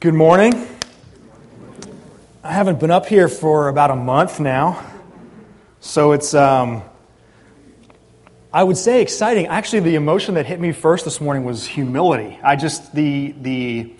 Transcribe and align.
Good 0.00 0.14
morning. 0.14 0.54
I 2.42 2.52
haven't 2.54 2.80
been 2.80 2.90
up 2.90 3.04
here 3.04 3.28
for 3.28 3.68
about 3.68 3.90
a 3.90 3.96
month 3.96 4.40
now, 4.40 4.82
so 5.80 6.12
it's, 6.12 6.32
um, 6.32 6.82
I 8.50 8.64
would 8.64 8.78
say, 8.78 9.02
exciting. 9.02 9.48
Actually, 9.48 9.80
the 9.80 9.96
emotion 9.96 10.36
that 10.36 10.46
hit 10.46 10.58
me 10.58 10.72
first 10.72 11.04
this 11.04 11.20
morning 11.20 11.44
was 11.44 11.66
humility. 11.66 12.38
I 12.42 12.56
just, 12.56 12.94
the, 12.94 13.34
the, 13.42 13.92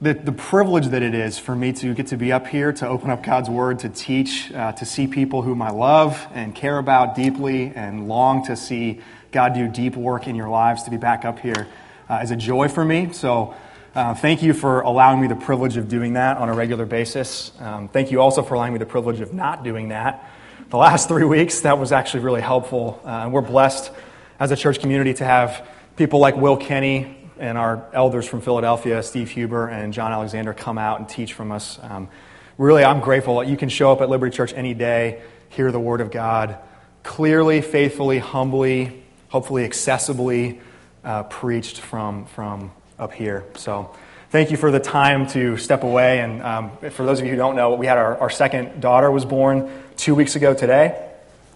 the, 0.00 0.12
the 0.12 0.30
privilege 0.30 0.86
that 0.86 1.02
it 1.02 1.16
is 1.16 1.36
for 1.36 1.56
me 1.56 1.72
to 1.72 1.92
get 1.92 2.06
to 2.06 2.16
be 2.16 2.30
up 2.30 2.46
here, 2.46 2.72
to 2.74 2.86
open 2.86 3.10
up 3.10 3.24
God's 3.24 3.50
Word, 3.50 3.80
to 3.80 3.88
teach, 3.88 4.52
uh, 4.52 4.70
to 4.70 4.84
see 4.84 5.08
people 5.08 5.42
whom 5.42 5.62
I 5.62 5.70
love 5.70 6.24
and 6.32 6.54
care 6.54 6.78
about 6.78 7.16
deeply 7.16 7.72
and 7.74 8.06
long 8.06 8.46
to 8.46 8.54
see 8.54 9.00
God 9.32 9.52
do 9.52 9.66
deep 9.66 9.96
work 9.96 10.28
in 10.28 10.36
your 10.36 10.48
lives, 10.48 10.84
to 10.84 10.92
be 10.92 10.96
back 10.96 11.24
up 11.24 11.40
here 11.40 11.66
uh, 12.08 12.20
is 12.22 12.30
a 12.30 12.36
joy 12.36 12.68
for 12.68 12.84
me. 12.84 13.12
So, 13.12 13.54
uh, 13.96 14.14
thank 14.14 14.42
you 14.42 14.52
for 14.52 14.82
allowing 14.82 15.22
me 15.22 15.26
the 15.26 15.34
privilege 15.34 15.78
of 15.78 15.88
doing 15.88 16.12
that 16.12 16.36
on 16.36 16.50
a 16.50 16.52
regular 16.52 16.84
basis. 16.84 17.50
Um, 17.58 17.88
thank 17.88 18.10
you 18.10 18.20
also 18.20 18.42
for 18.42 18.52
allowing 18.52 18.74
me 18.74 18.78
the 18.78 18.84
privilege 18.84 19.20
of 19.20 19.32
not 19.32 19.64
doing 19.64 19.88
that. 19.88 20.30
The 20.68 20.76
last 20.76 21.08
three 21.08 21.24
weeks, 21.24 21.62
that 21.62 21.78
was 21.78 21.92
actually 21.92 22.20
really 22.20 22.42
helpful. 22.42 23.00
Uh, 23.06 23.08
and 23.08 23.32
we're 23.32 23.40
blessed 23.40 23.90
as 24.38 24.50
a 24.50 24.56
church 24.56 24.80
community 24.80 25.14
to 25.14 25.24
have 25.24 25.66
people 25.96 26.20
like 26.20 26.36
Will 26.36 26.58
Kenny 26.58 27.16
and 27.38 27.56
our 27.56 27.86
elders 27.94 28.26
from 28.28 28.42
Philadelphia, 28.42 29.02
Steve 29.02 29.30
Huber 29.30 29.68
and 29.68 29.94
John 29.94 30.12
Alexander, 30.12 30.52
come 30.52 30.76
out 30.76 31.00
and 31.00 31.08
teach 31.08 31.32
from 31.32 31.50
us. 31.50 31.78
Um, 31.80 32.10
really, 32.58 32.84
I'm 32.84 33.00
grateful 33.00 33.38
that 33.38 33.48
you 33.48 33.56
can 33.56 33.70
show 33.70 33.92
up 33.92 34.02
at 34.02 34.10
Liberty 34.10 34.36
Church 34.36 34.52
any 34.52 34.74
day, 34.74 35.22
hear 35.48 35.72
the 35.72 35.80
Word 35.80 36.02
of 36.02 36.10
God 36.10 36.58
clearly, 37.02 37.62
faithfully, 37.62 38.18
humbly, 38.18 39.04
hopefully 39.28 39.66
accessibly 39.66 40.60
uh, 41.02 41.22
preached 41.22 41.80
from, 41.80 42.26
from 42.26 42.72
up 42.98 43.12
here. 43.12 43.44
So 43.56 43.94
thank 44.30 44.50
you 44.50 44.56
for 44.56 44.70
the 44.70 44.80
time 44.80 45.26
to 45.28 45.56
step 45.56 45.82
away. 45.82 46.20
And 46.20 46.42
um, 46.42 46.70
for 46.90 47.04
those 47.04 47.20
of 47.20 47.26
you 47.26 47.30
who 47.32 47.36
don't 47.36 47.56
know, 47.56 47.74
we 47.74 47.86
had 47.86 47.98
our, 47.98 48.18
our 48.18 48.30
second 48.30 48.80
daughter 48.80 49.10
was 49.10 49.24
born 49.24 49.70
two 49.96 50.14
weeks 50.14 50.36
ago 50.36 50.54
today. 50.54 51.10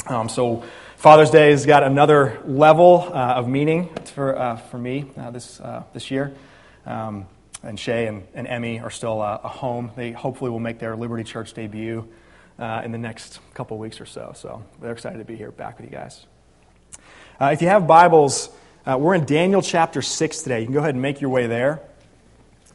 Um, 0.06 0.28
so 0.28 0.64
Father's 0.96 1.30
Day 1.30 1.50
has 1.50 1.66
got 1.66 1.82
another 1.82 2.40
level 2.44 3.10
uh, 3.12 3.34
of 3.34 3.48
meaning 3.48 3.88
for, 4.14 4.38
uh, 4.38 4.56
for 4.56 4.78
me 4.78 5.10
uh, 5.16 5.30
this, 5.30 5.60
uh, 5.60 5.84
this 5.92 6.10
year. 6.10 6.34
Um, 6.84 7.26
and 7.62 7.78
Shay 7.78 8.06
and, 8.06 8.26
and 8.34 8.46
Emmy 8.46 8.80
are 8.80 8.90
still 8.90 9.20
uh, 9.20 9.38
home. 9.38 9.90
They 9.96 10.12
hopefully 10.12 10.50
will 10.50 10.60
make 10.60 10.78
their 10.78 10.96
Liberty 10.96 11.24
Church 11.24 11.52
debut 11.52 12.08
uh, 12.58 12.82
in 12.84 12.92
the 12.92 12.98
next 12.98 13.40
couple 13.54 13.78
weeks 13.78 14.00
or 14.00 14.06
so. 14.06 14.32
So 14.34 14.62
they're 14.80 14.92
excited 14.92 15.18
to 15.18 15.24
be 15.24 15.36
here 15.36 15.50
back 15.50 15.78
with 15.78 15.90
you 15.90 15.96
guys. 15.96 16.26
if 17.40 17.62
you 17.62 17.68
have 17.68 17.86
Bibles, 17.86 18.50
uh, 18.86 18.96
we're 18.98 19.14
in 19.14 19.26
Daniel 19.26 19.60
chapter 19.60 20.00
6 20.00 20.42
today. 20.42 20.60
You 20.60 20.66
can 20.66 20.72
go 20.72 20.80
ahead 20.80 20.94
and 20.94 21.02
make 21.02 21.20
your 21.20 21.28
way 21.28 21.46
there. 21.46 21.82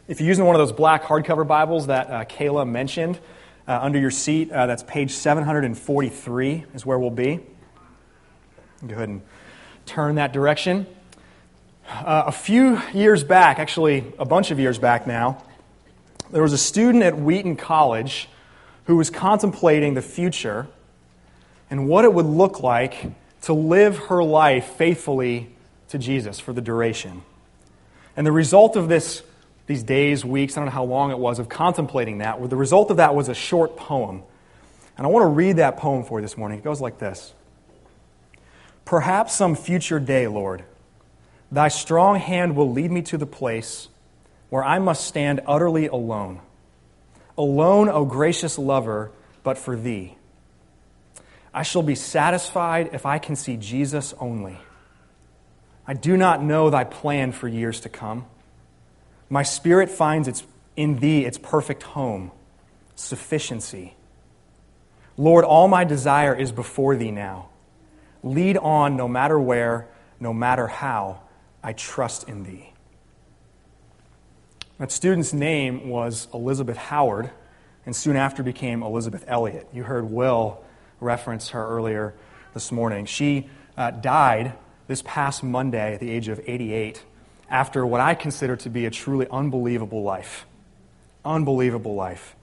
If 0.08 0.20
you're 0.20 0.28
using 0.28 0.46
one 0.46 0.56
of 0.56 0.60
those 0.60 0.72
black 0.72 1.04
hardcover 1.04 1.48
Bibles 1.48 1.88
that 1.88 2.10
uh, 2.12 2.26
Kayla 2.26 2.70
mentioned 2.70 3.20
uh, 3.68 3.80
under 3.82 3.98
your 3.98 4.12
seat, 4.12 4.52
uh, 4.52 4.68
that's 4.68 4.84
page 4.84 5.12
743 5.12 6.66
is 6.76 6.86
where 6.86 7.00
we'll 7.00 7.10
be. 7.10 7.40
Go 8.86 8.94
ahead 8.94 9.10
and 9.10 9.22
turn 9.88 10.16
that 10.16 10.32
direction. 10.32 10.86
Uh, 11.90 12.26
a 12.28 12.32
few 12.32 12.80
years 12.94 13.24
back, 13.24 13.58
actually 13.58 14.04
a 14.20 14.26
bunch 14.26 14.52
of 14.52 14.60
years 14.60 14.78
back 14.78 15.08
now, 15.08 15.44
there 16.30 16.44
was 16.44 16.54
a 16.54 16.58
student 16.58 17.04
at 17.04 17.18
Wheaton 17.18 17.56
College 17.56 18.30
who 18.86 18.96
was 18.96 19.10
contemplating 19.10 19.96
the 19.96 20.04
future 20.04 20.68
and 21.72 21.88
what 21.88 22.06
it 22.06 22.14
would 22.14 22.28
look 22.28 22.62
like 22.62 23.12
to 23.42 23.54
live 23.54 23.98
her 23.98 24.24
life 24.24 24.66
faithfully 24.76 25.55
to 25.96 26.00
Jesus 26.00 26.40
for 26.40 26.54
the 26.54 26.62
duration. 26.62 27.24
And 28.18 28.28
the 28.28 28.32
result 28.32 28.76
of 28.76 28.90
this, 28.90 29.24
these 29.66 29.84
days, 29.84 30.26
weeks, 30.26 30.56
I 30.56 30.60
don't 30.60 30.66
know 30.66 30.72
how 30.72 30.84
long 30.84 31.12
it 31.12 31.18
was, 31.18 31.40
of 31.40 31.50
contemplating 31.50 32.20
that, 32.20 32.50
the 32.50 32.58
result 32.58 32.92
of 32.92 32.98
that 32.98 33.16
was 33.16 33.30
a 33.30 33.34
short 33.34 33.78
poem. 33.78 34.24
And 34.98 35.08
I 35.08 35.10
want 35.10 35.24
to 35.24 35.30
read 35.30 35.58
that 35.58 35.78
poem 35.78 36.04
for 36.04 36.20
you 36.20 36.22
this 36.22 36.38
morning. 36.38 36.60
It 36.60 36.64
goes 36.64 36.82
like 36.82 37.00
this 37.00 37.34
Perhaps 38.84 39.34
some 39.34 39.56
future 39.56 40.00
day, 40.00 40.28
Lord, 40.28 40.64
thy 41.52 41.70
strong 41.70 42.20
hand 42.20 42.56
will 42.56 42.72
lead 42.72 42.92
me 42.92 43.02
to 43.04 43.18
the 43.18 43.26
place 43.26 43.88
where 44.50 44.64
I 44.64 44.80
must 44.80 45.06
stand 45.06 45.42
utterly 45.48 45.88
alone. 45.88 46.42
Alone, 47.38 47.90
O 47.90 48.06
gracious 48.06 48.58
lover, 48.58 49.12
but 49.44 49.58
for 49.58 49.76
thee. 49.76 50.16
I 51.54 51.64
shall 51.64 51.84
be 51.84 51.96
satisfied 51.96 52.90
if 52.94 53.06
I 53.06 53.18
can 53.18 53.36
see 53.36 53.56
Jesus 53.56 54.14
only. 54.20 54.58
I 55.88 55.94
do 55.94 56.18
not 56.18 56.42
know 56.42 56.70
thy 56.70 56.84
plan 56.84 57.32
for 57.32 57.48
years 57.48 57.80
to 57.82 57.90
come. 57.90 58.26
My 59.30 59.44
spirit 59.44 59.90
finds 59.90 60.28
its, 60.28 60.44
in 60.76 61.00
thee 61.00 61.26
its 61.26 61.38
perfect 61.38 61.84
home, 61.84 62.32
sufficiency. 62.96 63.96
Lord, 65.18 65.46
all 65.46 65.68
my 65.68 65.84
desire 65.84 66.36
is 66.36 66.52
before 66.52 66.96
thee 66.96 67.12
now. 67.12 67.50
Lead 68.24 68.58
on 68.58 68.96
no 68.96 69.08
matter 69.08 69.40
where, 69.40 69.88
no 70.20 70.34
matter 70.34 70.68
how, 70.68 71.22
I 71.64 71.74
trust 71.74 72.28
in 72.28 72.44
thee. 72.44 72.74
That 74.78 74.92
student's 74.92 75.34
name 75.34 75.90
was 75.90 76.28
Elisabeth 76.34 76.78
Howard, 76.78 77.30
and 77.86 77.96
soon 77.96 78.16
after 78.16 78.44
became 78.44 78.84
Elisabeth 78.84 79.24
Elliot. 79.28 79.68
You 79.72 79.84
heard 79.84 80.10
Will 80.10 80.64
reference 81.00 81.50
her 81.50 81.66
earlier 81.66 82.14
this 82.54 82.72
morning. 82.72 83.06
She 83.06 83.50
uh, 83.78 83.92
died 83.92 84.54
this 84.88 85.02
past 85.04 85.44
Monday 85.44 85.94
at 85.94 86.00
the 86.00 86.12
age 86.12 86.28
of 86.28 86.40
88 86.46 87.04
after 87.50 87.86
what 87.86 88.02
I 88.02 88.16
consider 88.16 88.56
to 88.58 88.70
be 88.70 88.86
a 88.86 88.92
truly 88.92 89.28
unbelievable 89.30 90.04
life. 90.04 90.46
Unbelievable 91.24 91.96
life. 91.96 92.36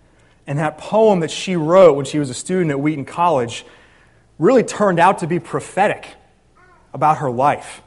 And 0.46 0.58
that 0.58 0.78
poem 0.78 1.20
that 1.20 1.30
she 1.30 1.56
wrote 1.56 1.96
when 1.96 2.04
she 2.04 2.18
was 2.18 2.30
a 2.30 2.34
student 2.34 2.70
at 2.70 2.80
Wheaton 2.80 3.04
College 3.04 3.64
really 4.38 4.64
turned 4.64 4.98
out 4.98 5.18
to 5.18 5.26
be 5.26 5.38
prophetic 5.38 6.06
about 6.92 7.18
her 7.18 7.30
life. 7.30 7.82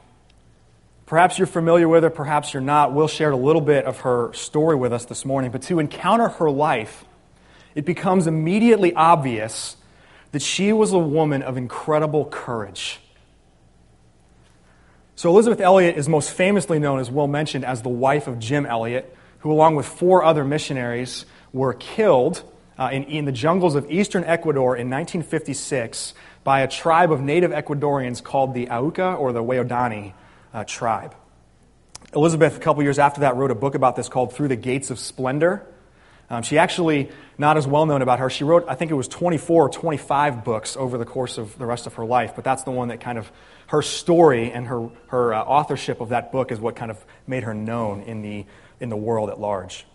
Perhaps 1.04 1.38
you're 1.38 1.46
familiar 1.46 1.88
with 1.88 2.02
her, 2.02 2.10
perhaps 2.10 2.52
you're 2.52 2.62
not. 2.62 2.92
Will 2.92 3.08
shared 3.08 3.32
a 3.32 3.36
little 3.36 3.60
bit 3.60 3.84
of 3.84 4.00
her 4.00 4.32
story 4.32 4.74
with 4.74 4.92
us 4.92 5.04
this 5.04 5.24
morning, 5.24 5.50
but 5.50 5.62
to 5.62 5.78
encounter 5.78 6.28
her 6.28 6.50
life, 6.50 7.04
it 7.74 7.84
becomes 7.84 8.26
immediately 8.26 8.92
obvious 8.94 9.76
that 10.32 10.42
she 10.42 10.72
was 10.72 10.92
a 10.92 10.98
woman 10.98 11.42
of 11.42 11.56
incredible 11.56 12.24
courage 12.24 12.98
so, 15.16 15.30
Elisabeth 15.30 15.60
Elliot 15.60 15.96
is 15.96 16.10
most 16.10 16.30
famously 16.30 16.78
known, 16.78 16.98
as 16.98 17.10
Will 17.10 17.26
mentioned, 17.26 17.64
as 17.64 17.80
the 17.80 17.88
wife 17.88 18.26
of 18.26 18.38
Jim 18.38 18.66
Elliot, 18.66 19.16
who, 19.38 19.50
along 19.50 19.74
with 19.74 19.86
four 19.86 20.22
other 20.22 20.44
missionaries, 20.44 21.24
were 21.54 21.72
killed 21.72 22.42
uh, 22.78 22.90
in, 22.92 23.04
in 23.04 23.24
the 23.24 23.32
jungles 23.32 23.74
of 23.76 23.90
eastern 23.90 24.24
Ecuador 24.24 24.76
in 24.76 24.90
1956 24.90 26.12
by 26.44 26.60
a 26.60 26.68
tribe 26.68 27.10
of 27.10 27.22
native 27.22 27.50
Ecuadorians 27.50 28.22
called 28.22 28.52
the 28.52 28.68
Auca 28.68 29.14
or 29.14 29.32
the 29.32 29.42
Waodani 29.42 30.12
uh, 30.52 30.64
tribe. 30.64 31.14
Elisabeth, 32.14 32.58
a 32.58 32.60
couple 32.60 32.82
years 32.82 32.98
after 32.98 33.22
that, 33.22 33.36
wrote 33.36 33.50
a 33.50 33.54
book 33.54 33.74
about 33.74 33.96
this 33.96 34.10
called 34.10 34.34
Through 34.34 34.48
the 34.48 34.56
Gates 34.56 34.90
of 34.90 34.98
Splendor. 34.98 35.66
Um, 36.28 36.42
she 36.42 36.58
actually, 36.58 37.10
not 37.38 37.56
as 37.56 37.66
well 37.66 37.86
known 37.86 38.02
about 38.02 38.18
her, 38.18 38.28
she 38.28 38.42
wrote, 38.42 38.64
I 38.68 38.74
think 38.74 38.90
it 38.90 38.94
was 38.94 39.06
24 39.06 39.66
or 39.66 39.68
25 39.68 40.44
books 40.44 40.76
over 40.76 40.98
the 40.98 41.04
course 41.04 41.38
of 41.38 41.56
the 41.58 41.66
rest 41.66 41.86
of 41.86 41.94
her 41.94 42.04
life, 42.04 42.32
but 42.34 42.42
that's 42.42 42.64
the 42.64 42.72
one 42.72 42.88
that 42.88 43.00
kind 43.00 43.16
of 43.16 43.30
her 43.68 43.82
story 43.82 44.50
and 44.50 44.66
her, 44.66 44.88
her 45.08 45.34
uh, 45.34 45.42
authorship 45.42 46.00
of 46.00 46.08
that 46.08 46.32
book 46.32 46.50
is 46.50 46.58
what 46.58 46.74
kind 46.74 46.90
of 46.90 47.04
made 47.26 47.44
her 47.44 47.54
known 47.54 48.02
in 48.02 48.22
the, 48.22 48.44
in 48.80 48.88
the 48.88 48.96
world 48.96 49.30
at 49.30 49.38
large. 49.38 49.86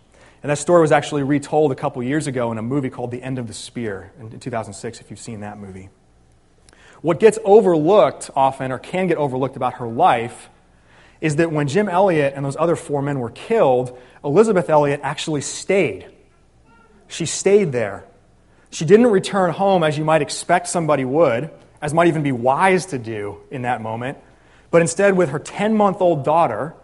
And 0.42 0.50
that 0.50 0.58
story 0.58 0.80
was 0.80 0.90
actually 0.90 1.22
retold 1.22 1.70
a 1.70 1.74
couple 1.74 2.02
years 2.02 2.26
ago 2.26 2.50
in 2.50 2.58
a 2.58 2.62
movie 2.62 2.90
called 2.90 3.10
The 3.10 3.22
End 3.22 3.38
of 3.38 3.46
the 3.46 3.54
Spear 3.54 4.10
in 4.18 4.40
2006, 4.40 5.00
if 5.00 5.10
you've 5.10 5.20
seen 5.20 5.40
that 5.40 5.58
movie. 5.58 5.88
What 7.00 7.20
gets 7.20 7.38
overlooked 7.44 8.30
often, 8.34 8.72
or 8.72 8.78
can 8.78 9.06
get 9.06 9.18
overlooked 9.18 9.56
about 9.56 9.74
her 9.74 9.86
life, 9.86 10.48
is 11.20 11.36
that 11.36 11.52
when 11.52 11.68
Jim 11.68 11.88
Elliot 11.88 12.32
and 12.34 12.44
those 12.44 12.56
other 12.56 12.74
four 12.74 13.02
men 13.02 13.20
were 13.20 13.30
killed, 13.30 13.96
Elisabeth 14.24 14.68
Elliot 14.68 15.00
actually 15.02 15.40
stayed. 15.40 16.11
She 17.12 17.26
stayed 17.26 17.72
there. 17.72 18.06
She 18.70 18.86
didn't 18.86 19.08
return 19.08 19.50
home 19.50 19.84
as 19.84 19.98
you 19.98 20.04
might 20.04 20.22
expect 20.22 20.66
somebody 20.66 21.04
would 21.04 21.50
as 21.82 21.92
might 21.92 22.08
even 22.08 22.22
be 22.22 22.32
wise 22.32 22.86
to 22.86 22.98
do 22.98 23.38
in 23.50 23.62
that 23.62 23.82
moment. 23.82 24.16
But 24.70 24.80
instead, 24.80 25.14
with 25.14 25.28
her 25.28 25.38
10 25.38 25.76
month 25.76 26.00
old 26.00 26.24
daughter, 26.24 26.74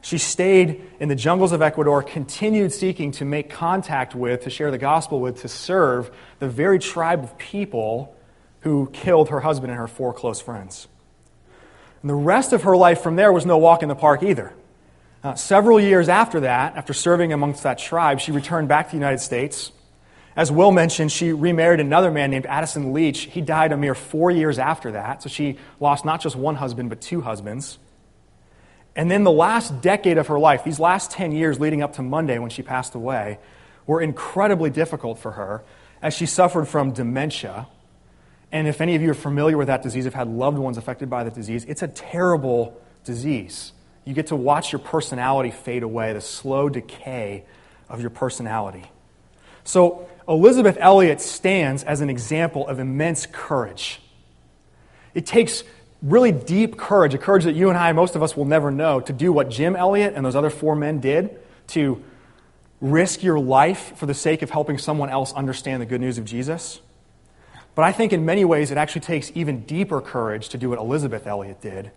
she 0.00 0.18
stayed 0.18 0.88
in 1.00 1.08
the 1.08 1.16
jungles 1.16 1.50
of 1.50 1.62
Ecuador, 1.62 2.00
continued 2.00 2.72
seeking 2.72 3.10
to 3.12 3.24
make 3.24 3.50
contact 3.50 4.14
with, 4.14 4.42
to 4.42 4.50
share 4.50 4.70
the 4.70 4.78
gospel 4.78 5.20
with, 5.20 5.40
to 5.40 5.48
serve 5.48 6.12
the 6.38 6.48
very 6.48 6.78
tribe 6.78 7.24
of 7.24 7.36
people 7.36 8.14
who 8.60 8.88
killed 8.92 9.30
her 9.30 9.40
husband 9.40 9.72
and 9.72 9.80
her 9.80 9.88
four 9.88 10.12
close 10.12 10.40
friends. 10.40 10.86
And 12.02 12.10
the 12.10 12.14
rest 12.14 12.52
of 12.52 12.62
her 12.62 12.76
life 12.76 13.00
from 13.00 13.16
there 13.16 13.32
was 13.32 13.46
no 13.46 13.58
walk 13.58 13.82
in 13.82 13.88
the 13.88 13.96
park 13.96 14.22
either. 14.22 14.52
Uh, 15.22 15.34
several 15.34 15.78
years 15.78 16.08
after 16.08 16.40
that, 16.40 16.76
after 16.76 16.92
serving 16.92 17.32
amongst 17.32 17.62
that 17.62 17.78
tribe, 17.78 18.20
she 18.20 18.32
returned 18.32 18.68
back 18.68 18.86
to 18.86 18.90
the 18.92 18.96
United 18.96 19.20
States 19.20 19.72
as 20.34 20.50
Will 20.50 20.72
mentioned, 20.72 21.12
she 21.12 21.32
remarried 21.32 21.80
another 21.80 22.10
man 22.10 22.30
named 22.30 22.46
Addison 22.46 22.92
Leitch. 22.92 23.24
He 23.24 23.42
died 23.42 23.72
a 23.72 23.76
mere 23.76 23.94
four 23.94 24.30
years 24.30 24.58
after 24.58 24.92
that, 24.92 25.22
so 25.22 25.28
she 25.28 25.58
lost 25.78 26.04
not 26.04 26.22
just 26.22 26.36
one 26.36 26.56
husband, 26.56 26.88
but 26.88 27.00
two 27.00 27.20
husbands. 27.20 27.78
And 28.96 29.10
then 29.10 29.24
the 29.24 29.32
last 29.32 29.82
decade 29.82 30.18
of 30.18 30.28
her 30.28 30.38
life, 30.38 30.64
these 30.64 30.80
last 30.80 31.10
10 31.10 31.32
years 31.32 31.60
leading 31.60 31.82
up 31.82 31.94
to 31.94 32.02
Monday 32.02 32.38
when 32.38 32.50
she 32.50 32.62
passed 32.62 32.94
away, 32.94 33.38
were 33.86 34.00
incredibly 34.00 34.70
difficult 34.70 35.18
for 35.18 35.32
her 35.32 35.62
as 36.00 36.14
she 36.14 36.24
suffered 36.24 36.66
from 36.66 36.92
dementia. 36.92 37.66
And 38.50 38.66
if 38.66 38.80
any 38.80 38.94
of 38.94 39.02
you 39.02 39.10
are 39.10 39.14
familiar 39.14 39.58
with 39.58 39.66
that 39.66 39.82
disease, 39.82 40.04
have 40.04 40.14
had 40.14 40.28
loved 40.28 40.58
ones 40.58 40.78
affected 40.78 41.10
by 41.10 41.24
the 41.24 41.30
disease, 41.30 41.64
it's 41.66 41.82
a 41.82 41.88
terrible 41.88 42.80
disease. 43.04 43.72
You 44.04 44.14
get 44.14 44.28
to 44.28 44.36
watch 44.36 44.72
your 44.72 44.80
personality 44.80 45.50
fade 45.50 45.82
away, 45.82 46.12
the 46.12 46.20
slow 46.20 46.68
decay 46.68 47.44
of 47.88 48.00
your 48.00 48.10
personality. 48.10 48.90
So, 49.64 50.08
Elisabeth 50.28 50.76
Elliot 50.80 51.20
stands 51.20 51.84
as 51.84 52.00
an 52.00 52.10
example 52.10 52.66
of 52.66 52.78
immense 52.78 53.26
courage. 53.26 54.00
It 55.14 55.26
takes 55.26 55.62
really 56.00 56.32
deep 56.32 56.76
courage, 56.76 57.14
a 57.14 57.18
courage 57.18 57.44
that 57.44 57.54
you 57.54 57.68
and 57.68 57.78
I, 57.78 57.92
most 57.92 58.16
of 58.16 58.22
us, 58.22 58.36
will 58.36 58.44
never 58.44 58.70
know, 58.70 59.00
to 59.00 59.12
do 59.12 59.32
what 59.32 59.50
Jim 59.50 59.76
Elliot 59.76 60.14
and 60.16 60.24
those 60.24 60.36
other 60.36 60.50
four 60.50 60.74
men 60.74 61.00
did 61.00 61.38
to 61.68 62.02
risk 62.80 63.22
your 63.22 63.38
life 63.38 63.96
for 63.96 64.06
the 64.06 64.14
sake 64.14 64.42
of 64.42 64.50
helping 64.50 64.78
someone 64.78 65.08
else 65.08 65.32
understand 65.32 65.80
the 65.80 65.86
good 65.86 66.00
news 66.00 66.18
of 66.18 66.24
Jesus. 66.24 66.80
But 67.74 67.84
I 67.84 67.92
think 67.92 68.12
in 68.12 68.24
many 68.24 68.44
ways 68.44 68.70
it 68.70 68.76
actually 68.76 69.02
takes 69.02 69.30
even 69.34 69.60
deeper 69.60 70.00
courage 70.00 70.48
to 70.50 70.58
do 70.58 70.68
what 70.68 70.78
Elisabeth 70.78 71.26
Elliot 71.26 71.60
did 71.60 71.92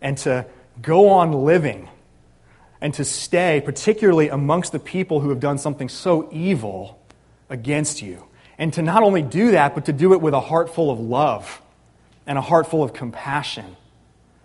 and 0.00 0.16
to 0.18 0.46
go 0.80 1.08
on 1.08 1.32
living 1.32 1.88
and 2.80 2.94
to 2.94 3.04
stay, 3.04 3.60
particularly 3.64 4.28
amongst 4.28 4.72
the 4.72 4.78
people 4.78 5.20
who 5.20 5.28
have 5.28 5.40
done 5.40 5.58
something 5.58 5.88
so 5.88 6.28
evil 6.32 7.00
against 7.48 8.00
you. 8.00 8.26
And 8.58 8.72
to 8.74 8.82
not 8.82 9.02
only 9.02 9.22
do 9.22 9.52
that, 9.52 9.74
but 9.74 9.86
to 9.86 9.92
do 9.92 10.12
it 10.12 10.20
with 10.20 10.34
a 10.34 10.40
heart 10.40 10.74
full 10.74 10.90
of 10.90 10.98
love 10.98 11.60
and 12.26 12.38
a 12.38 12.42
heart 12.42 12.66
full 12.66 12.82
of 12.82 12.92
compassion 12.92 13.76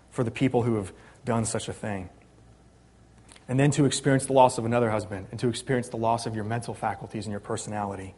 for 0.09 0.23
the 0.23 0.31
people 0.31 0.63
who 0.63 0.75
have 0.75 0.91
done 1.23 1.45
such 1.45 1.69
a 1.69 1.73
thing. 1.73 2.09
And 3.47 3.59
then 3.59 3.71
to 3.71 3.85
experience 3.85 4.25
the 4.25 4.33
loss 4.33 4.57
of 4.57 4.65
another 4.65 4.89
husband 4.89 5.27
and 5.31 5.39
to 5.39 5.49
experience 5.49 5.89
the 5.89 5.97
loss 5.97 6.25
of 6.25 6.35
your 6.35 6.45
mental 6.45 6.73
faculties 6.73 7.25
and 7.25 7.31
your 7.31 7.39
personality. 7.39 8.15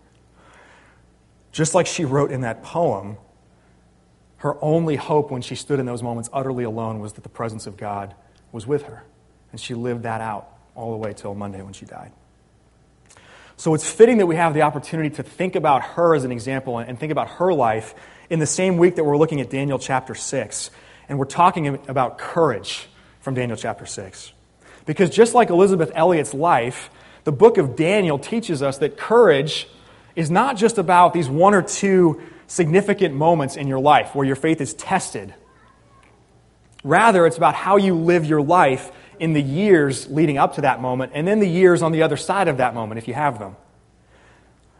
Just 1.52 1.76
like 1.76 1.88
she 1.88 2.06
wrote 2.06 2.32
in 2.32 2.42
that 2.42 2.64
poem, 2.64 3.18
her 4.38 4.58
only 4.64 4.96
hope 4.96 5.32
when 5.32 5.42
she 5.42 5.56
stood 5.56 5.80
in 5.80 5.86
those 5.86 6.04
moments 6.04 6.30
utterly 6.32 6.64
alone 6.64 7.00
was 7.00 7.14
that 7.14 7.22
the 7.22 7.30
presence 7.30 7.68
of 7.68 7.78
God 7.78 8.14
was 8.52 8.68
with 8.68 8.84
her. 8.84 9.04
And 9.52 9.60
she 9.60 9.74
lived 9.74 10.04
that 10.04 10.22
out 10.22 10.50
all 10.76 10.92
the 10.92 10.98
way 10.98 11.14
till 11.14 11.34
Monday 11.34 11.62
when 11.62 11.74
she 11.74 11.86
died. 11.86 12.12
So 13.56 13.74
it's 13.74 13.90
fitting 13.90 14.20
that 14.20 14.28
we 14.28 14.36
have 14.36 14.54
the 14.54 14.62
opportunity 14.62 15.10
to 15.16 15.24
think 15.24 15.56
about 15.56 15.82
her 15.82 16.14
as 16.14 16.24
an 16.24 16.32
example 16.32 16.78
and 16.78 17.00
think 17.00 17.12
about 17.12 17.30
her 17.32 17.52
life 17.52 17.96
in 18.30 18.38
the 18.38 18.46
same 18.46 18.78
week 18.78 18.96
that 18.96 19.04
we're 19.04 19.18
looking 19.18 19.42
at 19.42 19.50
Daniel 19.50 19.80
chapter 19.80 20.14
6. 20.14 20.70
And 21.10 21.18
we're 21.18 21.26
talking 21.26 21.80
about 21.88 22.20
courage 22.20 22.88
from 23.20 23.34
Daniel 23.34 23.58
chapter 23.58 23.88
6. 23.88 24.34
Because 24.86 25.10
just 25.10 25.34
like 25.34 25.50
Elisabeth 25.50 25.92
Elliot's 25.96 26.36
life, 26.36 26.92
the 27.24 27.32
book 27.32 27.58
of 27.58 27.76
Daniel 27.76 28.20
teaches 28.20 28.62
us 28.62 28.78
that 28.78 28.96
courage 28.96 29.68
is 30.16 30.30
not 30.30 30.56
just 30.56 30.78
about 30.78 31.14
these 31.14 31.28
one 31.28 31.56
or 31.56 31.64
two 31.64 32.22
significant 32.48 33.14
moments 33.14 33.56
in 33.56 33.68
your 33.68 33.80
life 33.80 34.16
where 34.16 34.26
your 34.26 34.36
faith 34.36 34.62
is 34.62 34.74
tested. 34.74 35.34
Rather, 36.84 37.26
it's 37.28 37.38
about 37.38 37.54
how 37.54 37.78
you 37.78 37.94
live 37.94 38.26
your 38.26 38.42
life 38.42 38.92
in 39.20 39.34
the 39.34 39.42
years 39.42 40.10
leading 40.10 40.38
up 40.38 40.56
to 40.56 40.62
that 40.62 40.82
moment 40.82 41.12
and 41.16 41.28
then 41.28 41.40
the 41.40 41.50
years 41.50 41.82
on 41.82 41.92
the 41.92 42.04
other 42.04 42.18
side 42.18 42.48
of 42.48 42.58
that 42.58 42.74
moment 42.74 42.98
if 42.98 43.08
you 43.08 43.14
have 43.14 43.40
them. 43.40 43.56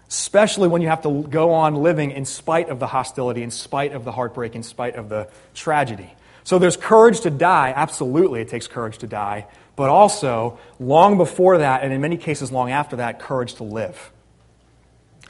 Especially 0.08 0.70
when 0.70 0.82
you 0.82 0.88
have 0.88 1.02
to 1.02 1.24
go 1.24 1.52
on 1.54 1.76
living 1.76 2.12
in 2.12 2.24
spite 2.24 2.70
of 2.70 2.80
the 2.80 2.88
hostility, 2.88 3.44
in 3.44 3.52
spite 3.52 3.92
of 3.92 4.06
the 4.06 4.12
heartbreak, 4.12 4.56
in 4.56 4.64
spite 4.64 4.96
of 4.96 5.10
the 5.10 5.28
tragedy. 5.54 6.10
So 6.46 6.60
there's 6.60 6.78
courage 6.78 7.22
to 7.22 7.30
die. 7.30 7.74
Absolutely, 7.76 8.40
it 8.40 8.48
takes 8.48 8.68
courage 8.68 9.00
to 9.00 9.08
die. 9.08 9.48
But 9.76 9.90
also, 9.90 10.60
long 10.80 11.18
before 11.18 11.58
that, 11.58 11.84
and 11.84 11.92
in 11.92 12.00
many 12.00 12.16
cases 12.16 12.54
long 12.54 12.72
after 12.72 12.96
that, 12.96 13.20
courage 13.20 13.56
to 13.56 13.64
live. 13.64 14.12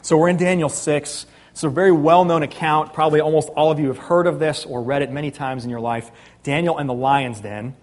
So 0.04 0.16
we're 0.16 0.30
in 0.30 0.38
Daniel 0.38 0.70
6. 0.70 1.26
It's 1.58 1.64
a 1.64 1.70
very 1.70 1.92
well 1.92 2.24
known 2.24 2.44
account. 2.44 2.94
Probably 2.94 3.20
almost 3.20 3.50
all 3.50 3.72
of 3.72 3.80
you 3.80 3.88
have 3.88 3.98
heard 3.98 4.28
of 4.28 4.38
this 4.38 4.64
or 4.64 4.84
read 4.84 5.02
it 5.02 5.12
many 5.12 5.32
times 5.32 5.64
in 5.64 5.72
your 5.72 5.80
life. 5.80 6.12
Daniel 6.44 6.78
and 6.78 6.88
the 6.88 6.94
lion's 6.94 7.42
den. 7.42 7.76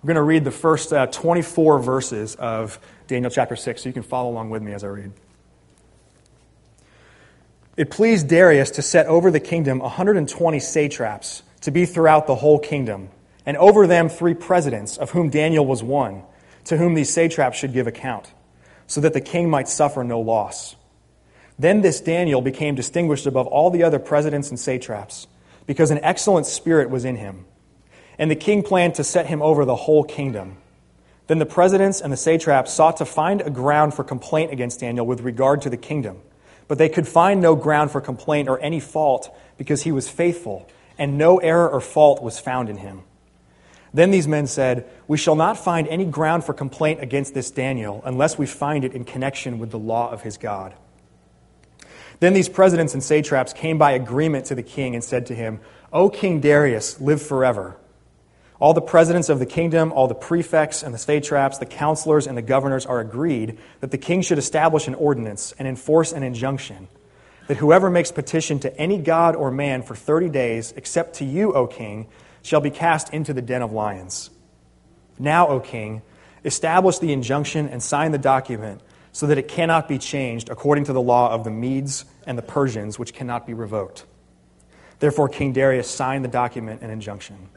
We're 0.00 0.06
going 0.06 0.14
to 0.14 0.22
read 0.22 0.44
the 0.44 0.52
first 0.52 0.92
uh, 0.92 1.08
24 1.08 1.80
verses 1.80 2.36
of 2.36 2.78
Daniel 3.08 3.28
chapter 3.28 3.56
6, 3.56 3.82
so 3.82 3.88
you 3.88 3.92
can 3.92 4.04
follow 4.04 4.30
along 4.30 4.50
with 4.50 4.62
me 4.62 4.72
as 4.72 4.84
I 4.84 4.86
read. 4.86 5.10
It 7.76 7.90
pleased 7.90 8.28
Darius 8.28 8.70
to 8.70 8.82
set 8.82 9.06
over 9.06 9.32
the 9.32 9.40
kingdom 9.40 9.80
120 9.80 10.60
satraps 10.60 11.42
to 11.62 11.72
be 11.72 11.86
throughout 11.86 12.28
the 12.28 12.36
whole 12.36 12.60
kingdom, 12.60 13.08
and 13.44 13.56
over 13.56 13.88
them 13.88 14.08
three 14.08 14.34
presidents, 14.34 14.96
of 14.96 15.10
whom 15.10 15.28
Daniel 15.28 15.66
was 15.66 15.82
one, 15.82 16.22
to 16.66 16.76
whom 16.76 16.94
these 16.94 17.12
satraps 17.12 17.58
should 17.58 17.72
give 17.72 17.88
account, 17.88 18.32
so 18.86 19.00
that 19.00 19.12
the 19.12 19.20
king 19.20 19.50
might 19.50 19.66
suffer 19.66 20.04
no 20.04 20.20
loss. 20.20 20.76
Then 21.58 21.80
this 21.80 22.00
Daniel 22.00 22.40
became 22.40 22.74
distinguished 22.74 23.26
above 23.26 23.46
all 23.46 23.70
the 23.70 23.82
other 23.82 23.98
presidents 23.98 24.50
and 24.50 24.58
satraps, 24.58 25.26
because 25.66 25.90
an 25.90 26.00
excellent 26.02 26.46
spirit 26.46 26.90
was 26.90 27.04
in 27.04 27.16
him 27.16 27.44
and 28.18 28.30
the 28.30 28.36
king 28.36 28.62
planned 28.62 28.96
to 28.96 29.04
set 29.04 29.26
him 29.26 29.40
over 29.40 29.64
the 29.64 29.76
whole 29.76 30.02
kingdom. 30.02 30.56
Then 31.28 31.38
the 31.38 31.46
presidents 31.46 32.00
and 32.00 32.12
the 32.12 32.16
satraps 32.16 32.72
sought 32.72 32.96
to 32.96 33.04
find 33.04 33.40
a 33.40 33.50
ground 33.50 33.94
for 33.94 34.02
complaint 34.02 34.52
against 34.52 34.80
Daniel 34.80 35.06
with 35.06 35.20
regard 35.20 35.62
to 35.62 35.70
the 35.70 35.76
kingdom. 35.76 36.20
But 36.66 36.78
they 36.78 36.88
could 36.88 37.06
find 37.06 37.40
no 37.40 37.54
ground 37.54 37.90
for 37.90 38.00
complaint 38.00 38.48
or 38.48 38.58
any 38.60 38.80
fault 38.80 39.34
because 39.56 39.82
he 39.82 39.92
was 39.92 40.08
faithful, 40.08 40.68
and 40.98 41.16
no 41.16 41.38
error 41.38 41.68
or 41.68 41.80
fault 41.80 42.22
was 42.22 42.40
found 42.40 42.68
in 42.68 42.78
him. 42.78 43.02
Then 43.94 44.10
these 44.10 44.28
men 44.28 44.46
said, 44.46 44.86
We 45.06 45.16
shall 45.16 45.36
not 45.36 45.56
find 45.56 45.86
any 45.88 46.04
ground 46.04 46.44
for 46.44 46.52
complaint 46.52 47.02
against 47.02 47.34
this 47.34 47.50
Daniel 47.50 48.02
unless 48.04 48.36
we 48.36 48.46
find 48.46 48.84
it 48.84 48.92
in 48.92 49.04
connection 49.04 49.58
with 49.58 49.70
the 49.70 49.78
law 49.78 50.10
of 50.10 50.22
his 50.22 50.36
God. 50.36 50.74
Then 52.20 52.32
these 52.34 52.48
presidents 52.48 52.94
and 52.94 53.02
satraps 53.02 53.52
came 53.52 53.78
by 53.78 53.92
agreement 53.92 54.46
to 54.46 54.54
the 54.54 54.62
king 54.62 54.94
and 54.94 55.04
said 55.04 55.26
to 55.26 55.34
him, 55.34 55.60
O 55.92 56.08
King 56.08 56.40
Darius, 56.40 57.00
live 57.00 57.22
forever. 57.22 57.76
All 58.60 58.74
the 58.74 58.80
presidents 58.80 59.28
of 59.28 59.38
the 59.38 59.46
kingdom, 59.46 59.92
all 59.92 60.08
the 60.08 60.14
prefects 60.16 60.82
and 60.82 60.92
the 60.92 60.98
satraps, 60.98 61.58
the 61.58 61.66
counselors 61.66 62.26
and 62.26 62.36
the 62.36 62.42
governors 62.42 62.86
are 62.86 62.98
agreed 62.98 63.58
that 63.80 63.92
the 63.92 63.98
king 63.98 64.20
should 64.20 64.38
establish 64.38 64.88
an 64.88 64.96
ordinance 64.96 65.54
and 65.58 65.68
enforce 65.68 66.12
an 66.12 66.24
injunction 66.24 66.88
that 67.48 67.56
whoever 67.56 67.90
makes 67.90 68.12
petition 68.12 68.60
to 68.60 68.76
any 68.78 68.98
god 68.98 69.34
or 69.34 69.50
man 69.50 69.82
for 69.82 69.96
30 69.96 70.28
days, 70.28 70.72
except 70.76 71.14
to 71.14 71.24
you, 71.24 71.52
O 71.54 71.66
king, 71.66 72.06
shall 72.42 72.60
be 72.60 72.70
cast 72.70 73.12
into 73.12 73.32
the 73.32 73.42
den 73.42 73.62
of 73.62 73.72
lions. 73.72 74.30
Now, 75.18 75.48
O 75.48 75.58
king, 75.58 76.02
establish 76.44 76.98
the 76.98 77.12
injunction 77.12 77.68
and 77.68 77.82
sign 77.82 78.12
the 78.12 78.18
document 78.18 78.82
so 79.12 79.26
that 79.26 79.38
it 79.38 79.48
cannot 79.48 79.88
be 79.88 79.98
changed 79.98 80.48
according 80.48 80.84
to 80.84 80.92
the 80.92 81.00
law 81.00 81.32
of 81.32 81.44
the 81.44 81.50
Medes 81.50 82.04
and 82.26 82.36
the 82.36 82.42
Persians, 82.42 82.98
which 82.98 83.14
cannot 83.14 83.46
be 83.46 83.54
revoked. 83.54 84.04
Therefore, 85.00 85.28
King 85.28 85.52
Darius 85.52 85.88
signed 85.88 86.24
the 86.24 86.28
document 86.28 86.82
and 86.82 86.90
injunction. 86.90 87.48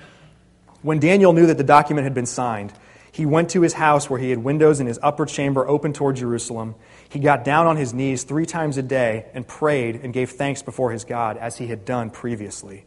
When 0.82 1.00
Daniel 1.00 1.34
knew 1.34 1.48
that 1.48 1.58
the 1.58 1.64
document 1.64 2.06
had 2.06 2.14
been 2.14 2.26
signed, 2.26 2.74
he 3.12 3.26
went 3.26 3.50
to 3.50 3.62
his 3.62 3.74
house 3.74 4.10
where 4.10 4.20
he 4.20 4.30
had 4.30 4.40
windows 4.40 4.80
in 4.80 4.88
his 4.88 5.00
upper 5.04 5.26
chamber 5.26 5.68
open 5.68 5.92
toward 5.92 6.16
Jerusalem. 6.16 6.76
He 7.10 7.20
got 7.20 7.44
down 7.44 7.68
on 7.68 7.76
his 7.76 7.94
knees 7.94 8.24
three 8.24 8.46
times 8.46 8.78
a 8.78 8.82
day 8.82 9.26
and 9.34 9.46
prayed 9.46 9.98
and 10.02 10.14
gave 10.14 10.32
thanks 10.32 10.62
before 10.62 10.92
his 10.92 11.04
God, 11.04 11.38
as 11.38 11.58
he 11.58 11.68
had 11.68 11.84
done 11.84 12.10
previously. 12.10 12.86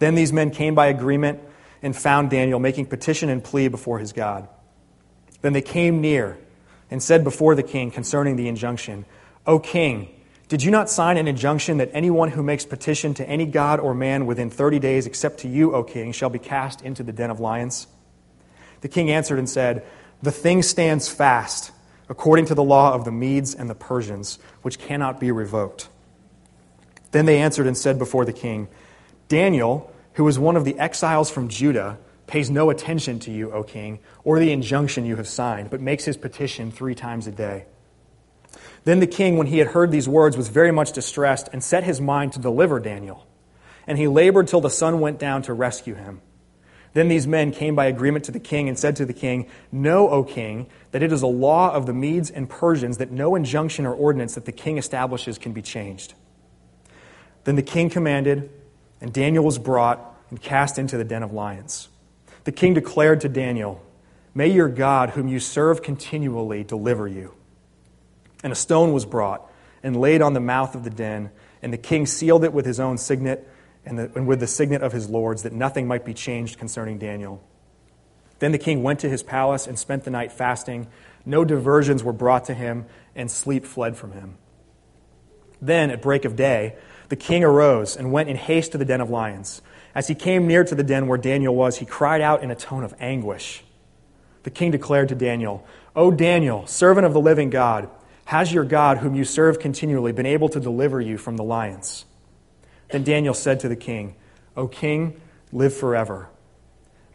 Then 0.00 0.14
these 0.14 0.32
men 0.32 0.50
came 0.50 0.74
by 0.74 0.88
agreement 0.88 1.40
and 1.80 1.96
found 1.96 2.30
Daniel 2.30 2.58
making 2.58 2.86
petition 2.86 3.28
and 3.28 3.42
plea 3.42 3.68
before 3.68 3.98
his 4.00 4.12
God. 4.12 4.48
Then 5.42 5.52
they 5.52 5.62
came 5.62 6.00
near 6.00 6.38
and 6.90 7.02
said 7.02 7.24
before 7.24 7.54
the 7.54 7.62
king 7.62 7.90
concerning 7.90 8.36
the 8.36 8.48
injunction, 8.48 9.04
O 9.46 9.58
king, 9.58 10.08
did 10.48 10.62
you 10.62 10.70
not 10.70 10.88
sign 10.88 11.18
an 11.18 11.28
injunction 11.28 11.76
that 11.76 11.90
anyone 11.92 12.30
who 12.30 12.42
makes 12.42 12.64
petition 12.64 13.12
to 13.14 13.28
any 13.28 13.44
god 13.44 13.80
or 13.80 13.94
man 13.94 14.24
within 14.24 14.48
30 14.48 14.78
days, 14.78 15.06
except 15.06 15.40
to 15.40 15.48
you, 15.48 15.74
O 15.74 15.82
king, 15.82 16.12
shall 16.12 16.30
be 16.30 16.38
cast 16.38 16.80
into 16.80 17.02
the 17.02 17.12
den 17.12 17.30
of 17.30 17.38
lions? 17.38 17.86
The 18.80 18.88
king 18.88 19.10
answered 19.10 19.38
and 19.38 19.48
said, 19.48 19.84
The 20.22 20.32
thing 20.32 20.62
stands 20.62 21.08
fast, 21.08 21.70
according 22.08 22.46
to 22.46 22.54
the 22.54 22.62
law 22.62 22.94
of 22.94 23.04
the 23.04 23.12
Medes 23.12 23.54
and 23.54 23.68
the 23.68 23.74
Persians, 23.74 24.38
which 24.62 24.78
cannot 24.78 25.20
be 25.20 25.30
revoked. 25.30 25.88
Then 27.10 27.26
they 27.26 27.38
answered 27.38 27.66
and 27.66 27.76
said 27.76 27.98
before 27.98 28.24
the 28.24 28.32
king, 28.32 28.68
Daniel, 29.28 29.92
who 30.14 30.26
is 30.28 30.38
one 30.38 30.56
of 30.56 30.64
the 30.64 30.78
exiles 30.78 31.30
from 31.30 31.48
Judah, 31.48 31.98
pays 32.28 32.50
no 32.50 32.70
attention 32.70 33.18
to 33.20 33.32
you, 33.32 33.50
O 33.50 33.64
king, 33.64 33.98
or 34.22 34.38
the 34.38 34.52
injunction 34.52 35.04
you 35.04 35.16
have 35.16 35.26
signed, 35.26 35.70
but 35.70 35.80
makes 35.80 36.04
his 36.04 36.16
petition 36.16 36.70
three 36.70 36.94
times 36.94 37.26
a 37.26 37.32
day. 37.32 37.66
Then 38.84 39.00
the 39.00 39.06
king, 39.06 39.36
when 39.36 39.48
he 39.48 39.58
had 39.58 39.68
heard 39.68 39.90
these 39.90 40.08
words, 40.08 40.36
was 40.36 40.48
very 40.48 40.70
much 40.70 40.92
distressed 40.92 41.48
and 41.52 41.62
set 41.62 41.84
his 41.84 42.00
mind 42.00 42.32
to 42.34 42.38
deliver 42.38 42.78
Daniel. 42.78 43.26
And 43.86 43.98
he 43.98 44.06
labored 44.06 44.48
till 44.48 44.60
the 44.60 44.70
sun 44.70 45.00
went 45.00 45.18
down 45.18 45.42
to 45.42 45.52
rescue 45.52 45.94
him. 45.94 46.20
Then 46.94 47.08
these 47.08 47.26
men 47.26 47.50
came 47.52 47.74
by 47.74 47.86
agreement 47.86 48.24
to 48.26 48.32
the 48.32 48.40
king 48.40 48.68
and 48.68 48.78
said 48.78 48.96
to 48.96 49.06
the 49.06 49.12
king, 49.12 49.48
Know, 49.70 50.08
O 50.08 50.24
king, 50.24 50.68
that 50.92 51.02
it 51.02 51.12
is 51.12 51.22
a 51.22 51.26
law 51.26 51.72
of 51.72 51.86
the 51.86 51.92
Medes 51.92 52.30
and 52.30 52.48
Persians 52.48 52.98
that 52.98 53.10
no 53.10 53.34
injunction 53.34 53.86
or 53.86 53.94
ordinance 53.94 54.34
that 54.34 54.46
the 54.46 54.52
king 54.52 54.78
establishes 54.78 55.38
can 55.38 55.52
be 55.52 55.62
changed. 55.62 56.14
Then 57.44 57.56
the 57.56 57.62
king 57.62 57.90
commanded, 57.90 58.50
and 59.00 59.12
Daniel 59.12 59.44
was 59.44 59.58
brought 59.58 60.16
and 60.30 60.40
cast 60.40 60.78
into 60.78 60.96
the 60.96 61.04
den 61.04 61.22
of 61.22 61.32
lions. 61.32 61.88
The 62.48 62.52
king 62.52 62.72
declared 62.72 63.20
to 63.20 63.28
Daniel, 63.28 63.78
May 64.34 64.48
your 64.48 64.70
God, 64.70 65.10
whom 65.10 65.28
you 65.28 65.38
serve 65.38 65.82
continually, 65.82 66.64
deliver 66.64 67.06
you. 67.06 67.34
And 68.42 68.50
a 68.50 68.56
stone 68.56 68.94
was 68.94 69.04
brought 69.04 69.52
and 69.82 69.94
laid 69.94 70.22
on 70.22 70.32
the 70.32 70.40
mouth 70.40 70.74
of 70.74 70.82
the 70.82 70.88
den, 70.88 71.30
and 71.60 71.74
the 71.74 71.76
king 71.76 72.06
sealed 72.06 72.44
it 72.44 72.54
with 72.54 72.64
his 72.64 72.80
own 72.80 72.96
signet 72.96 73.46
and, 73.84 73.98
the, 73.98 74.10
and 74.14 74.26
with 74.26 74.40
the 74.40 74.46
signet 74.46 74.82
of 74.82 74.92
his 74.92 75.10
lords, 75.10 75.42
that 75.42 75.52
nothing 75.52 75.86
might 75.86 76.06
be 76.06 76.14
changed 76.14 76.58
concerning 76.58 76.96
Daniel. 76.96 77.44
Then 78.38 78.52
the 78.52 78.58
king 78.58 78.82
went 78.82 79.00
to 79.00 79.10
his 79.10 79.22
palace 79.22 79.66
and 79.66 79.78
spent 79.78 80.04
the 80.04 80.10
night 80.10 80.32
fasting. 80.32 80.86
No 81.26 81.44
diversions 81.44 82.02
were 82.02 82.14
brought 82.14 82.46
to 82.46 82.54
him, 82.54 82.86
and 83.14 83.30
sleep 83.30 83.66
fled 83.66 83.94
from 83.94 84.12
him. 84.12 84.38
Then, 85.60 85.90
at 85.90 86.00
break 86.00 86.24
of 86.24 86.34
day, 86.34 86.76
the 87.10 87.16
king 87.16 87.44
arose 87.44 87.94
and 87.94 88.10
went 88.10 88.30
in 88.30 88.36
haste 88.36 88.72
to 88.72 88.78
the 88.78 88.86
den 88.86 89.02
of 89.02 89.10
lions. 89.10 89.60
As 89.98 90.06
he 90.06 90.14
came 90.14 90.46
near 90.46 90.62
to 90.62 90.76
the 90.76 90.84
den 90.84 91.08
where 91.08 91.18
Daniel 91.18 91.56
was, 91.56 91.78
he 91.78 91.84
cried 91.84 92.20
out 92.20 92.44
in 92.44 92.52
a 92.52 92.54
tone 92.54 92.84
of 92.84 92.94
anguish. 93.00 93.64
The 94.44 94.50
king 94.50 94.70
declared 94.70 95.08
to 95.08 95.16
Daniel, 95.16 95.66
O 95.96 96.12
Daniel, 96.12 96.68
servant 96.68 97.04
of 97.04 97.12
the 97.12 97.20
living 97.20 97.50
God, 97.50 97.90
has 98.26 98.52
your 98.52 98.62
God, 98.62 98.98
whom 98.98 99.16
you 99.16 99.24
serve 99.24 99.58
continually, 99.58 100.12
been 100.12 100.24
able 100.24 100.48
to 100.50 100.60
deliver 100.60 101.00
you 101.00 101.18
from 101.18 101.36
the 101.36 101.42
lions? 101.42 102.04
Then 102.92 103.02
Daniel 103.02 103.34
said 103.34 103.58
to 103.58 103.68
the 103.68 103.74
king, 103.74 104.14
O 104.56 104.68
king, 104.68 105.20
live 105.50 105.74
forever. 105.74 106.28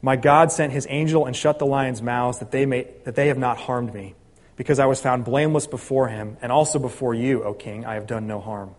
My 0.02 0.18
God 0.18 0.52
sent 0.52 0.74
his 0.74 0.86
angel 0.90 1.26
and 1.26 1.34
shut 1.34 1.60
the 1.60 1.66
lions' 1.66 2.02
mouths 2.02 2.40
that 2.40 2.52
they, 2.52 2.66
may, 2.66 2.90
that 3.06 3.16
they 3.16 3.30
have 3.30 3.38
not 3.38 3.60
harmed 3.60 3.94
me, 3.94 4.14
because 4.58 4.78
I 4.80 4.88
was 4.88 5.00
found 5.00 5.24
blameless 5.24 5.68
before 5.68 6.10
him, 6.10 6.36
and 6.42 6.52
also 6.52 6.80
before 6.80 7.14
you, 7.14 7.46
O 7.46 7.54
king, 7.54 7.86
I 7.86 7.94
have 7.94 8.08
done 8.08 8.28
no 8.28 8.42
harm. 8.42 8.76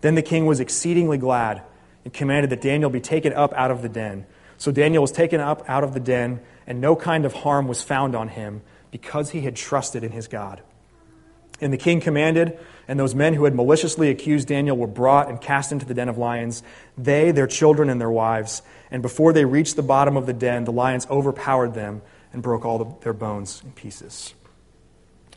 Then 0.00 0.14
the 0.14 0.22
king 0.22 0.46
was 0.46 0.60
exceedingly 0.60 1.18
glad 1.18 1.62
and 2.04 2.12
commanded 2.12 2.50
that 2.50 2.60
Daniel 2.60 2.90
be 2.90 3.00
taken 3.00 3.32
up 3.32 3.52
out 3.54 3.70
of 3.70 3.82
the 3.82 3.88
den. 3.88 4.26
So 4.58 4.70
Daniel 4.72 5.02
was 5.02 5.12
taken 5.12 5.40
up 5.40 5.68
out 5.68 5.84
of 5.84 5.94
the 5.94 6.00
den, 6.00 6.40
and 6.66 6.80
no 6.80 6.94
kind 6.94 7.24
of 7.24 7.32
harm 7.32 7.68
was 7.68 7.82
found 7.82 8.14
on 8.14 8.28
him, 8.28 8.62
because 8.90 9.30
he 9.30 9.40
had 9.40 9.56
trusted 9.56 10.04
in 10.04 10.12
his 10.12 10.28
God. 10.28 10.62
And 11.60 11.72
the 11.72 11.78
king 11.78 12.00
commanded, 12.00 12.58
and 12.88 12.98
those 12.98 13.14
men 13.14 13.34
who 13.34 13.44
had 13.44 13.54
maliciously 13.54 14.10
accused 14.10 14.48
Daniel 14.48 14.76
were 14.76 14.86
brought 14.86 15.28
and 15.28 15.40
cast 15.40 15.70
into 15.72 15.86
the 15.86 15.94
den 15.94 16.08
of 16.08 16.18
lions, 16.18 16.62
they, 16.98 17.30
their 17.30 17.46
children, 17.46 17.88
and 17.88 18.00
their 18.00 18.10
wives. 18.10 18.62
And 18.90 19.00
before 19.00 19.32
they 19.32 19.44
reached 19.44 19.76
the 19.76 19.82
bottom 19.82 20.16
of 20.16 20.26
the 20.26 20.32
den, 20.32 20.64
the 20.64 20.72
lions 20.72 21.06
overpowered 21.08 21.74
them 21.74 22.02
and 22.32 22.42
broke 22.42 22.64
all 22.64 22.78
the, 22.78 22.94
their 23.02 23.12
bones 23.12 23.62
in 23.64 23.72
pieces. 23.72 24.34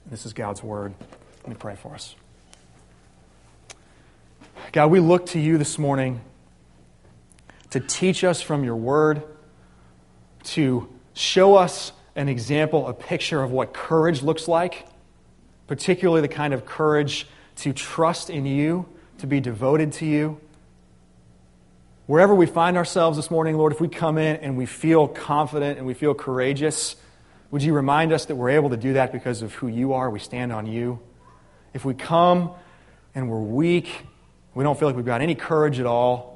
This 0.05 0.25
is 0.25 0.33
God's 0.33 0.63
word. 0.63 0.93
Let 1.43 1.49
me 1.49 1.55
pray 1.57 1.75
for 1.75 1.93
us. 1.93 2.15
God, 4.71 4.91
we 4.91 4.99
look 4.99 5.27
to 5.27 5.39
you 5.39 5.57
this 5.57 5.77
morning 5.77 6.21
to 7.75 7.79
teach 7.79 8.23
us 8.23 8.41
from 8.41 8.63
your 8.63 8.75
word, 8.75 9.23
to 10.43 10.89
show 11.13 11.55
us 11.55 11.93
an 12.15 12.27
example, 12.27 12.87
a 12.87 12.93
picture 12.93 13.41
of 13.41 13.51
what 13.51 13.73
courage 13.73 14.21
looks 14.21 14.47
like 14.47 14.87
particularly 15.67 16.21
the 16.21 16.27
kind 16.27 16.53
of 16.53 16.65
courage 16.65 17.27
to 17.57 17.73
trust 17.73 18.29
in 18.29 18.45
you, 18.45 18.85
to 19.19 19.27
be 19.27 19.39
devoted 19.39 19.93
to 19.93 20.05
you. 20.05 20.39
Wherever 22.05 22.35
we 22.35 22.45
find 22.45 22.77
ourselves 22.77 23.17
this 23.17 23.31
morning, 23.31 23.57
Lord, 23.57 23.73
if 23.73 23.81
we 23.81 23.87
come 23.87 24.17
in 24.17 24.35
and 24.37 24.57
we 24.57 24.65
feel 24.65 25.07
confident 25.07 25.77
and 25.77 25.87
we 25.87 25.95
feel 25.95 26.13
courageous, 26.13 26.95
would 27.49 27.63
you 27.63 27.73
remind 27.73 28.13
us 28.13 28.25
that 28.25 28.35
we're 28.35 28.51
able 28.51 28.69
to 28.69 28.77
do 28.77 28.93
that 28.93 29.11
because 29.11 29.41
of 29.41 29.53
who 29.55 29.67
you 29.67 29.93
are? 29.93 30.09
We 30.09 30.19
stand 30.19 30.51
on 30.51 30.67
you. 30.67 30.99
If 31.73 31.83
we 31.83 31.93
come 31.93 32.51
and 33.15 33.29
we're 33.29 33.39
weak, 33.39 34.03
we 34.53 34.63
don't 34.63 34.77
feel 34.77 34.87
like 34.87 34.95
we've 34.95 35.05
got 35.05 35.21
any 35.21 35.35
courage 35.35 35.79
at 35.79 35.85
all, 35.85 36.34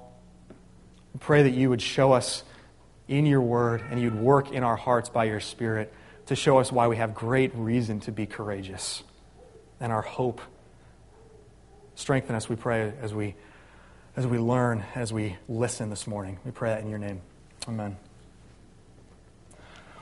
pray 1.20 1.44
that 1.44 1.54
you 1.54 1.70
would 1.70 1.82
show 1.82 2.14
us 2.14 2.44
in 3.08 3.26
your 3.26 3.42
word 3.42 3.84
and 3.90 4.02
you'd 4.02 4.16
work 4.16 4.52
in 4.52 4.64
our 4.64 4.76
hearts 4.76 5.10
by 5.10 5.26
your 5.26 5.40
Spirit 5.40 5.94
to 6.28 6.36
show 6.36 6.60
us 6.60 6.72
why 6.72 6.88
we 6.88 6.98
have 6.98 7.16
great 7.16 7.54
reason 7.56 8.00
to 8.02 8.12
be 8.12 8.26
courageous 8.26 9.04
and 9.80 9.92
our 9.92 10.02
hope. 10.02 10.42
Strengthen 11.96 12.36
us, 12.36 12.48
we 12.48 12.56
pray, 12.56 12.94
as 13.02 13.14
we, 13.14 13.36
as 14.16 14.28
we 14.28 14.38
learn, 14.38 14.84
as 14.96 15.12
we 15.12 15.38
listen 15.48 15.90
this 15.90 16.06
morning. 16.08 16.38
We 16.46 16.52
pray 16.52 16.70
that 16.70 16.82
in 16.82 16.90
your 16.90 17.00
name. 17.00 17.22
Amen. 17.68 17.98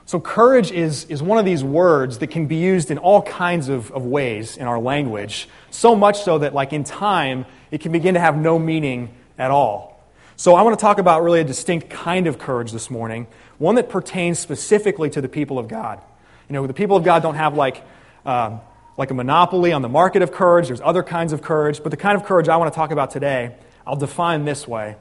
So, 0.05 0.21
courage 0.21 0.71
is, 0.71 1.03
is 1.05 1.21
one 1.21 1.37
of 1.37 1.43
these 1.43 1.65
words 1.65 2.19
that 2.19 2.27
can 2.27 2.45
be 2.45 2.55
used 2.55 2.91
in 2.91 2.97
all 2.97 3.21
kinds 3.21 3.67
of, 3.67 3.91
of 3.91 4.05
ways 4.05 4.55
in 4.55 4.65
our 4.65 4.79
language, 4.79 5.49
so 5.69 5.97
much 5.97 6.21
so 6.23 6.37
that, 6.39 6.53
like, 6.53 6.71
in 6.71 6.85
time, 6.85 7.45
it 7.71 7.81
can 7.81 7.91
begin 7.91 8.13
to 8.13 8.19
have 8.19 8.37
no 8.37 8.57
meaning 8.57 9.13
at 9.37 9.51
all. 9.51 9.96
So, 10.39 10.53
I 10.53 10.61
want 10.61 10.77
to 10.77 10.81
talk 10.81 10.99
about 10.99 11.23
really 11.23 11.39
a 11.39 11.43
distinct 11.43 11.89
kind 11.89 12.27
of 12.27 12.37
courage 12.37 12.71
this 12.71 12.91
morning, 12.91 13.25
one 13.57 13.73
that 13.73 13.89
pertains 13.89 14.37
specifically 14.37 15.09
to 15.09 15.19
the 15.19 15.27
people 15.27 15.57
of 15.57 15.67
God. 15.67 15.99
You 16.47 16.53
know, 16.53 16.67
the 16.67 16.75
people 16.75 16.95
of 16.95 17.03
God 17.03 17.23
don't 17.23 17.33
have, 17.33 17.55
like, 17.55 17.83
uh, 18.23 18.59
like 18.97 19.09
a 19.09 19.15
monopoly 19.15 19.73
on 19.73 19.81
the 19.81 19.89
market 19.89 20.21
of 20.21 20.31
courage. 20.31 20.67
There's 20.67 20.79
other 20.79 21.01
kinds 21.01 21.33
of 21.33 21.41
courage. 21.41 21.81
But 21.81 21.89
the 21.89 21.97
kind 21.97 22.15
of 22.15 22.23
courage 22.23 22.49
I 22.49 22.57
want 22.57 22.71
to 22.71 22.75
talk 22.75 22.91
about 22.91 23.09
today, 23.09 23.55
I'll 23.85 23.95
define 23.95 24.45
this 24.45 24.67
way 24.67 24.97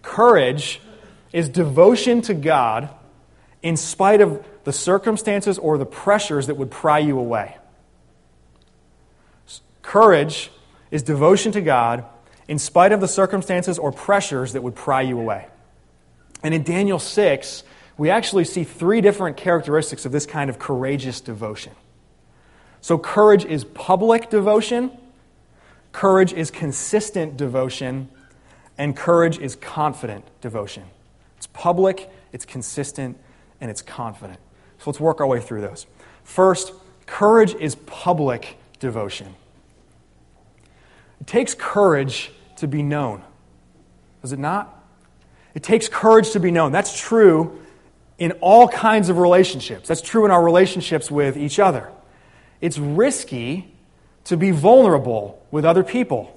Courage 0.00 0.80
is 1.34 1.50
devotion 1.50 2.22
to 2.22 2.32
God 2.32 2.88
in 3.62 3.76
spite 3.76 4.22
of 4.22 4.42
the 4.64 4.72
circumstances 4.72 5.58
or 5.58 5.76
the 5.76 5.84
pressures 5.84 6.46
that 6.46 6.56
would 6.56 6.70
pry 6.70 6.98
you 6.98 7.18
away. 7.18 7.58
Courage 9.82 10.50
is 10.90 11.02
devotion 11.02 11.52
to 11.52 11.60
God 11.60 12.06
in 12.50 12.58
spite 12.58 12.90
of 12.90 13.00
the 13.00 13.06
circumstances 13.06 13.78
or 13.78 13.92
pressures 13.92 14.54
that 14.54 14.62
would 14.62 14.74
pry 14.74 15.02
you 15.02 15.16
away. 15.20 15.46
And 16.42 16.52
in 16.52 16.64
Daniel 16.64 16.98
6, 16.98 17.62
we 17.96 18.10
actually 18.10 18.42
see 18.42 18.64
three 18.64 19.00
different 19.00 19.36
characteristics 19.36 20.04
of 20.04 20.10
this 20.10 20.26
kind 20.26 20.50
of 20.50 20.58
courageous 20.58 21.20
devotion. 21.20 21.72
So, 22.80 22.98
courage 22.98 23.44
is 23.44 23.62
public 23.62 24.30
devotion, 24.30 24.90
courage 25.92 26.32
is 26.32 26.50
consistent 26.50 27.36
devotion, 27.36 28.08
and 28.76 28.96
courage 28.96 29.38
is 29.38 29.54
confident 29.54 30.24
devotion. 30.40 30.82
It's 31.36 31.46
public, 31.46 32.10
it's 32.32 32.44
consistent, 32.44 33.16
and 33.60 33.70
it's 33.70 33.82
confident. 33.82 34.40
So, 34.78 34.90
let's 34.90 34.98
work 34.98 35.20
our 35.20 35.26
way 35.28 35.40
through 35.40 35.60
those. 35.60 35.86
First, 36.24 36.72
courage 37.06 37.54
is 37.54 37.76
public 37.76 38.58
devotion. 38.80 39.36
It 41.20 41.28
takes 41.28 41.54
courage 41.54 42.32
to 42.60 42.68
be 42.68 42.82
known, 42.82 43.22
does 44.22 44.32
it 44.32 44.38
not? 44.38 44.76
It 45.54 45.62
takes 45.62 45.88
courage 45.88 46.30
to 46.30 46.40
be 46.40 46.50
known. 46.50 46.72
That's 46.72 46.98
true 46.98 47.60
in 48.18 48.32
all 48.40 48.68
kinds 48.68 49.08
of 49.08 49.18
relationships. 49.18 49.88
That's 49.88 50.02
true 50.02 50.24
in 50.24 50.30
our 50.30 50.42
relationships 50.42 51.10
with 51.10 51.36
each 51.36 51.58
other 51.58 51.90
it's 52.60 52.78
risky 52.78 53.72
to 54.24 54.36
be 54.36 54.50
vulnerable 54.50 55.42
with 55.50 55.64
other 55.64 55.82
people. 55.82 56.36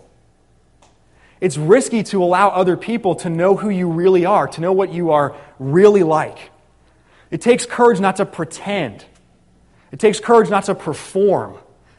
It's 1.42 1.58
risky 1.58 2.04
to 2.04 2.24
allow 2.24 2.50
other 2.50 2.78
people 2.78 3.16
to 3.16 3.30
know 3.30 3.58
who 3.58 3.70
you 3.70 3.90
really 3.90 4.26
are, 4.26 4.48
to 4.48 4.62
know 4.62 4.72
what 4.72 4.94
you 4.94 5.12
are 5.12 5.36
really 5.60 6.04
like. 6.04 6.52
It 7.30 7.42
takes 7.42 7.66
courage 7.66 8.00
not 8.00 8.16
to 8.18 8.26
pretend. 8.26 9.04
It 9.92 10.00
takes 10.00 10.20
courage 10.20 10.50
not 10.50 10.66
to 10.66 10.76
perform, 10.76 11.58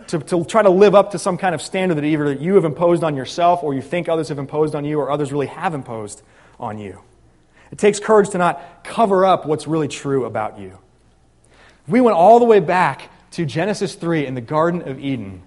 to, 0.09 0.19
to 0.19 0.45
try 0.45 0.63
to 0.63 0.71
live 0.71 0.95
up 0.95 1.13
to 1.13 1.19
some 1.19 1.37
kind 1.37 1.55
of 1.55 1.63
standard 1.63 1.97
that 1.97 2.05
either 2.05 2.29
that 2.29 2.41
you 2.41 2.55
have 2.55 2.65
imposed 2.65 3.03
on 3.05 3.17
yourself 3.17 3.63
or 3.63 3.75
you 3.75 3.83
think 3.83 4.09
others 4.09 4.29
have 4.29 4.39
imposed 4.39 4.75
on 4.75 4.85
you 4.85 4.99
or 5.01 5.11
others 5.11 5.33
really 5.33 5.47
have 5.47 5.75
imposed 5.75 6.23
on 6.59 6.79
you. 6.79 7.01
It 7.71 7.79
takes 7.79 7.99
courage 7.99 8.31
to 8.31 8.39
not 8.39 8.85
cover 8.85 9.27
up 9.27 9.47
what's 9.47 9.67
really 9.67 9.89
true 9.89 10.25
about 10.25 10.59
you. 10.59 10.79
We 11.89 12.01
went 12.01 12.17
all 12.17 12.39
the 12.39 12.45
way 12.45 12.61
back 12.61 13.11
to 13.33 13.45
Genesis 13.45 13.95
3 13.95 14.27
in 14.27 14.35
the 14.35 14.41
Garden 14.41 14.89
of 14.89 14.99
Eden, 14.99 15.43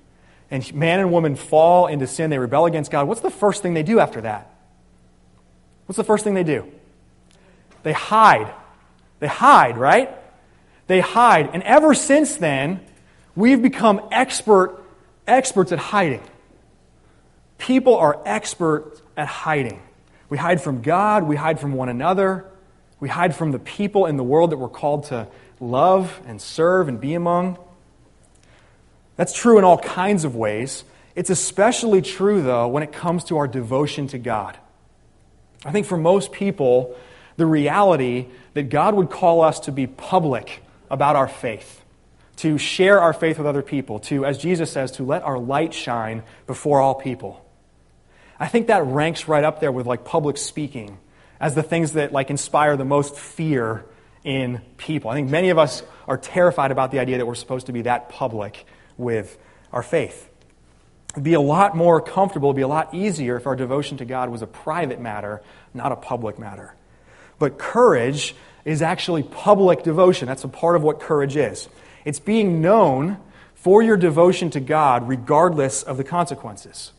and 0.52 0.74
man 0.74 1.00
and 1.00 1.12
woman 1.12 1.36
fall 1.36 1.88
into 1.88 2.06
sin, 2.06 2.30
they 2.30 2.38
rebel 2.38 2.66
against 2.66 2.92
God, 2.92 3.08
what's 3.08 3.22
the 3.22 3.32
first 3.32 3.62
thing 3.62 3.74
they 3.74 3.84
do 3.84 4.00
after 4.00 4.22
that? 4.22 4.54
What's 5.86 5.98
the 5.98 6.04
first 6.04 6.24
thing 6.24 6.34
they 6.34 6.44
do? 6.44 6.70
They 7.84 7.94
hide. 7.94 8.54
They 9.20 9.28
hide, 9.28 9.78
right? 9.78 10.10
They 10.88 11.00
hide. 11.00 11.50
And 11.54 11.64
ever 11.64 11.94
since 11.94 12.36
then, 12.36 12.82
we've 13.38 13.62
become 13.62 14.02
expert 14.12 14.84
experts 15.26 15.72
at 15.72 15.80
hiding. 15.80 16.24
People 17.58 17.96
are 17.96 18.20
experts 18.26 19.02
at 19.16 19.28
hiding. 19.28 19.82
We 20.30 20.38
hide 20.38 20.62
from 20.62 20.82
God, 20.82 21.24
we 21.24 21.38
hide 21.38 21.60
from 21.60 21.74
one 21.74 21.88
another, 21.88 22.46
we 23.00 23.08
hide 23.08 23.36
from 23.36 23.52
the 23.52 23.60
people 23.60 24.06
in 24.08 24.18
the 24.18 24.24
world 24.24 24.52
that 24.52 24.58
we're 24.58 24.68
called 24.68 25.06
to 25.06 25.28
love 25.60 26.20
and 26.26 26.42
serve 26.42 26.90
and 26.90 27.00
be 27.00 27.14
among. 27.14 27.58
That's 29.16 29.34
true 29.34 29.58
in 29.58 29.64
all 29.64 29.78
kinds 29.78 30.26
of 30.26 30.36
ways. 30.36 30.84
It's 31.16 31.30
especially 31.30 32.02
true, 32.02 32.42
though, 32.42 32.68
when 32.68 32.84
it 32.84 32.92
comes 32.92 33.24
to 33.26 33.38
our 33.38 33.48
devotion 33.48 34.08
to 34.08 34.18
God. 34.18 34.58
I 35.66 35.72
think 35.72 35.88
for 35.88 35.98
most 35.98 36.32
people, 36.32 36.96
the 37.38 37.46
reality 37.46 38.28
that 38.54 38.70
God 38.70 38.96
would 38.96 39.10
call 39.10 39.42
us 39.42 39.62
to 39.62 39.72
be 39.72 39.88
public 39.88 40.62
about 40.90 41.16
our 41.16 41.28
faith, 41.28 41.84
to 42.38 42.58
share 42.58 43.02
our 43.02 43.14
faith 43.14 43.38
with 43.38 43.48
other 43.48 43.62
people, 43.62 44.00
to, 44.00 44.26
as 44.26 44.38
Jesus 44.38 44.72
says, 44.72 44.92
to 44.94 45.04
let 45.04 45.24
our 45.24 45.40
light 45.40 45.74
shine 45.74 46.24
before 46.46 46.80
all 46.82 46.96
people. 46.96 47.44
I 48.40 48.48
think 48.48 48.68
that 48.68 48.86
ranks 48.86 49.28
right 49.28 49.44
up 49.44 49.60
there 49.60 49.72
with 49.72 49.86
like 49.88 50.06
public 50.06 50.38
speaking 50.38 51.00
as 51.40 51.56
the 51.56 51.64
things 51.64 51.94
that 51.94 52.12
like 52.12 52.30
inspire 52.30 52.78
the 52.78 52.86
most 52.86 53.16
fear 53.16 53.86
in 54.24 54.62
people. 54.78 55.10
I 55.10 55.16
think 55.16 55.30
many 55.30 55.50
of 55.50 55.58
us 55.58 55.84
are 56.08 56.18
terrified 56.18 56.72
about 56.72 56.92
the 56.92 57.00
idea 57.00 57.18
that 57.18 57.26
we're 57.26 57.36
supposed 57.36 57.68
to 57.68 57.74
be 57.74 57.84
that 57.84 58.10
public 58.10 58.66
with 58.98 59.38
our 59.72 59.84
faith. 59.84 60.30
It'd 61.14 61.24
be 61.24 61.34
a 61.34 61.42
lot 61.42 61.76
more 61.76 62.00
comfortable, 62.02 62.50
it'd 62.50 62.58
be 62.58 62.62
a 62.62 62.68
lot 62.68 62.94
easier 62.94 63.38
if 63.38 63.48
our 63.48 63.56
devotion 63.56 63.98
to 63.98 64.06
God 64.06 64.30
was 64.30 64.44
a 64.44 64.48
private 64.48 65.00
matter, 65.00 65.42
not 65.74 65.92
a 65.92 65.96
public 65.96 66.38
matter. 66.38 66.76
But 67.40 67.58
courage 67.58 68.36
is 68.66 68.82
actually 68.82 69.24
public 69.24 69.84
devotion. 69.84 70.28
That's 70.28 70.44
a 70.44 70.50
part 70.50 70.76
of 70.76 70.84
what 70.84 71.00
courage 71.00 71.36
is. 71.38 71.70
It's 72.08 72.20
being 72.20 72.62
known 72.62 73.18
for 73.54 73.84
your 73.84 73.98
devotion 73.98 74.50
to 74.52 74.62
God 74.62 75.10
regardless 75.10 75.84
of 75.84 75.98
the 75.98 76.06
consequences. 76.06 76.94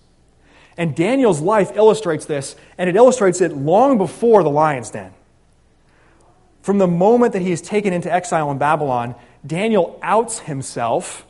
And 0.77 0.95
Daniel's 0.95 1.41
life 1.41 1.73
illustrates 1.75 2.27
this, 2.27 2.57
and 2.77 2.91
it 2.91 2.95
illustrates 2.95 3.41
it 3.41 3.57
long 3.57 3.97
before 3.97 4.43
the 4.43 4.51
lion's 4.51 4.91
den. 4.91 5.15
From 6.61 6.77
the 6.77 6.87
moment 6.87 7.33
that 7.33 7.41
he 7.41 7.53
is 7.53 7.63
taken 7.63 7.95
into 7.95 8.13
exile 8.13 8.51
in 8.51 8.59
Babylon, 8.59 9.15
Daniel 9.47 9.99
outs 10.03 10.41
himself 10.41 11.27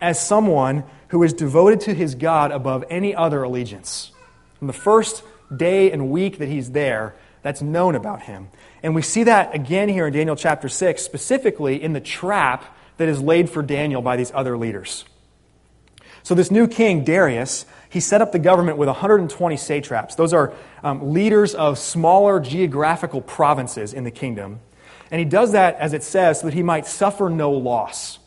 as 0.00 0.18
someone 0.18 0.82
who 1.08 1.22
is 1.22 1.34
devoted 1.34 1.82
to 1.82 1.92
his 1.92 2.14
God 2.14 2.50
above 2.50 2.82
any 2.88 3.14
other 3.14 3.42
allegiance. 3.42 4.10
From 4.54 4.68
the 4.68 4.72
first 4.72 5.22
day 5.54 5.92
and 5.92 6.10
week 6.10 6.38
that 6.38 6.48
he's 6.48 6.70
there, 6.70 7.14
that's 7.42 7.60
known 7.60 7.94
about 7.94 8.22
him. 8.22 8.48
And 8.82 8.94
we 8.94 9.02
see 9.02 9.24
that 9.24 9.54
again 9.54 9.90
here 9.90 10.06
in 10.06 10.14
Daniel 10.14 10.34
chapter 10.34 10.70
6, 10.70 11.02
specifically 11.02 11.82
in 11.82 11.92
the 11.92 12.00
trap 12.00 12.74
that 12.96 13.08
is 13.08 13.20
laid 13.20 13.50
for 13.50 13.62
Daniel 13.62 14.02
by 14.02 14.16
these 14.16 14.32
other 14.34 14.56
leaders. 14.56 15.04
So, 16.22 16.34
this 16.34 16.50
new 16.50 16.68
king, 16.68 17.04
Darius, 17.04 17.66
he 17.90 18.00
set 18.00 18.22
up 18.22 18.32
the 18.32 18.38
government 18.38 18.78
with 18.78 18.88
120 18.88 19.56
satraps. 19.56 20.14
Those 20.14 20.32
are 20.32 20.52
um, 20.82 21.12
leaders 21.12 21.54
of 21.54 21.78
smaller 21.78 22.38
geographical 22.38 23.20
provinces 23.20 23.92
in 23.92 24.04
the 24.04 24.10
kingdom. 24.10 24.60
And 25.10 25.18
he 25.18 25.24
does 25.24 25.52
that, 25.52 25.76
as 25.76 25.92
it 25.92 26.02
says, 26.02 26.40
so 26.40 26.46
that 26.46 26.54
he 26.54 26.62
might 26.62 26.86
suffer 26.86 27.28
no 27.28 27.50
loss. 27.50 28.18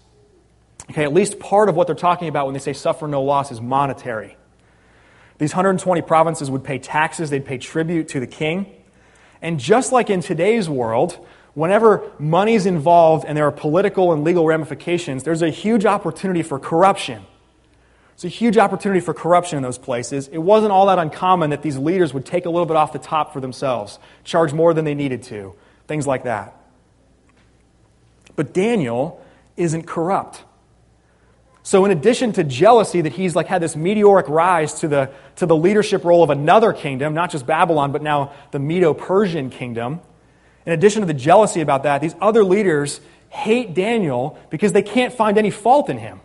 Okay, 0.91 1.03
at 1.03 1.13
least 1.13 1.39
part 1.39 1.67
of 1.67 1.75
what 1.75 1.87
they're 1.87 1.95
talking 1.95 2.27
about 2.27 2.45
when 2.45 2.53
they 2.53 2.59
say 2.59 2.73
suffer 2.73 3.07
no 3.07 3.23
loss 3.23 3.51
is 3.51 3.59
monetary. 3.59 4.37
These 5.37 5.53
120 5.53 6.01
provinces 6.03 6.51
would 6.51 6.63
pay 6.63 6.77
taxes, 6.77 7.29
they'd 7.29 7.45
pay 7.45 7.57
tribute 7.57 8.09
to 8.09 8.19
the 8.19 8.27
king. 8.27 8.67
And 9.41 9.59
just 9.59 9.91
like 9.91 10.09
in 10.09 10.21
today's 10.21 10.69
world, 10.69 11.25
whenever 11.55 12.11
money's 12.19 12.67
involved 12.67 13.25
and 13.25 13.35
there 13.35 13.47
are 13.47 13.51
political 13.51 14.13
and 14.13 14.23
legal 14.23 14.45
ramifications, 14.45 15.23
there's 15.23 15.41
a 15.41 15.49
huge 15.49 15.85
opportunity 15.85 16.43
for 16.43 16.59
corruption. 16.59 17.25
It's 18.13 18.23
a 18.23 18.29
huge 18.29 18.57
opportunity 18.57 19.01
for 19.01 19.13
corruption 19.13 19.57
in 19.57 19.63
those 19.63 19.77
places. 19.77 20.27
It 20.27 20.37
wasn't 20.37 20.71
all 20.71 20.85
that 20.85 20.99
uncommon 20.99 21.49
that 21.49 21.61
these 21.61 21.77
leaders 21.77 22.13
would 22.13 22.25
take 22.25 22.45
a 22.45 22.49
little 22.49 22.65
bit 22.65 22.77
off 22.77 22.93
the 22.93 22.99
top 22.99 23.33
for 23.33 23.41
themselves, 23.41 23.99
charge 24.23 24.53
more 24.53 24.73
than 24.73 24.85
they 24.85 24.93
needed 24.93 25.23
to, 25.23 25.53
things 25.87 26.05
like 26.05 26.23
that. 26.23 26.55
But 28.35 28.53
Daniel 28.53 29.21
isn't 29.57 29.83
corrupt. 29.83 30.43
So, 31.63 31.83
in 31.83 31.91
addition 31.91 32.31
to 32.33 32.43
jealousy 32.43 33.01
that 33.01 33.13
he's 33.13 33.35
like 33.35 33.47
had 33.47 33.61
this 33.61 33.75
meteoric 33.75 34.29
rise 34.29 34.81
to 34.81 34.87
the, 34.87 35.09
to 35.37 35.47
the 35.47 35.55
leadership 35.55 36.03
role 36.03 36.21
of 36.21 36.29
another 36.29 36.73
kingdom, 36.73 37.15
not 37.15 37.31
just 37.31 37.47
Babylon, 37.47 37.91
but 37.91 38.03
now 38.03 38.33
the 38.51 38.59
Medo 38.59 38.93
Persian 38.93 39.49
kingdom, 39.49 39.99
in 40.65 40.73
addition 40.73 41.01
to 41.01 41.05
the 41.05 41.13
jealousy 41.13 41.61
about 41.61 41.83
that, 41.83 42.01
these 42.01 42.15
other 42.19 42.43
leaders 42.43 43.01
hate 43.29 43.73
Daniel 43.73 44.39
because 44.49 44.71
they 44.71 44.81
can't 44.81 45.13
find 45.13 45.37
any 45.37 45.51
fault 45.51 45.89
in 45.89 45.97
him. 45.97 46.21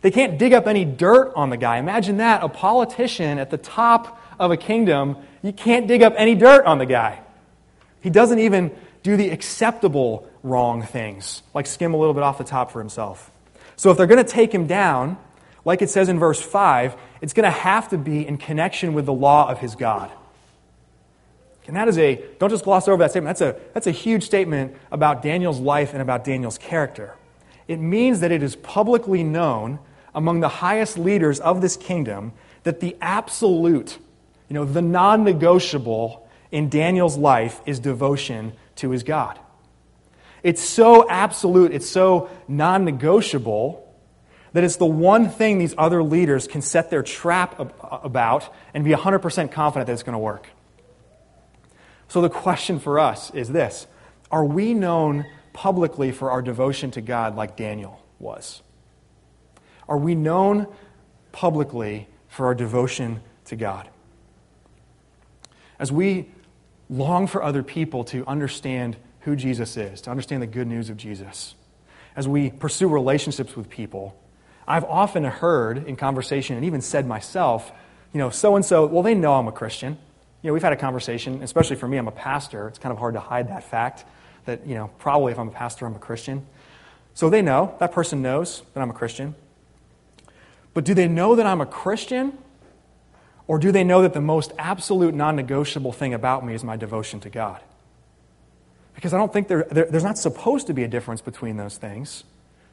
They 0.00 0.10
can't 0.10 0.38
dig 0.38 0.52
up 0.52 0.66
any 0.66 0.84
dirt 0.84 1.32
on 1.34 1.50
the 1.50 1.56
guy. 1.56 1.78
Imagine 1.78 2.18
that 2.18 2.42
a 2.42 2.48
politician 2.48 3.38
at 3.38 3.50
the 3.50 3.58
top 3.58 4.20
of 4.38 4.50
a 4.50 4.56
kingdom, 4.56 5.16
you 5.42 5.52
can't 5.52 5.86
dig 5.86 6.02
up 6.02 6.14
any 6.16 6.34
dirt 6.34 6.64
on 6.64 6.78
the 6.78 6.86
guy. 6.86 7.20
He 8.00 8.10
doesn't 8.10 8.38
even 8.38 8.70
do 9.02 9.16
the 9.16 9.30
acceptable 9.30 10.28
wrong 10.42 10.82
things, 10.82 11.42
like 11.54 11.66
skim 11.66 11.94
a 11.94 11.96
little 11.96 12.14
bit 12.14 12.22
off 12.22 12.38
the 12.38 12.44
top 12.44 12.70
for 12.70 12.78
himself. 12.78 13.30
So 13.76 13.90
if 13.90 13.96
they're 13.96 14.06
going 14.06 14.24
to 14.24 14.30
take 14.30 14.52
him 14.54 14.66
down, 14.66 15.18
like 15.64 15.82
it 15.82 15.90
says 15.90 16.08
in 16.08 16.18
verse 16.18 16.40
5, 16.40 16.96
it's 17.20 17.32
going 17.32 17.44
to 17.44 17.50
have 17.50 17.88
to 17.90 17.98
be 17.98 18.26
in 18.26 18.38
connection 18.38 18.94
with 18.94 19.06
the 19.06 19.12
law 19.12 19.48
of 19.48 19.58
his 19.58 19.74
God. 19.74 20.10
And 21.66 21.76
that 21.76 21.88
is 21.88 21.98
a, 21.98 22.22
don't 22.38 22.50
just 22.50 22.64
gloss 22.64 22.86
over 22.88 23.02
that 23.02 23.10
statement, 23.10 23.38
that's 23.38 23.56
a, 23.56 23.60
that's 23.74 23.86
a 23.86 23.92
huge 23.92 24.24
statement 24.24 24.76
about 24.90 25.22
Daniel's 25.22 25.58
life 25.58 25.92
and 25.92 26.02
about 26.02 26.24
Daniel's 26.24 26.58
character. 26.58 27.14
It 27.66 27.78
means 27.78 28.20
that 28.20 28.30
it 28.30 28.42
is 28.42 28.54
publicly 28.56 29.24
known 29.24 29.80
among 30.14 30.40
the 30.40 30.48
highest 30.48 30.96
leaders 30.96 31.40
of 31.40 31.60
this 31.60 31.76
kingdom 31.76 32.32
that 32.62 32.80
the 32.80 32.96
absolute, 33.00 33.98
you 34.48 34.54
know, 34.54 34.64
the 34.64 34.82
non 34.82 35.24
negotiable 35.24 36.28
in 36.52 36.68
Daniel's 36.68 37.16
life 37.16 37.60
is 37.66 37.80
devotion 37.80 38.52
to 38.76 38.90
his 38.90 39.02
God. 39.02 39.38
It's 40.42 40.62
so 40.62 41.08
absolute, 41.08 41.72
it's 41.72 41.88
so 41.88 42.30
non 42.46 42.84
negotiable 42.84 43.82
that 44.52 44.64
it's 44.64 44.76
the 44.76 44.86
one 44.86 45.28
thing 45.28 45.58
these 45.58 45.74
other 45.76 46.02
leaders 46.02 46.46
can 46.46 46.62
set 46.62 46.88
their 46.88 47.02
trap 47.02 47.74
about 47.82 48.54
and 48.72 48.84
be 48.84 48.92
100% 48.92 49.50
confident 49.50 49.86
that 49.86 49.92
it's 49.92 50.02
going 50.02 50.14
to 50.14 50.18
work. 50.18 50.48
So 52.08 52.20
the 52.20 52.30
question 52.30 52.78
for 52.78 52.98
us 52.98 53.30
is 53.32 53.48
this 53.48 53.86
Are 54.30 54.44
we 54.44 54.74
known 54.74 55.26
publicly 55.52 56.12
for 56.12 56.30
our 56.30 56.42
devotion 56.42 56.90
to 56.92 57.00
God 57.00 57.36
like 57.36 57.56
Daniel 57.56 58.02
was? 58.18 58.62
Are 59.88 59.98
we 59.98 60.14
known 60.14 60.66
publicly 61.32 62.08
for 62.28 62.46
our 62.46 62.54
devotion 62.54 63.20
to 63.46 63.56
God? 63.56 63.88
As 65.78 65.92
we 65.92 66.28
long 66.88 67.26
for 67.26 67.42
other 67.42 67.62
people 67.62 68.04
to 68.04 68.24
understand 68.26 68.96
who 69.20 69.34
Jesus 69.34 69.76
is, 69.76 70.00
to 70.02 70.10
understand 70.10 70.42
the 70.42 70.46
good 70.46 70.68
news 70.68 70.88
of 70.88 70.96
Jesus. 70.96 71.54
As 72.14 72.28
we 72.28 72.50
pursue 72.50 72.88
relationships 72.88 73.56
with 73.56 73.68
people, 73.68 74.16
I've 74.68 74.84
often 74.84 75.24
heard 75.24 75.86
in 75.86 75.96
conversation 75.96 76.56
and 76.56 76.64
even 76.64 76.80
said 76.80 77.06
myself, 77.06 77.72
you 78.12 78.18
know, 78.18 78.30
so 78.30 78.56
and 78.56 78.64
so, 78.64 78.86
well, 78.86 79.02
they 79.02 79.14
know 79.14 79.34
I'm 79.34 79.48
a 79.48 79.52
Christian. 79.52 79.98
You 80.46 80.50
know, 80.50 80.54
we've 80.54 80.62
had 80.62 80.72
a 80.72 80.76
conversation, 80.76 81.42
especially 81.42 81.74
for 81.74 81.88
me, 81.88 81.96
I'm 81.96 82.06
a 82.06 82.12
pastor. 82.12 82.68
It's 82.68 82.78
kind 82.78 82.92
of 82.92 83.00
hard 83.00 83.14
to 83.14 83.20
hide 83.20 83.48
that 83.48 83.64
fact 83.64 84.04
that, 84.44 84.64
you 84.64 84.76
know, 84.76 84.92
probably 85.00 85.32
if 85.32 85.40
I'm 85.40 85.48
a 85.48 85.50
pastor, 85.50 85.86
I'm 85.86 85.96
a 85.96 85.98
Christian. 85.98 86.46
So 87.14 87.28
they 87.28 87.42
know, 87.42 87.74
that 87.80 87.90
person 87.90 88.22
knows 88.22 88.62
that 88.72 88.80
I'm 88.80 88.88
a 88.88 88.92
Christian. 88.92 89.34
But 90.72 90.84
do 90.84 90.94
they 90.94 91.08
know 91.08 91.34
that 91.34 91.46
I'm 91.46 91.60
a 91.60 91.66
Christian? 91.66 92.38
Or 93.48 93.58
do 93.58 93.72
they 93.72 93.82
know 93.82 94.02
that 94.02 94.12
the 94.12 94.20
most 94.20 94.52
absolute 94.56 95.16
non 95.16 95.34
negotiable 95.34 95.90
thing 95.90 96.14
about 96.14 96.46
me 96.46 96.54
is 96.54 96.62
my 96.62 96.76
devotion 96.76 97.18
to 97.22 97.28
God? 97.28 97.60
Because 98.94 99.12
I 99.12 99.16
don't 99.16 99.32
think 99.32 99.48
there, 99.48 99.66
there, 99.68 99.86
there's 99.86 100.04
not 100.04 100.16
supposed 100.16 100.68
to 100.68 100.74
be 100.74 100.84
a 100.84 100.88
difference 100.88 101.22
between 101.22 101.56
those 101.56 101.76
things. 101.76 102.22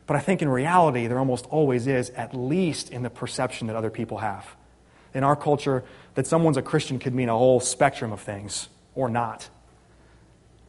But 0.05 0.15
I 0.15 0.19
think 0.19 0.43
in 0.43 0.49
reality, 0.49 1.07
there 1.07 1.17
almost 1.17 1.47
always 1.47 1.87
is, 1.87 2.11
at 2.11 2.35
least 2.35 2.91
in 2.91 3.01
the 3.01 3.09
perception 3.09 3.65
that 3.65 3.75
other 3.75 3.89
people 3.89 4.19
have. 4.19 4.45
In 5.13 5.23
our 5.23 5.35
culture, 5.35 5.83
that 6.15 6.27
someone's 6.27 6.57
a 6.57 6.61
Christian 6.61 6.99
could 6.99 7.13
mean 7.13 7.29
a 7.29 7.37
whole 7.37 7.59
spectrum 7.59 8.11
of 8.11 8.21
things, 8.21 8.69
or 8.95 9.09
not. 9.09 9.49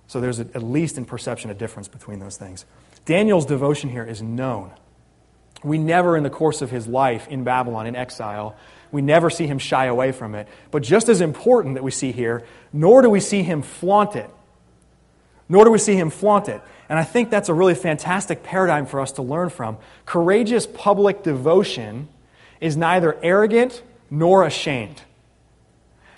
So 0.07 0.20
there's 0.20 0.38
at 0.40 0.62
least 0.62 0.98
in 0.98 1.04
perception 1.04 1.50
a 1.50 1.54
difference 1.54 1.88
between 1.88 2.18
those 2.18 2.37
things. 2.37 2.64
Daniel's 3.04 3.46
devotion 3.46 3.90
here 3.90 4.04
is 4.04 4.22
known. 4.22 4.70
We 5.62 5.78
never, 5.78 6.16
in 6.16 6.22
the 6.22 6.30
course 6.30 6.62
of 6.62 6.70
his 6.70 6.87
life 6.87 7.26
in 7.28 7.44
Babylon, 7.44 7.87
in 7.87 7.96
exile, 7.96 8.54
we 8.92 9.02
never 9.02 9.30
see 9.30 9.46
him 9.46 9.59
shy 9.59 9.87
away 9.87 10.12
from 10.12 10.35
it. 10.35 10.46
But 10.70 10.83
just 10.83 11.09
as 11.09 11.20
important 11.20 11.74
that 11.74 11.83
we 11.83 11.90
see 11.90 12.12
here, 12.12 12.44
nor 12.72 13.02
do 13.02 13.09
we 13.09 13.20
see 13.20 13.42
him 13.42 13.62
flaunt 13.62 14.14
it 14.14 14.30
nor 15.48 15.64
do 15.64 15.70
we 15.70 15.78
see 15.78 15.96
him 15.96 16.11
flaunt 16.11 16.48
it. 16.48 16.61
And 16.88 16.98
I 16.98 17.04
think 17.04 17.30
that's 17.30 17.48
a 17.48 17.54
really 17.54 17.74
fantastic 17.74 18.42
paradigm 18.42 18.87
for 18.87 19.00
us 19.00 19.12
to 19.12 19.22
learn 19.22 19.50
from. 19.50 19.78
Courageous 20.07 20.66
public 20.66 21.22
devotion 21.22 22.09
is 22.61 22.76
neither 22.76 23.16
arrogant 23.22 23.83
nor 24.11 24.45
ashamed. 24.45 25.03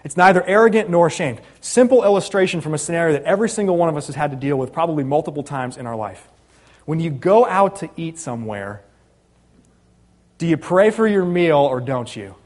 It's 0.04 0.16
neither 0.16 0.44
arrogant 0.44 0.88
nor 0.88 1.08
ashamed. 1.08 1.40
Simple 1.60 2.04
illustration 2.04 2.60
from 2.60 2.74
a 2.74 2.78
scenario 2.78 3.14
that 3.14 3.24
every 3.24 3.48
single 3.48 3.76
one 3.76 3.88
of 3.88 3.96
us 3.96 4.06
has 4.06 4.14
had 4.14 4.30
to 4.30 4.36
deal 4.36 4.56
with 4.56 4.72
probably 4.72 5.02
multiple 5.02 5.42
times 5.42 5.76
in 5.76 5.86
our 5.86 5.96
life. 5.96 6.28
When 6.84 7.00
you 7.00 7.10
go 7.10 7.44
out 7.44 7.76
to 7.76 7.90
eat 7.96 8.18
somewhere, 8.18 8.82
do 10.38 10.46
you 10.46 10.56
pray 10.56 10.90
for 10.90 11.06
your 11.06 11.24
meal 11.24 11.58
or 11.58 11.80
don't 11.80 12.14
you? 12.14 12.36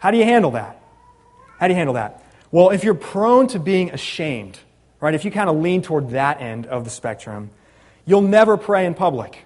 How 0.00 0.10
do 0.10 0.16
you 0.16 0.24
handle 0.24 0.52
that? 0.52 0.80
How 1.58 1.66
do 1.66 1.74
you 1.74 1.76
handle 1.76 1.94
that? 1.94 2.22
Well, 2.50 2.70
if 2.70 2.84
you're 2.84 2.94
prone 2.94 3.48
to 3.48 3.58
being 3.58 3.90
ashamed, 3.90 4.58
right? 5.00 5.14
If 5.14 5.24
you 5.24 5.30
kind 5.30 5.50
of 5.50 5.56
lean 5.56 5.82
toward 5.82 6.10
that 6.10 6.40
end 6.40 6.66
of 6.66 6.84
the 6.84 6.90
spectrum, 6.90 7.50
you'll 8.06 8.22
never 8.22 8.56
pray 8.56 8.86
in 8.86 8.94
public. 8.94 9.44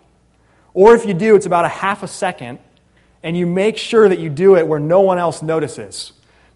Or 0.75 0.95
if 0.95 1.07
you 1.07 1.15
do, 1.15 1.35
it's 1.35 1.47
about 1.47 1.65
a 1.65 1.69
half 1.69 2.03
a 2.03 2.09
second, 2.09 2.59
and 3.23 3.37
you 3.37 3.47
make 3.47 3.77
sure 3.77 4.09
that 4.09 4.19
you 4.19 4.29
do 4.29 4.57
it 4.57 4.67
where 4.67 4.81
no 4.81 5.01
one 5.01 5.19
else 5.19 5.43
notices. 5.43 6.13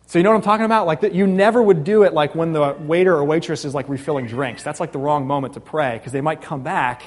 So 0.07 0.19
you 0.19 0.23
know 0.23 0.31
what 0.31 0.37
I'm 0.37 0.43
talking 0.43 0.67
about? 0.67 0.87
Like 0.87 1.01
that 1.01 1.15
you 1.15 1.27
never 1.27 1.61
would 1.61 1.85
do 1.85 2.05
it 2.05 2.13
like 2.13 2.35
when 2.35 2.53
the 2.53 2.77
waiter 2.79 3.15
or 3.15 3.25
waitress 3.25 3.65
is 3.65 3.75
like 3.75 3.89
refilling 3.89 4.27
drinks. 4.27 4.63
That's 4.63 4.79
like 4.79 4.93
the 4.93 4.99
wrong 4.99 5.27
moment 5.27 5.55
to 5.55 5.61
pray 5.61 5.99
because 5.99 6.13
they 6.13 6.21
might 6.21 6.43
come 6.43 6.63
back 6.63 7.03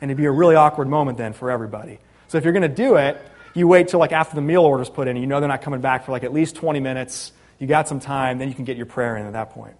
and 0.00 0.10
it'd 0.10 0.18
be 0.18 0.26
a 0.26 0.30
really 0.30 0.54
awkward 0.54 0.88
moment 0.88 1.18
then 1.18 1.32
for 1.32 1.50
everybody. 1.50 1.98
So 2.28 2.38
if 2.38 2.44
you're 2.44 2.52
going 2.52 2.62
to 2.62 2.68
do 2.68 2.96
it, 2.96 3.20
you 3.54 3.66
wait 3.66 3.88
till 3.88 4.00
like 4.00 4.12
after 4.12 4.34
the 4.34 4.42
meal 4.42 4.62
order's 4.62 4.90
put 4.90 5.08
in 5.08 5.16
and 5.16 5.20
you 5.20 5.26
know 5.26 5.40
they're 5.40 5.48
not 5.48 5.62
coming 5.62 5.80
back 5.80 6.04
for 6.04 6.12
like 6.12 6.24
at 6.24 6.32
least 6.32 6.56
20 6.56 6.80
minutes. 6.80 7.32
You 7.58 7.66
got 7.66 7.88
some 7.88 8.00
time, 8.00 8.38
then 8.38 8.48
you 8.48 8.54
can 8.54 8.64
get 8.64 8.76
your 8.76 8.86
prayer 8.86 9.16
in 9.16 9.26
at 9.26 9.32
that 9.32 9.50
point. 9.50 9.76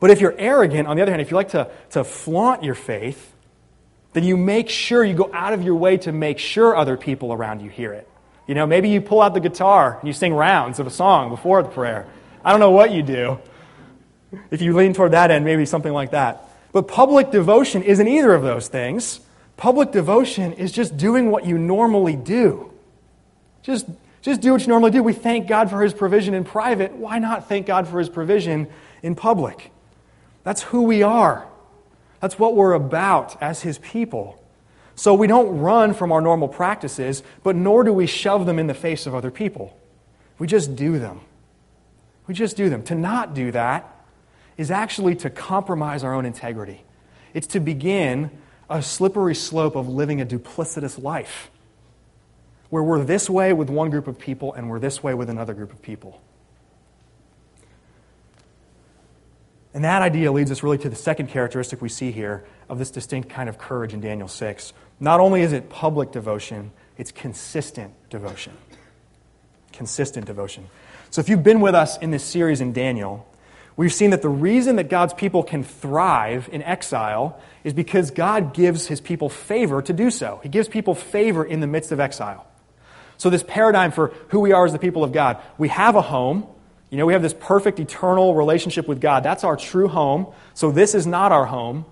But 0.00 0.10
if 0.10 0.20
you're 0.20 0.34
arrogant, 0.38 0.86
on 0.86 0.96
the 0.96 1.02
other 1.02 1.10
hand, 1.10 1.20
if 1.20 1.30
you 1.30 1.36
like 1.36 1.50
to, 1.50 1.70
to 1.90 2.04
flaunt 2.04 2.62
your 2.62 2.76
faith, 2.76 3.32
then 4.18 4.24
you 4.24 4.36
make 4.36 4.68
sure 4.68 5.04
you 5.04 5.14
go 5.14 5.30
out 5.32 5.52
of 5.52 5.62
your 5.62 5.76
way 5.76 5.96
to 5.96 6.10
make 6.10 6.40
sure 6.40 6.74
other 6.74 6.96
people 6.96 7.32
around 7.32 7.60
you 7.60 7.70
hear 7.70 7.92
it. 7.92 8.08
You 8.48 8.56
know, 8.56 8.66
maybe 8.66 8.88
you 8.88 9.00
pull 9.00 9.22
out 9.22 9.32
the 9.32 9.38
guitar 9.38 9.96
and 10.00 10.08
you 10.08 10.12
sing 10.12 10.34
rounds 10.34 10.80
of 10.80 10.88
a 10.88 10.90
song 10.90 11.30
before 11.30 11.62
the 11.62 11.68
prayer. 11.68 12.04
I 12.44 12.50
don't 12.50 12.58
know 12.58 12.72
what 12.72 12.90
you 12.90 13.04
do. 13.04 13.38
If 14.50 14.60
you 14.60 14.74
lean 14.74 14.92
toward 14.92 15.12
that 15.12 15.30
end, 15.30 15.44
maybe 15.44 15.64
something 15.66 15.92
like 15.92 16.10
that. 16.10 16.42
But 16.72 16.88
public 16.88 17.30
devotion 17.30 17.84
isn't 17.84 18.08
either 18.08 18.34
of 18.34 18.42
those 18.42 18.66
things. 18.66 19.20
Public 19.56 19.92
devotion 19.92 20.52
is 20.54 20.72
just 20.72 20.96
doing 20.96 21.30
what 21.30 21.46
you 21.46 21.56
normally 21.56 22.16
do. 22.16 22.72
Just, 23.62 23.86
just 24.20 24.40
do 24.40 24.50
what 24.50 24.62
you 24.62 24.66
normally 24.66 24.90
do. 24.90 25.00
We 25.00 25.12
thank 25.12 25.46
God 25.46 25.70
for 25.70 25.80
His 25.80 25.94
provision 25.94 26.34
in 26.34 26.42
private. 26.42 26.90
Why 26.90 27.20
not 27.20 27.48
thank 27.48 27.66
God 27.66 27.86
for 27.86 28.00
His 28.00 28.08
provision 28.08 28.66
in 29.00 29.14
public? 29.14 29.70
That's 30.42 30.62
who 30.62 30.82
we 30.82 31.04
are. 31.04 31.47
That's 32.20 32.38
what 32.38 32.54
we're 32.56 32.72
about 32.72 33.40
as 33.42 33.62
His 33.62 33.78
people. 33.78 34.42
So 34.94 35.14
we 35.14 35.28
don't 35.28 35.58
run 35.58 35.94
from 35.94 36.10
our 36.10 36.20
normal 36.20 36.48
practices, 36.48 37.22
but 37.42 37.54
nor 37.54 37.84
do 37.84 37.92
we 37.92 38.06
shove 38.06 38.46
them 38.46 38.58
in 38.58 38.66
the 38.66 38.74
face 38.74 39.06
of 39.06 39.14
other 39.14 39.30
people. 39.30 39.78
We 40.38 40.46
just 40.46 40.74
do 40.74 40.98
them. 40.98 41.20
We 42.26 42.34
just 42.34 42.56
do 42.56 42.68
them. 42.68 42.82
To 42.84 42.94
not 42.94 43.34
do 43.34 43.52
that 43.52 43.94
is 44.56 44.70
actually 44.70 45.14
to 45.16 45.30
compromise 45.30 46.02
our 46.02 46.14
own 46.14 46.26
integrity. 46.26 46.82
It's 47.32 47.46
to 47.48 47.60
begin 47.60 48.30
a 48.68 48.82
slippery 48.82 49.34
slope 49.34 49.76
of 49.76 49.88
living 49.88 50.20
a 50.20 50.26
duplicitous 50.26 51.02
life 51.02 51.50
where 52.70 52.82
we're 52.82 53.04
this 53.04 53.30
way 53.30 53.52
with 53.52 53.70
one 53.70 53.90
group 53.90 54.08
of 54.08 54.18
people 54.18 54.52
and 54.52 54.68
we're 54.68 54.78
this 54.78 55.02
way 55.02 55.14
with 55.14 55.30
another 55.30 55.54
group 55.54 55.72
of 55.72 55.80
people. 55.80 56.20
And 59.74 59.84
that 59.84 60.02
idea 60.02 60.32
leads 60.32 60.50
us 60.50 60.62
really 60.62 60.78
to 60.78 60.88
the 60.88 60.96
second 60.96 61.28
characteristic 61.28 61.82
we 61.82 61.88
see 61.88 62.10
here 62.10 62.44
of 62.68 62.78
this 62.78 62.90
distinct 62.90 63.28
kind 63.28 63.48
of 63.48 63.58
courage 63.58 63.92
in 63.92 64.00
Daniel 64.00 64.28
6. 64.28 64.72
Not 65.00 65.20
only 65.20 65.42
is 65.42 65.52
it 65.52 65.68
public 65.68 66.10
devotion, 66.10 66.72
it's 66.96 67.12
consistent 67.12 67.92
devotion. 68.10 68.52
Consistent 69.72 70.26
devotion. 70.26 70.66
So 71.10 71.20
if 71.20 71.28
you've 71.28 71.42
been 71.42 71.60
with 71.60 71.74
us 71.74 71.98
in 71.98 72.10
this 72.10 72.24
series 72.24 72.60
in 72.60 72.72
Daniel, 72.72 73.26
we've 73.76 73.92
seen 73.92 74.10
that 74.10 74.22
the 74.22 74.28
reason 74.28 74.76
that 74.76 74.88
God's 74.88 75.14
people 75.14 75.42
can 75.42 75.62
thrive 75.62 76.48
in 76.50 76.62
exile 76.62 77.40
is 77.62 77.72
because 77.72 78.10
God 78.10 78.54
gives 78.54 78.86
his 78.86 79.00
people 79.00 79.28
favor 79.28 79.80
to 79.82 79.92
do 79.92 80.10
so. 80.10 80.40
He 80.42 80.48
gives 80.48 80.68
people 80.68 80.94
favor 80.94 81.44
in 81.44 81.60
the 81.60 81.66
midst 81.66 81.92
of 81.92 82.00
exile. 82.00 82.46
So, 83.16 83.30
this 83.30 83.42
paradigm 83.42 83.90
for 83.90 84.08
who 84.28 84.40
we 84.40 84.52
are 84.52 84.64
as 84.64 84.72
the 84.72 84.78
people 84.78 85.02
of 85.02 85.12
God 85.12 85.38
we 85.58 85.68
have 85.68 85.96
a 85.96 86.02
home. 86.02 86.46
You 86.90 86.96
know, 86.98 87.06
we 87.06 87.12
have 87.12 87.22
this 87.22 87.34
perfect 87.34 87.80
eternal 87.80 88.34
relationship 88.34 88.88
with 88.88 89.00
God. 89.00 89.22
That's 89.22 89.44
our 89.44 89.56
true 89.56 89.88
home. 89.88 90.26
So, 90.54 90.70
this 90.70 90.94
is 90.94 91.06
not 91.06 91.32
our 91.32 91.46
home. 91.46 91.84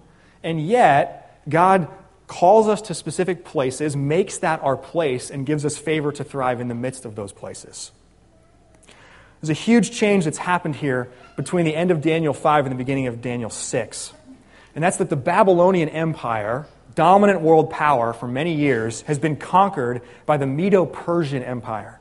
And 0.42 0.64
yet, 0.64 1.42
God 1.48 1.88
calls 2.26 2.68
us 2.68 2.82
to 2.82 2.94
specific 2.94 3.44
places, 3.44 3.96
makes 3.96 4.38
that 4.38 4.62
our 4.62 4.76
place, 4.76 5.30
and 5.30 5.46
gives 5.46 5.64
us 5.64 5.76
favor 5.76 6.12
to 6.12 6.24
thrive 6.24 6.60
in 6.60 6.68
the 6.68 6.74
midst 6.74 7.04
of 7.04 7.14
those 7.14 7.32
places. 7.32 7.92
There's 9.40 9.50
a 9.50 9.62
huge 9.62 9.92
change 9.92 10.24
that's 10.24 10.38
happened 10.38 10.76
here 10.76 11.08
between 11.36 11.66
the 11.66 11.76
end 11.76 11.90
of 11.90 12.00
Daniel 12.00 12.32
5 12.32 12.66
and 12.66 12.72
the 12.72 12.76
beginning 12.78 13.06
of 13.06 13.20
Daniel 13.20 13.50
6. 13.50 14.12
And 14.74 14.82
that's 14.82 14.96
that 14.96 15.10
the 15.10 15.16
Babylonian 15.16 15.88
Empire, 15.88 16.66
dominant 16.94 17.42
world 17.42 17.70
power 17.70 18.12
for 18.12 18.26
many 18.26 18.54
years, 18.54 19.02
has 19.02 19.18
been 19.18 19.36
conquered 19.36 20.02
by 20.24 20.36
the 20.36 20.46
Medo 20.46 20.86
Persian 20.86 21.42
Empire. 21.42 22.00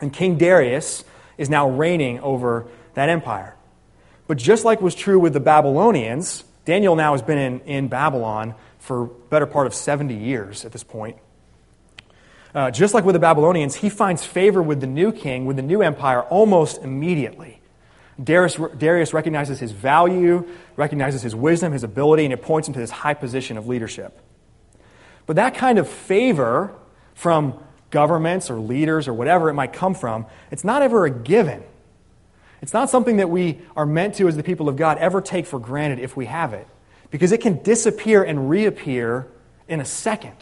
And 0.00 0.12
King 0.12 0.38
Darius 0.38 1.04
is 1.38 1.50
now 1.50 1.68
reigning 1.68 2.20
over 2.20 2.66
that 2.94 3.08
empire. 3.08 3.56
But 4.26 4.38
just 4.38 4.64
like 4.64 4.80
was 4.80 4.94
true 4.94 5.18
with 5.18 5.32
the 5.32 5.40
Babylonians, 5.40 6.44
Daniel 6.64 6.96
now 6.96 7.12
has 7.12 7.22
been 7.22 7.38
in, 7.38 7.60
in 7.60 7.88
Babylon 7.88 8.54
for 8.78 9.06
better 9.06 9.46
part 9.46 9.66
of 9.66 9.74
70 9.74 10.14
years 10.14 10.64
at 10.64 10.72
this 10.72 10.82
point. 10.82 11.18
Uh, 12.54 12.70
just 12.70 12.94
like 12.94 13.04
with 13.04 13.14
the 13.14 13.20
Babylonians, 13.20 13.74
he 13.74 13.88
finds 13.88 14.24
favor 14.24 14.62
with 14.62 14.80
the 14.80 14.86
new 14.86 15.10
king, 15.10 15.44
with 15.44 15.56
the 15.56 15.62
new 15.62 15.82
empire, 15.82 16.22
almost 16.22 16.80
immediately. 16.82 17.60
Darius, 18.22 18.58
Darius 18.78 19.12
recognizes 19.12 19.58
his 19.58 19.72
value, 19.72 20.46
recognizes 20.76 21.22
his 21.22 21.34
wisdom, 21.34 21.72
his 21.72 21.82
ability, 21.82 22.24
and 22.24 22.32
it 22.32 22.42
points 22.42 22.68
him 22.68 22.74
to 22.74 22.80
this 22.80 22.90
high 22.90 23.14
position 23.14 23.56
of 23.56 23.66
leadership. 23.66 24.20
But 25.26 25.36
that 25.36 25.54
kind 25.54 25.78
of 25.78 25.88
favor 25.88 26.72
from 27.14 27.58
governments 27.94 28.50
or 28.50 28.58
leaders 28.58 29.08
or 29.08 29.14
whatever 29.14 29.48
it 29.48 29.54
might 29.54 29.72
come 29.72 29.94
from, 29.94 30.26
it's 30.50 30.64
not 30.64 30.82
ever 30.82 31.06
a 31.06 31.10
given. 31.10 31.62
It's 32.60 32.72
not 32.72 32.90
something 32.90 33.18
that 33.18 33.30
we 33.30 33.60
are 33.76 33.86
meant 33.86 34.16
to, 34.16 34.26
as 34.26 34.36
the 34.36 34.42
people 34.42 34.68
of 34.68 34.76
God, 34.76 34.98
ever 34.98 35.20
take 35.22 35.46
for 35.46 35.58
granted 35.58 36.00
if 36.00 36.16
we 36.16 36.26
have 36.26 36.52
it, 36.52 36.66
because 37.10 37.30
it 37.30 37.40
can 37.40 37.62
disappear 37.62 38.24
and 38.24 38.50
reappear 38.50 39.28
in 39.68 39.80
a 39.80 39.84
second. 39.84 40.36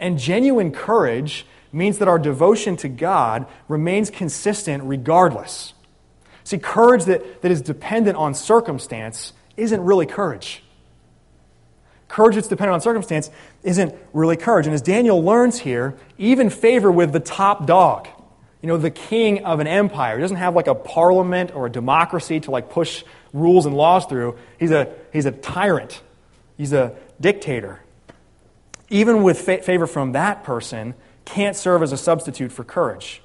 And 0.00 0.18
genuine 0.18 0.72
courage 0.72 1.46
means 1.72 1.98
that 1.98 2.08
our 2.08 2.18
devotion 2.18 2.76
to 2.78 2.88
God 2.88 3.46
remains 3.68 4.10
consistent 4.10 4.82
regardless. 4.82 5.72
See, 6.44 6.58
courage 6.58 7.04
that, 7.04 7.42
that 7.42 7.50
is 7.52 7.62
dependent 7.62 8.16
on 8.16 8.34
circumstance 8.34 9.32
isn't 9.56 9.80
really 9.80 10.06
courage. 10.06 10.61
Courage 12.12 12.34
that's 12.34 12.46
dependent 12.46 12.74
on 12.74 12.80
circumstance 12.82 13.30
isn't 13.62 13.94
really 14.12 14.36
courage. 14.36 14.66
And 14.66 14.74
as 14.74 14.82
Daniel 14.82 15.24
learns 15.24 15.58
here, 15.60 15.96
even 16.18 16.50
favor 16.50 16.92
with 16.92 17.10
the 17.10 17.20
top 17.20 17.66
dog, 17.66 18.06
you 18.60 18.66
know, 18.68 18.76
the 18.76 18.90
king 18.90 19.46
of 19.46 19.60
an 19.60 19.66
empire. 19.66 20.18
He 20.18 20.20
doesn't 20.20 20.36
have 20.36 20.54
like 20.54 20.66
a 20.66 20.74
parliament 20.74 21.54
or 21.54 21.64
a 21.64 21.70
democracy 21.70 22.38
to 22.40 22.50
like 22.50 22.68
push 22.68 23.02
rules 23.32 23.64
and 23.64 23.74
laws 23.74 24.04
through. 24.04 24.36
He's 24.60 24.72
a, 24.72 24.92
he's 25.10 25.24
a 25.24 25.32
tyrant, 25.32 26.02
he's 26.58 26.74
a 26.74 26.94
dictator. 27.18 27.80
Even 28.90 29.22
with 29.22 29.40
fa- 29.40 29.62
favor 29.62 29.86
from 29.86 30.12
that 30.12 30.44
person, 30.44 30.92
can't 31.24 31.56
serve 31.56 31.82
as 31.82 31.92
a 31.92 31.96
substitute 31.96 32.52
for 32.52 32.62
courage 32.62 33.22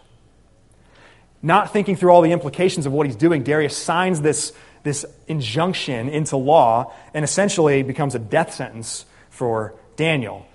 not 1.42 1.72
thinking 1.72 1.96
through 1.96 2.12
all 2.12 2.22
the 2.22 2.32
implications 2.32 2.86
of 2.86 2.94
what 2.94 3.06
he's 3.06 3.16
doing, 3.16 3.44
Darius 3.44 3.78
signs 3.78 4.22
this, 4.22 4.54
this 4.84 5.06
injunction 5.28 6.10
into 6.10 6.38
law 6.38 6.94
and 7.14 7.24
essentially 7.24 7.84
becomes 7.84 8.16
a 8.16 8.20
death 8.20 8.54
sentence 8.54 9.06
for 9.30 9.74
Daniel. 9.96 10.46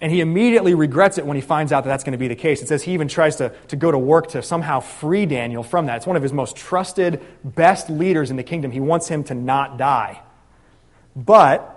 And 0.00 0.10
he 0.10 0.20
immediately 0.20 0.74
regrets 0.74 1.18
it 1.18 1.26
when 1.26 1.36
he 1.36 1.42
finds 1.42 1.72
out 1.72 1.84
that 1.84 1.90
that's 1.90 2.04
going 2.04 2.12
to 2.12 2.18
be 2.18 2.28
the 2.28 2.34
case. 2.34 2.62
It 2.62 2.68
says 2.68 2.82
he 2.82 2.94
even 2.94 3.08
tries 3.08 3.36
to, 3.36 3.50
to 3.68 3.76
go 3.76 3.90
to 3.90 3.98
work 3.98 4.28
to 4.28 4.42
somehow 4.42 4.80
free 4.80 5.26
Daniel 5.26 5.62
from 5.62 5.86
that. 5.86 5.96
It's 5.96 6.06
one 6.06 6.16
of 6.16 6.22
his 6.22 6.32
most 6.32 6.56
trusted, 6.56 7.20
best 7.44 7.90
leaders 7.90 8.30
in 8.30 8.36
the 8.36 8.42
kingdom. 8.42 8.70
He 8.70 8.80
wants 8.80 9.08
him 9.08 9.24
to 9.24 9.34
not 9.34 9.76
die. 9.76 10.22
But 11.14 11.76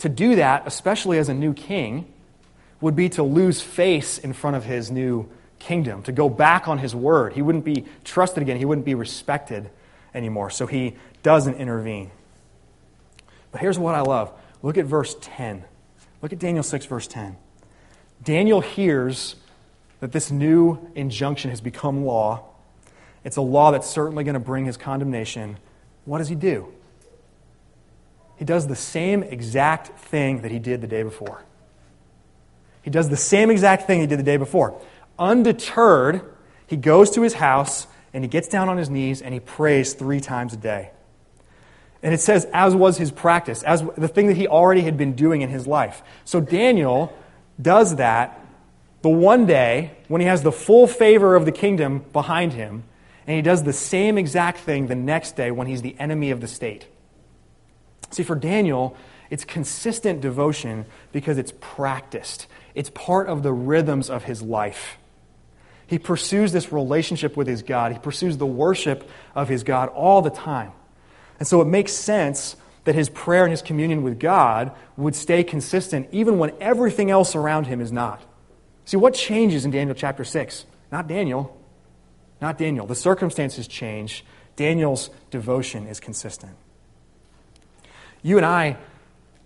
to 0.00 0.10
do 0.10 0.36
that, 0.36 0.64
especially 0.66 1.18
as 1.18 1.30
a 1.30 1.34
new 1.34 1.54
king, 1.54 2.12
would 2.82 2.96
be 2.96 3.08
to 3.10 3.22
lose 3.22 3.62
face 3.62 4.18
in 4.18 4.34
front 4.34 4.56
of 4.56 4.64
his 4.64 4.90
new 4.90 5.28
kingdom, 5.58 6.02
to 6.02 6.12
go 6.12 6.28
back 6.28 6.68
on 6.68 6.78
his 6.78 6.94
word. 6.94 7.32
He 7.32 7.40
wouldn't 7.40 7.64
be 7.64 7.86
trusted 8.04 8.42
again, 8.42 8.58
he 8.58 8.64
wouldn't 8.64 8.84
be 8.84 8.94
respected 8.94 9.70
anymore. 10.14 10.50
So 10.50 10.66
he 10.66 10.96
doesn't 11.22 11.56
intervene. 11.56 12.10
But 13.50 13.60
here's 13.60 13.78
what 13.78 13.94
I 13.94 14.00
love 14.00 14.32
look 14.62 14.78
at 14.78 14.86
verse 14.86 15.16
10. 15.20 15.64
Look 16.20 16.32
at 16.32 16.38
Daniel 16.38 16.62
6, 16.62 16.86
verse 16.86 17.06
10. 17.08 17.36
Daniel 18.22 18.60
hears 18.60 19.34
that 20.00 20.12
this 20.12 20.30
new 20.30 20.78
injunction 20.94 21.50
has 21.50 21.60
become 21.60 22.04
law. 22.04 22.44
It's 23.24 23.36
a 23.36 23.42
law 23.42 23.72
that's 23.72 23.88
certainly 23.88 24.24
going 24.24 24.34
to 24.34 24.40
bring 24.40 24.64
his 24.64 24.76
condemnation. 24.76 25.58
What 26.04 26.18
does 26.18 26.28
he 26.28 26.34
do? 26.34 26.72
He 28.36 28.44
does 28.44 28.66
the 28.66 28.76
same 28.76 29.22
exact 29.22 29.98
thing 29.98 30.42
that 30.42 30.50
he 30.50 30.58
did 30.58 30.80
the 30.80 30.86
day 30.86 31.02
before. 31.02 31.44
He 32.82 32.90
does 32.90 33.08
the 33.08 33.16
same 33.16 33.50
exact 33.50 33.86
thing 33.86 34.00
he 34.00 34.06
did 34.06 34.18
the 34.18 34.24
day 34.24 34.36
before. 34.36 34.80
Undeterred, 35.18 36.22
he 36.66 36.76
goes 36.76 37.10
to 37.12 37.22
his 37.22 37.34
house 37.34 37.86
and 38.14 38.24
he 38.24 38.28
gets 38.28 38.48
down 38.48 38.68
on 38.68 38.76
his 38.76 38.90
knees 38.90 39.22
and 39.22 39.32
he 39.32 39.40
prays 39.40 39.94
three 39.94 40.20
times 40.20 40.52
a 40.52 40.56
day. 40.56 40.90
And 42.02 42.12
it 42.12 42.20
says, 42.20 42.46
as 42.52 42.74
was 42.74 42.98
his 42.98 43.12
practice, 43.12 43.62
as 43.62 43.82
the 43.96 44.08
thing 44.08 44.26
that 44.26 44.36
he 44.36 44.48
already 44.48 44.82
had 44.82 44.96
been 44.96 45.14
doing 45.14 45.42
in 45.42 45.48
his 45.48 45.66
life. 45.66 46.02
So 46.24 46.40
Daniel 46.40 47.16
does 47.60 47.96
that 47.96 48.40
the 49.02 49.08
one 49.08 49.46
day 49.46 49.92
when 50.08 50.20
he 50.20 50.26
has 50.26 50.42
the 50.42 50.52
full 50.52 50.86
favor 50.86 51.34
of 51.36 51.44
the 51.44 51.52
kingdom 51.52 52.04
behind 52.12 52.52
him, 52.52 52.84
and 53.26 53.36
he 53.36 53.42
does 53.42 53.62
the 53.62 53.72
same 53.72 54.18
exact 54.18 54.58
thing 54.58 54.86
the 54.86 54.94
next 54.94 55.36
day 55.36 55.50
when 55.50 55.66
he's 55.66 55.82
the 55.82 55.96
enemy 55.98 56.30
of 56.30 56.40
the 56.40 56.48
state. 56.48 56.86
See, 58.10 58.22
for 58.22 58.34
Daniel, 58.34 58.96
it's 59.30 59.44
consistent 59.44 60.20
devotion 60.20 60.86
because 61.12 61.38
it's 61.38 61.52
practiced, 61.60 62.46
it's 62.74 62.90
part 62.90 63.28
of 63.28 63.42
the 63.42 63.52
rhythms 63.52 64.10
of 64.10 64.24
his 64.24 64.42
life. 64.42 64.98
He 65.86 65.98
pursues 65.98 66.52
this 66.52 66.72
relationship 66.72 67.36
with 67.36 67.46
his 67.46 67.62
God. 67.62 67.92
He 67.92 67.98
pursues 67.98 68.36
the 68.36 68.46
worship 68.46 69.08
of 69.34 69.48
his 69.48 69.62
God 69.62 69.88
all 69.90 70.22
the 70.22 70.30
time. 70.30 70.72
And 71.38 71.46
so 71.46 71.60
it 71.60 71.66
makes 71.66 71.92
sense 71.92 72.56
that 72.84 72.94
his 72.94 73.08
prayer 73.08 73.44
and 73.44 73.50
his 73.50 73.62
communion 73.62 74.02
with 74.02 74.18
God 74.18 74.72
would 74.96 75.14
stay 75.14 75.44
consistent 75.44 76.08
even 76.12 76.38
when 76.38 76.52
everything 76.60 77.10
else 77.10 77.34
around 77.34 77.66
him 77.66 77.80
is 77.80 77.92
not. 77.92 78.22
See, 78.84 78.96
what 78.96 79.14
changes 79.14 79.64
in 79.64 79.70
Daniel 79.70 79.94
chapter 79.94 80.24
6? 80.24 80.66
Not 80.90 81.06
Daniel. 81.06 81.58
Not 82.40 82.58
Daniel. 82.58 82.86
The 82.86 82.94
circumstances 82.94 83.68
change. 83.68 84.24
Daniel's 84.56 85.10
devotion 85.30 85.86
is 85.86 86.00
consistent. 86.00 86.56
You 88.22 88.36
and 88.36 88.46
I, 88.46 88.76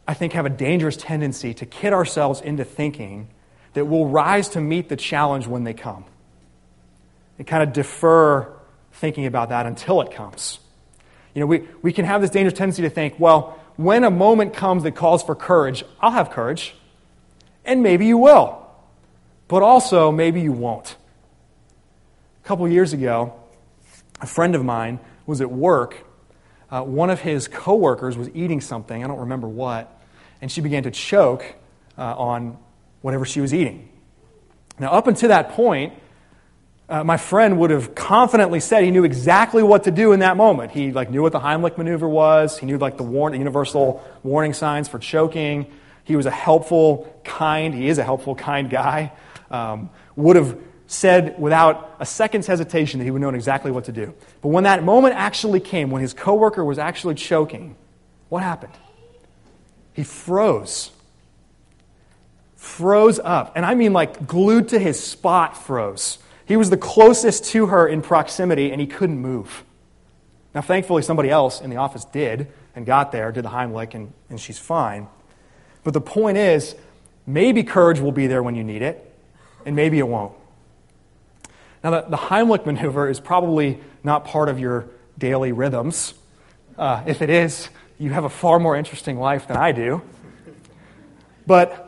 I 0.08 0.14
think, 0.14 0.32
have 0.32 0.46
a 0.46 0.50
dangerous 0.50 0.96
tendency 0.96 1.54
to 1.54 1.66
kid 1.66 1.92
ourselves 1.92 2.40
into 2.40 2.64
thinking 2.64 3.28
that 3.74 3.84
we'll 3.86 4.06
rise 4.06 4.48
to 4.50 4.60
meet 4.60 4.88
the 4.88 4.96
challenge 4.96 5.46
when 5.46 5.64
they 5.64 5.74
come. 5.74 6.04
And 7.38 7.46
kind 7.46 7.62
of 7.62 7.72
defer 7.72 8.52
thinking 8.92 9.26
about 9.26 9.50
that 9.50 9.66
until 9.66 10.00
it 10.00 10.10
comes. 10.10 10.58
You 11.34 11.40
know, 11.40 11.46
we, 11.46 11.68
we 11.82 11.92
can 11.92 12.04
have 12.06 12.22
this 12.22 12.30
dangerous 12.30 12.56
tendency 12.56 12.82
to 12.82 12.90
think, 12.90 13.20
well, 13.20 13.60
when 13.76 14.04
a 14.04 14.10
moment 14.10 14.54
comes 14.54 14.84
that 14.84 14.92
calls 14.92 15.22
for 15.22 15.34
courage, 15.34 15.84
I'll 16.00 16.12
have 16.12 16.30
courage. 16.30 16.74
And 17.64 17.82
maybe 17.82 18.06
you 18.06 18.16
will. 18.16 18.66
But 19.48 19.62
also, 19.62 20.10
maybe 20.10 20.40
you 20.40 20.52
won't. 20.52 20.96
A 22.42 22.48
couple 22.48 22.66
years 22.68 22.92
ago, 22.92 23.34
a 24.20 24.26
friend 24.26 24.54
of 24.54 24.64
mine 24.64 24.98
was 25.26 25.40
at 25.40 25.50
work. 25.50 26.04
Uh, 26.70 26.82
one 26.82 27.10
of 27.10 27.20
his 27.20 27.48
coworkers 27.48 28.16
was 28.16 28.30
eating 28.34 28.60
something, 28.60 29.04
I 29.04 29.06
don't 29.06 29.20
remember 29.20 29.46
what, 29.46 30.00
and 30.40 30.50
she 30.50 30.60
began 30.60 30.84
to 30.84 30.90
choke 30.90 31.44
uh, 31.98 32.14
on 32.16 32.58
whatever 33.02 33.24
she 33.24 33.40
was 33.40 33.54
eating. 33.54 33.88
Now, 34.78 34.92
up 34.92 35.06
until 35.06 35.28
that 35.28 35.50
point, 35.50 35.92
uh, 36.88 37.02
my 37.02 37.16
friend 37.16 37.58
would 37.58 37.70
have 37.70 37.94
confidently 37.94 38.60
said 38.60 38.84
he 38.84 38.90
knew 38.90 39.04
exactly 39.04 39.62
what 39.62 39.84
to 39.84 39.90
do 39.90 40.12
in 40.12 40.20
that 40.20 40.36
moment. 40.36 40.70
He 40.70 40.92
like 40.92 41.10
knew 41.10 41.22
what 41.22 41.32
the 41.32 41.40
Heimlich 41.40 41.76
maneuver 41.76 42.08
was. 42.08 42.58
He 42.58 42.66
knew 42.66 42.78
like 42.78 42.96
the, 42.96 43.02
warn- 43.02 43.32
the 43.32 43.38
universal 43.38 44.04
warning 44.22 44.52
signs 44.52 44.88
for 44.88 44.98
choking. 44.98 45.66
He 46.04 46.14
was 46.14 46.26
a 46.26 46.30
helpful, 46.30 47.12
kind. 47.24 47.74
He 47.74 47.88
is 47.88 47.98
a 47.98 48.04
helpful, 48.04 48.36
kind 48.36 48.70
guy. 48.70 49.12
Um, 49.50 49.90
would 50.14 50.36
have 50.36 50.56
said 50.86 51.40
without 51.40 51.96
a 51.98 52.06
second's 52.06 52.46
hesitation 52.46 52.98
that 52.98 53.04
he 53.04 53.10
would 53.10 53.20
know 53.20 53.30
exactly 53.30 53.72
what 53.72 53.84
to 53.86 53.92
do. 53.92 54.14
But 54.40 54.48
when 54.48 54.64
that 54.64 54.84
moment 54.84 55.16
actually 55.16 55.58
came, 55.58 55.90
when 55.90 56.02
his 56.02 56.14
coworker 56.14 56.64
was 56.64 56.78
actually 56.78 57.16
choking, 57.16 57.76
what 58.28 58.44
happened? 58.44 58.72
He 59.92 60.04
froze. 60.04 60.92
Froze 62.54 63.18
up. 63.18 63.52
And 63.56 63.66
I 63.66 63.74
mean 63.74 63.92
like 63.92 64.28
glued 64.28 64.68
to 64.68 64.78
his 64.78 65.02
spot 65.02 65.56
froze. 65.56 66.18
He 66.46 66.56
was 66.56 66.70
the 66.70 66.76
closest 66.76 67.44
to 67.46 67.66
her 67.66 67.86
in 67.86 68.02
proximity, 68.02 68.70
and 68.70 68.80
he 68.80 68.86
couldn't 68.86 69.18
move. 69.18 69.64
Now, 70.54 70.62
thankfully, 70.62 71.02
somebody 71.02 71.28
else 71.28 71.60
in 71.60 71.70
the 71.70 71.76
office 71.76 72.04
did 72.04 72.46
and 72.74 72.86
got 72.86 73.12
there, 73.12 73.32
did 73.32 73.44
the 73.44 73.50
Heimlich, 73.50 73.94
and, 73.94 74.12
and 74.30 74.40
she's 74.40 74.58
fine. 74.58 75.08
But 75.84 75.92
the 75.92 76.00
point 76.00 76.38
is, 76.38 76.76
maybe 77.26 77.62
courage 77.62 78.00
will 78.00 78.12
be 78.12 78.26
there 78.26 78.42
when 78.42 78.54
you 78.54 78.64
need 78.64 78.80
it, 78.80 79.12
and 79.66 79.76
maybe 79.76 79.98
it 79.98 80.06
won't. 80.08 80.32
Now, 81.82 81.90
the, 81.90 82.06
the 82.08 82.16
Heimlich 82.16 82.64
maneuver 82.64 83.08
is 83.08 83.20
probably 83.20 83.80
not 84.02 84.24
part 84.24 84.48
of 84.48 84.58
your 84.58 84.86
daily 85.18 85.52
rhythms. 85.52 86.14
Uh, 86.78 87.02
if 87.06 87.22
it 87.22 87.30
is, 87.30 87.68
you 87.98 88.10
have 88.10 88.24
a 88.24 88.28
far 88.30 88.58
more 88.58 88.76
interesting 88.76 89.18
life 89.18 89.48
than 89.48 89.56
I 89.56 89.72
do. 89.72 90.02
But 91.46 91.85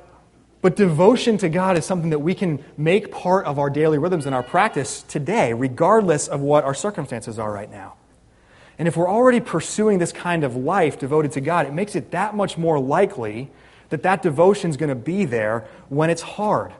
but 0.60 0.76
devotion 0.76 1.38
to 1.38 1.48
God 1.48 1.78
is 1.78 1.84
something 1.84 2.10
that 2.10 2.18
we 2.18 2.34
can 2.34 2.64
make 2.76 3.12
part 3.12 3.46
of 3.46 3.58
our 3.58 3.70
daily 3.70 3.98
rhythms 3.98 4.26
and 4.26 4.34
our 4.34 4.42
practice 4.42 5.02
today, 5.02 5.52
regardless 5.52 6.26
of 6.26 6.40
what 6.40 6.64
our 6.64 6.74
circumstances 6.74 7.38
are 7.38 7.52
right 7.52 7.70
now. 7.70 7.94
And 8.78 8.88
if 8.88 8.96
we're 8.96 9.08
already 9.08 9.40
pursuing 9.40 9.98
this 9.98 10.12
kind 10.12 10.44
of 10.44 10.56
life 10.56 10.98
devoted 10.98 11.32
to 11.32 11.40
God, 11.40 11.66
it 11.66 11.72
makes 11.72 11.94
it 11.94 12.10
that 12.12 12.34
much 12.34 12.58
more 12.58 12.78
likely 12.78 13.50
that 13.90 14.02
that 14.02 14.22
devotion 14.22 14.70
is 14.70 14.76
going 14.76 14.88
to 14.88 14.94
be 14.94 15.24
there 15.24 15.66
when 15.88 16.10
it's 16.10 16.22
hard, 16.22 16.72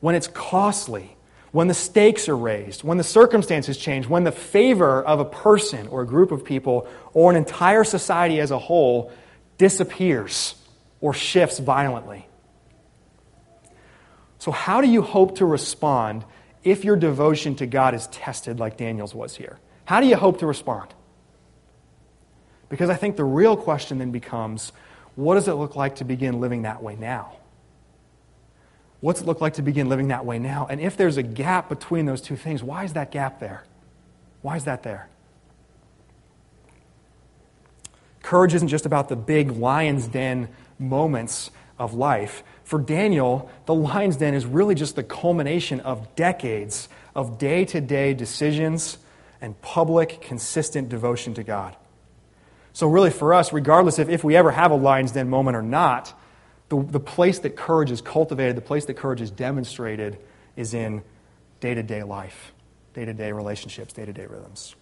when 0.00 0.14
it's 0.14 0.28
costly, 0.28 1.16
when 1.52 1.68
the 1.68 1.74
stakes 1.74 2.28
are 2.28 2.36
raised, 2.36 2.84
when 2.84 2.98
the 2.98 3.04
circumstances 3.04 3.78
change, 3.78 4.06
when 4.06 4.24
the 4.24 4.32
favor 4.32 5.02
of 5.02 5.20
a 5.20 5.24
person 5.24 5.86
or 5.88 6.02
a 6.02 6.06
group 6.06 6.30
of 6.32 6.44
people 6.44 6.86
or 7.14 7.30
an 7.30 7.36
entire 7.36 7.84
society 7.84 8.40
as 8.40 8.50
a 8.50 8.58
whole 8.58 9.10
disappears 9.56 10.54
or 11.00 11.14
shifts 11.14 11.58
violently. 11.58 12.26
So, 14.46 14.52
how 14.52 14.80
do 14.80 14.86
you 14.86 15.02
hope 15.02 15.38
to 15.38 15.44
respond 15.44 16.24
if 16.62 16.84
your 16.84 16.94
devotion 16.94 17.56
to 17.56 17.66
God 17.66 17.94
is 17.94 18.06
tested 18.06 18.60
like 18.60 18.76
Daniel's 18.76 19.12
was 19.12 19.34
here? 19.34 19.58
How 19.86 20.00
do 20.00 20.06
you 20.06 20.14
hope 20.14 20.38
to 20.38 20.46
respond? 20.46 20.94
Because 22.68 22.88
I 22.88 22.94
think 22.94 23.16
the 23.16 23.24
real 23.24 23.56
question 23.56 23.98
then 23.98 24.12
becomes 24.12 24.70
what 25.16 25.34
does 25.34 25.48
it 25.48 25.54
look 25.54 25.74
like 25.74 25.96
to 25.96 26.04
begin 26.04 26.38
living 26.38 26.62
that 26.62 26.80
way 26.80 26.94
now? 26.94 27.32
What's 29.00 29.20
it 29.20 29.26
look 29.26 29.40
like 29.40 29.54
to 29.54 29.62
begin 29.62 29.88
living 29.88 30.08
that 30.08 30.24
way 30.24 30.38
now? 30.38 30.68
And 30.70 30.80
if 30.80 30.96
there's 30.96 31.16
a 31.16 31.24
gap 31.24 31.68
between 31.68 32.06
those 32.06 32.20
two 32.20 32.36
things, 32.36 32.62
why 32.62 32.84
is 32.84 32.92
that 32.92 33.10
gap 33.10 33.40
there? 33.40 33.64
Why 34.42 34.54
is 34.54 34.62
that 34.62 34.84
there? 34.84 35.08
Courage 38.22 38.54
isn't 38.54 38.68
just 38.68 38.86
about 38.86 39.08
the 39.08 39.16
big 39.16 39.50
lion's 39.50 40.06
den 40.06 40.50
moments 40.78 41.50
of 41.80 41.94
life. 41.94 42.44
For 42.66 42.80
Daniel, 42.80 43.48
the 43.66 43.74
lion's 43.74 44.16
den 44.16 44.34
is 44.34 44.44
really 44.44 44.74
just 44.74 44.96
the 44.96 45.04
culmination 45.04 45.78
of 45.80 46.16
decades 46.16 46.88
of 47.14 47.38
day 47.38 47.64
to 47.64 47.80
day 47.80 48.12
decisions 48.12 48.98
and 49.40 49.58
public, 49.62 50.20
consistent 50.20 50.88
devotion 50.88 51.32
to 51.34 51.44
God. 51.44 51.76
So, 52.72 52.88
really, 52.88 53.10
for 53.10 53.32
us, 53.32 53.52
regardless 53.52 54.00
of 54.00 54.10
if 54.10 54.24
we 54.24 54.34
ever 54.34 54.50
have 54.50 54.72
a 54.72 54.74
lion's 54.74 55.12
den 55.12 55.30
moment 55.30 55.56
or 55.56 55.62
not, 55.62 56.12
the, 56.68 56.82
the 56.82 56.98
place 56.98 57.38
that 57.38 57.54
courage 57.54 57.92
is 57.92 58.00
cultivated, 58.00 58.56
the 58.56 58.62
place 58.62 58.84
that 58.86 58.94
courage 58.94 59.20
is 59.20 59.30
demonstrated, 59.30 60.18
is 60.56 60.74
in 60.74 61.04
day 61.60 61.72
to 61.72 61.84
day 61.84 62.02
life, 62.02 62.52
day 62.94 63.04
to 63.04 63.14
day 63.14 63.30
relationships, 63.30 63.92
day 63.92 64.04
to 64.04 64.12
day 64.12 64.26
rhythms. 64.26 64.74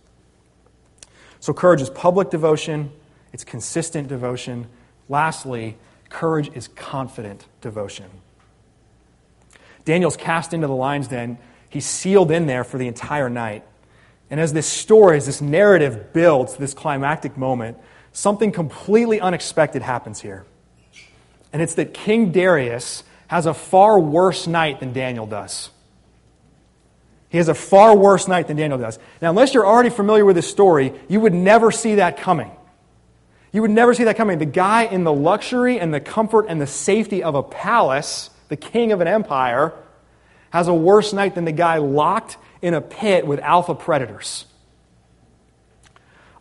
So, 1.39 1.53
courage 1.53 1.83
is 1.83 1.91
public 1.91 2.31
devotion, 2.31 2.93
it's 3.35 3.45
consistent 3.45 4.09
devotion. 4.09 4.69
Lastly, 5.11 5.77
Courage 6.15 6.49
is 6.55 6.69
confident 6.69 7.45
devotion. 7.61 8.07
Daniel's 9.85 10.17
cast 10.17 10.55
into 10.55 10.69
the 10.69 10.75
lion's 10.75 11.09
den. 11.09 11.39
He's 11.69 11.85
sealed 11.85 12.31
in 12.31 12.47
there 12.47 12.63
for 12.63 12.79
the 12.79 12.87
entire 12.87 13.29
night. 13.29 13.65
And 14.31 14.39
as 14.39 14.53
this 14.53 14.65
story, 14.65 15.17
as 15.17 15.27
this 15.27 15.41
narrative 15.41 16.13
builds 16.13 16.57
this 16.57 16.73
climactic 16.73 17.37
moment, 17.37 17.79
something 18.13 18.53
completely 18.53 19.21
unexpected 19.21 19.83
happens 19.83 20.21
here. 20.21 20.47
And 21.53 21.61
it's 21.61 21.75
that 21.75 21.93
King 21.93 22.31
Darius 22.31 23.03
has 23.27 23.47
a 23.47 23.53
far 23.53 23.99
worse 23.99 24.47
night 24.47 24.79
than 24.79 24.93
Daniel 24.93 25.27
does. 25.27 25.71
He 27.29 27.39
has 27.39 27.49
a 27.49 27.55
far 27.55 27.97
worse 27.97 28.29
night 28.29 28.47
than 28.47 28.57
Daniel 28.57 28.79
does. 28.79 29.01
Now, 29.21 29.31
unless 29.31 29.53
you're 29.53 29.67
already 29.67 29.91
familiar 29.91 30.25
with 30.25 30.37
this 30.37 30.49
story, 30.49 30.93
you 31.09 31.19
would 31.19 31.35
never 31.35 31.73
see 31.73 31.97
that 31.97 32.19
coming. 32.19 32.53
You 33.55 33.63
would 33.63 33.71
never 33.71 33.95
see 33.95 34.03
that 34.03 34.17
coming. 34.17 34.39
The 34.39 34.47
guy 34.47 34.83
in 34.83 35.05
the 35.05 35.13
luxury 35.13 35.79
and 35.79 35.95
the 35.95 36.01
comfort 36.01 36.47
and 36.49 36.61
the 36.61 36.67
safety 36.67 37.23
of 37.23 37.37
a 37.37 37.43
palace, 37.45 38.31
the 38.49 38.57
king 38.57 38.91
of 38.91 39.01
an 39.01 39.07
empire, 39.07 39.73
has 40.51 40.67
a 40.67 40.75
worse 40.75 41.13
night 41.13 41.37
than 41.37 41.45
the 41.45 41.53
guy 41.53 41.79
locked 41.79 42.37
in 42.63 42.75
a 42.75 42.81
pit 42.81 43.29
with 43.29 43.39
alpha 43.39 43.77
predators. 43.77 44.47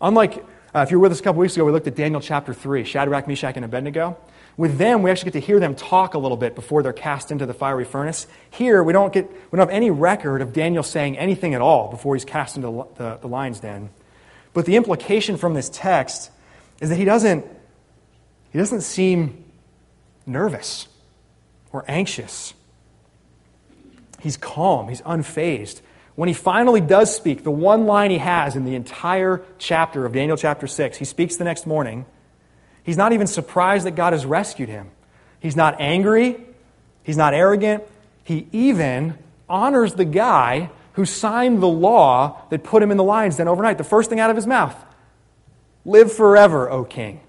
Unlike, 0.02 0.44
uh, 0.74 0.80
if 0.80 0.90
you 0.90 0.98
were 0.98 1.04
with 1.04 1.12
us 1.12 1.20
a 1.20 1.24
couple 1.24 1.40
weeks 1.40 1.56
ago, 1.56 1.66
we 1.66 1.72
looked 1.72 1.86
at 1.86 1.96
Daniel 1.96 2.20
chapter 2.20 2.52
3, 2.52 2.84
Shadrach, 2.84 3.28
Meshach, 3.28 3.58
and 3.58 3.64
Abednego. 3.64 4.18
With 4.58 4.80
them, 4.80 5.04
we 5.04 5.12
actually 5.12 5.34
get 5.34 5.40
to 5.40 5.46
hear 5.46 5.60
them 5.60 5.76
talk 5.76 6.16
a 6.16 6.18
little 6.18 6.36
bit 6.36 6.56
before 6.56 6.82
they're 6.82 6.94
cast 6.94 7.30
into 7.30 7.46
the 7.46 7.54
fiery 7.54 7.86
furnace. 7.86 8.26
Here, 8.50 8.82
we 8.82 8.92
don't, 8.92 9.14
get, 9.14 9.30
we 9.52 9.58
don't 9.58 9.68
have 9.68 9.76
any 9.76 9.92
record 9.92 10.42
of 10.42 10.52
Daniel 10.52 10.82
saying 10.82 11.20
anything 11.20 11.54
at 11.54 11.62
all 11.62 11.92
before 11.92 12.16
he's 12.16 12.26
cast 12.26 12.56
into 12.56 12.88
the, 12.96 13.18
the 13.18 13.28
lion's 13.28 13.60
den. 13.60 13.92
But 14.56 14.66
the 14.66 14.78
implication 14.78 15.38
from 15.38 15.54
this 15.54 15.70
text 15.72 16.32
is 16.84 16.90
that 16.90 16.98
he 16.98 17.06
doesn't, 17.06 17.46
he 18.52 18.60
doesn't 18.60 18.82
seem 18.82 19.46
nervous 20.26 20.90
or 21.72 21.86
anxious. 21.88 22.54
He's 24.20 24.36
calm, 24.36 24.90
he's 24.90 25.00
unfazed. 25.02 25.80
When 26.16 26.28
he 26.28 26.34
finally 26.34 26.82
does 26.82 27.16
speak, 27.16 27.46
the 27.46 27.52
one 27.52 27.86
line 27.86 28.12
he 28.12 28.18
has 28.18 28.58
in 28.58 28.66
the 28.66 28.76
entire 28.76 29.42
chapter 29.60 30.06
of 30.06 30.12
Daniel 30.12 30.36
chapter 30.36 30.68
6, 30.68 30.98
he 30.98 31.06
speaks 31.06 31.38
the 31.38 31.46
next 31.46 31.66
morning. 31.66 32.06
He's 32.84 32.98
not 32.98 33.14
even 33.14 33.28
surprised 33.28 33.86
that 33.86 33.92
God 33.92 34.12
has 34.12 34.26
rescued 34.26 34.68
him. 34.68 34.92
He's 35.40 35.56
not 35.56 35.80
angry. 35.80 36.46
He's 37.04 37.18
not 37.18 37.34
arrogant. 37.34 37.86
He 38.26 38.50
even 38.52 39.18
honors 39.48 39.94
the 39.94 40.06
guy 40.06 40.70
who 40.94 41.06
signed 41.06 41.64
the 41.64 41.68
law 41.68 42.42
that 42.50 42.66
put 42.66 42.84
him 42.84 42.92
in 42.92 42.98
the 42.98 43.06
lion's 43.06 43.38
den 43.38 43.48
overnight. 43.48 43.78
The 43.78 43.86
first 43.86 44.10
thing 44.10 44.20
out 44.20 44.30
of 44.30 44.36
his 44.36 44.46
mouth 44.46 44.76
Live 45.86 46.14
forever, 46.14 46.70
O 46.70 46.84
king. 46.84 47.22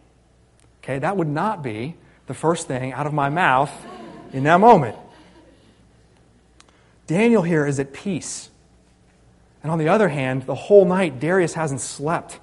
Okay, 0.82 0.98
that 0.98 1.16
would 1.16 1.28
not 1.28 1.62
be 1.62 1.96
the 2.26 2.34
first 2.34 2.68
thing 2.68 2.92
out 2.92 3.06
of 3.06 3.12
my 3.12 3.28
mouth 3.28 3.72
in 4.32 4.44
that 4.44 4.60
moment. 4.60 4.96
Daniel 7.06 7.42
here 7.42 7.66
is 7.66 7.78
at 7.78 7.92
peace. 7.92 8.50
And 9.62 9.72
on 9.72 9.78
the 9.78 9.88
other 9.88 10.08
hand, 10.08 10.42
the 10.42 10.54
whole 10.54 10.84
night, 10.84 11.20
Darius 11.20 11.54
hasn't 11.54 11.80
slept, 11.80 12.38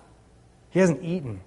he 0.69 0.79
hasn't 0.79 1.03
eaten. 1.03 1.41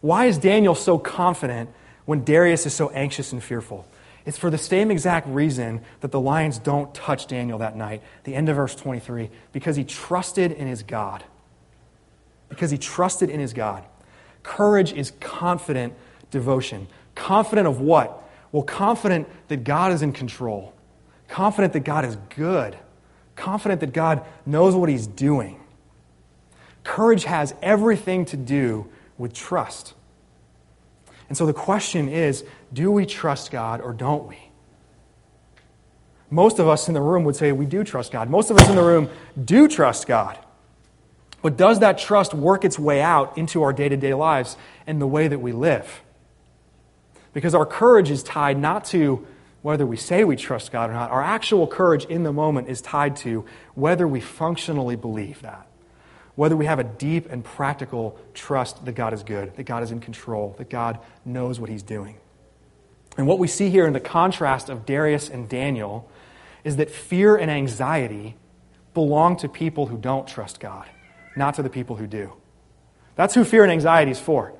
Why 0.00 0.26
is 0.26 0.38
Daniel 0.38 0.74
so 0.74 0.98
confident 0.98 1.70
when 2.04 2.24
Darius 2.24 2.66
is 2.66 2.74
so 2.74 2.90
anxious 2.90 3.32
and 3.32 3.42
fearful? 3.42 3.86
It's 4.24 4.38
for 4.38 4.50
the 4.50 4.58
same 4.58 4.90
exact 4.90 5.28
reason 5.28 5.82
that 6.00 6.10
the 6.10 6.20
lions 6.20 6.58
don't 6.58 6.92
touch 6.94 7.26
Daniel 7.26 7.58
that 7.58 7.76
night. 7.76 8.02
The 8.24 8.34
end 8.34 8.48
of 8.48 8.56
verse 8.56 8.74
23 8.74 9.30
because 9.52 9.76
he 9.76 9.84
trusted 9.84 10.52
in 10.52 10.66
his 10.66 10.82
God. 10.82 11.24
Because 12.52 12.70
he 12.70 12.76
trusted 12.76 13.30
in 13.30 13.40
his 13.40 13.54
God. 13.54 13.82
Courage 14.42 14.92
is 14.92 15.12
confident 15.20 15.94
devotion. 16.30 16.86
Confident 17.14 17.66
of 17.66 17.80
what? 17.80 18.22
Well, 18.52 18.62
confident 18.62 19.26
that 19.48 19.64
God 19.64 19.90
is 19.92 20.02
in 20.02 20.12
control, 20.12 20.74
confident 21.28 21.72
that 21.72 21.80
God 21.80 22.04
is 22.04 22.16
good, 22.36 22.76
confident 23.36 23.80
that 23.80 23.94
God 23.94 24.22
knows 24.44 24.74
what 24.74 24.90
he's 24.90 25.06
doing. 25.06 25.58
Courage 26.84 27.24
has 27.24 27.54
everything 27.62 28.26
to 28.26 28.36
do 28.36 28.88
with 29.16 29.32
trust. 29.32 29.94
And 31.28 31.38
so 31.38 31.46
the 31.46 31.54
question 31.54 32.10
is 32.10 32.44
do 32.72 32.90
we 32.90 33.06
trust 33.06 33.50
God 33.50 33.80
or 33.80 33.94
don't 33.94 34.28
we? 34.28 34.36
Most 36.28 36.58
of 36.58 36.68
us 36.68 36.88
in 36.88 36.94
the 36.94 37.00
room 37.00 37.24
would 37.24 37.36
say 37.36 37.52
we 37.52 37.64
do 37.64 37.84
trust 37.84 38.12
God. 38.12 38.28
Most 38.28 38.50
of 38.50 38.58
us 38.58 38.68
in 38.68 38.76
the 38.76 38.82
room 38.82 39.08
do 39.42 39.68
trust 39.68 40.06
God. 40.06 40.38
But 41.42 41.56
does 41.56 41.80
that 41.80 41.98
trust 41.98 42.32
work 42.32 42.64
its 42.64 42.78
way 42.78 43.02
out 43.02 43.36
into 43.36 43.62
our 43.62 43.72
day 43.72 43.88
to 43.88 43.96
day 43.96 44.14
lives 44.14 44.56
and 44.86 45.00
the 45.00 45.06
way 45.06 45.28
that 45.28 45.40
we 45.40 45.52
live? 45.52 46.02
Because 47.32 47.54
our 47.54 47.66
courage 47.66 48.10
is 48.10 48.22
tied 48.22 48.58
not 48.58 48.84
to 48.86 49.26
whether 49.62 49.86
we 49.86 49.96
say 49.96 50.24
we 50.24 50.36
trust 50.36 50.72
God 50.72 50.90
or 50.90 50.92
not. 50.92 51.10
Our 51.10 51.22
actual 51.22 51.66
courage 51.66 52.04
in 52.04 52.24
the 52.24 52.32
moment 52.32 52.68
is 52.68 52.80
tied 52.80 53.16
to 53.18 53.44
whether 53.74 54.06
we 54.06 54.20
functionally 54.20 54.96
believe 54.96 55.42
that. 55.42 55.66
Whether 56.34 56.56
we 56.56 56.66
have 56.66 56.78
a 56.78 56.84
deep 56.84 57.30
and 57.30 57.44
practical 57.44 58.18
trust 58.34 58.84
that 58.84 58.92
God 58.92 59.12
is 59.12 59.22
good, 59.22 59.54
that 59.56 59.64
God 59.64 59.82
is 59.82 59.90
in 59.90 60.00
control, 60.00 60.54
that 60.58 60.70
God 60.70 60.98
knows 61.24 61.60
what 61.60 61.70
He's 61.70 61.82
doing. 61.82 62.16
And 63.16 63.26
what 63.26 63.38
we 63.38 63.46
see 63.46 63.68
here 63.68 63.86
in 63.86 63.92
the 63.92 64.00
contrast 64.00 64.68
of 64.68 64.86
Darius 64.86 65.28
and 65.28 65.48
Daniel 65.48 66.08
is 66.64 66.76
that 66.76 66.90
fear 66.90 67.36
and 67.36 67.50
anxiety 67.50 68.36
belong 68.94 69.36
to 69.38 69.48
people 69.48 69.86
who 69.86 69.98
don't 69.98 70.26
trust 70.26 70.60
God, 70.60 70.88
not 71.36 71.54
to 71.54 71.62
the 71.62 71.70
people 71.70 71.96
who 71.96 72.06
do. 72.06 72.32
That's 73.14 73.34
who 73.34 73.44
fear 73.44 73.62
and 73.62 73.72
anxiety 73.72 74.10
is 74.10 74.20
for. 74.20 74.52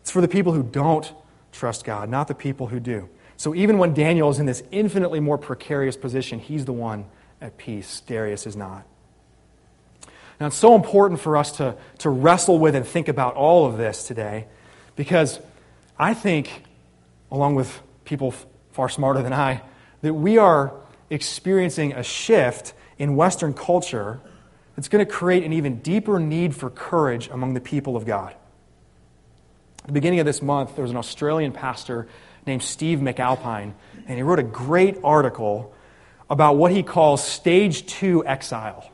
It's 0.00 0.10
for 0.10 0.20
the 0.20 0.28
people 0.28 0.52
who 0.52 0.62
don't 0.62 1.12
trust 1.52 1.84
God, 1.84 2.08
not 2.08 2.28
the 2.28 2.34
people 2.34 2.68
who 2.68 2.80
do. 2.80 3.08
So 3.36 3.54
even 3.54 3.78
when 3.78 3.94
Daniel 3.94 4.30
is 4.30 4.38
in 4.38 4.46
this 4.46 4.62
infinitely 4.70 5.20
more 5.20 5.38
precarious 5.38 5.96
position, 5.96 6.38
he's 6.38 6.64
the 6.64 6.72
one 6.72 7.06
at 7.40 7.56
peace. 7.56 8.00
Darius 8.00 8.46
is 8.46 8.56
not. 8.56 8.86
Now, 10.40 10.46
it's 10.46 10.56
so 10.56 10.74
important 10.74 11.20
for 11.20 11.36
us 11.36 11.52
to, 11.58 11.76
to 11.98 12.10
wrestle 12.10 12.58
with 12.58 12.74
and 12.74 12.86
think 12.86 13.08
about 13.08 13.34
all 13.34 13.66
of 13.66 13.76
this 13.76 14.06
today 14.06 14.46
because 14.94 15.40
I 15.98 16.14
think, 16.14 16.64
along 17.30 17.56
with 17.56 17.80
people 18.04 18.32
far 18.72 18.88
smarter 18.88 19.22
than 19.22 19.32
I, 19.32 19.62
that 20.02 20.14
we 20.14 20.38
are 20.38 20.72
experiencing 21.10 21.92
a 21.92 22.02
shift 22.02 22.72
in 22.98 23.16
Western 23.16 23.52
culture 23.52 24.20
that's 24.78 24.86
going 24.86 25.04
to 25.04 25.12
create 25.12 25.42
an 25.42 25.52
even 25.52 25.80
deeper 25.80 26.20
need 26.20 26.54
for 26.54 26.70
courage 26.70 27.28
among 27.32 27.52
the 27.52 27.60
people 27.60 27.96
of 27.96 28.06
God. 28.06 28.32
At 29.80 29.86
the 29.88 29.92
beginning 29.92 30.20
of 30.20 30.26
this 30.26 30.40
month, 30.40 30.76
there 30.76 30.82
was 30.82 30.92
an 30.92 30.96
Australian 30.96 31.50
pastor 31.50 32.06
named 32.46 32.62
Steve 32.62 33.00
McAlpine, 33.00 33.72
and 34.06 34.16
he 34.16 34.22
wrote 34.22 34.38
a 34.38 34.44
great 34.44 34.96
article 35.02 35.74
about 36.30 36.58
what 36.58 36.70
he 36.70 36.84
calls 36.84 37.24
stage 37.24 37.86
two 37.86 38.24
exile. 38.24 38.88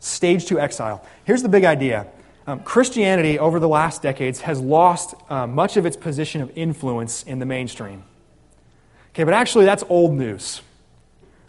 Stage 0.00 0.46
two 0.46 0.58
exile. 0.58 1.04
Here's 1.24 1.42
the 1.42 1.50
big 1.50 1.66
idea 1.66 2.06
um, 2.46 2.60
Christianity, 2.60 3.38
over 3.38 3.60
the 3.60 3.68
last 3.68 4.00
decades, 4.00 4.40
has 4.40 4.58
lost 4.58 5.14
uh, 5.28 5.46
much 5.46 5.76
of 5.76 5.84
its 5.84 5.98
position 5.98 6.40
of 6.40 6.50
influence 6.56 7.24
in 7.24 7.40
the 7.40 7.46
mainstream. 7.46 8.04
Okay, 9.10 9.24
but 9.24 9.34
actually, 9.34 9.66
that's 9.66 9.84
old 9.90 10.14
news. 10.14 10.62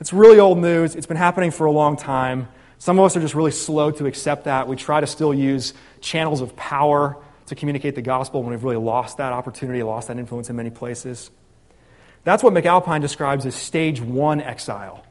It's 0.02 0.12
really 0.12 0.42
old 0.42 0.58
news. 0.58 0.94
It's 0.94 1.08
been 1.08 1.16
happening 1.16 1.52
for 1.52 1.66
a 1.66 1.72
long 1.72 1.96
time. 1.96 2.50
Some 2.86 3.00
of 3.00 3.06
us 3.06 3.18
are 3.18 3.20
just 3.20 3.34
really 3.34 3.50
slow 3.50 3.90
to 3.90 4.06
accept 4.06 4.44
that. 4.44 4.68
We 4.68 4.76
try 4.76 5.02
to 5.02 5.08
still 5.08 5.34
use 5.34 5.74
channels 6.02 6.42
of 6.42 6.56
power 6.56 7.18
to 7.48 7.56
communicate 7.56 7.96
the 7.96 8.04
gospel 8.04 8.44
when 8.44 8.52
we've 8.52 8.64
really 8.64 8.76
lost 8.76 9.18
that 9.18 9.34
opportunity, 9.34 9.82
lost 9.82 10.10
that 10.10 10.20
influence 10.20 10.52
in 10.52 10.56
many 10.56 10.70
places. 10.70 11.32
That's 12.26 12.44
what 12.44 12.54
McAlpine 12.54 13.02
describes 13.02 13.44
as 13.48 13.56
stage 13.56 14.02
one 14.02 14.40
exile. 14.40 15.04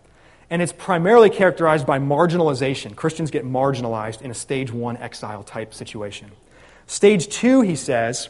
And 0.50 0.62
it's 0.62 0.72
primarily 0.72 1.30
characterized 1.30 1.84
by 1.84 1.98
marginalization. 1.98 2.94
Christians 2.94 3.32
get 3.32 3.44
marginalized 3.44 4.22
in 4.22 4.30
a 4.30 4.34
stage 4.34 4.70
one 4.70 4.96
exile 4.98 5.42
type 5.42 5.74
situation. 5.74 6.30
Stage 6.86 7.26
two, 7.26 7.62
he 7.62 7.74
says, 7.74 8.28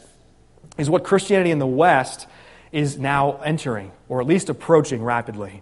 is 0.79 0.89
what 0.89 1.03
Christianity 1.03 1.51
in 1.51 1.59
the 1.59 1.67
West 1.67 2.25
is 2.71 2.97
now 2.97 3.39
entering, 3.43 3.91
or 4.09 4.21
at 4.21 4.25
least 4.25 4.49
approaching 4.49 5.03
rapidly. 5.03 5.61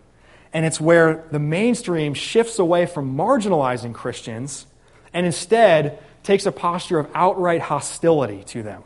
And 0.53 0.65
it's 0.65 0.79
where 0.79 1.25
the 1.31 1.39
mainstream 1.39 2.13
shifts 2.13 2.59
away 2.59 2.85
from 2.85 3.15
marginalizing 3.17 3.93
Christians 3.93 4.67
and 5.13 5.25
instead 5.25 5.99
takes 6.21 6.45
a 6.45 6.51
posture 6.51 6.99
of 6.99 7.09
outright 7.13 7.61
hostility 7.61 8.43
to 8.45 8.63
them. 8.63 8.83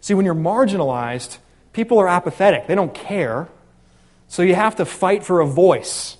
See, 0.00 0.14
when 0.14 0.24
you're 0.24 0.34
marginalized, 0.34 1.38
people 1.72 1.98
are 1.98 2.08
apathetic, 2.08 2.66
they 2.66 2.74
don't 2.74 2.94
care. 2.94 3.48
So 4.28 4.42
you 4.42 4.54
have 4.54 4.76
to 4.76 4.84
fight 4.84 5.24
for 5.24 5.40
a 5.40 5.46
voice. 5.46 6.16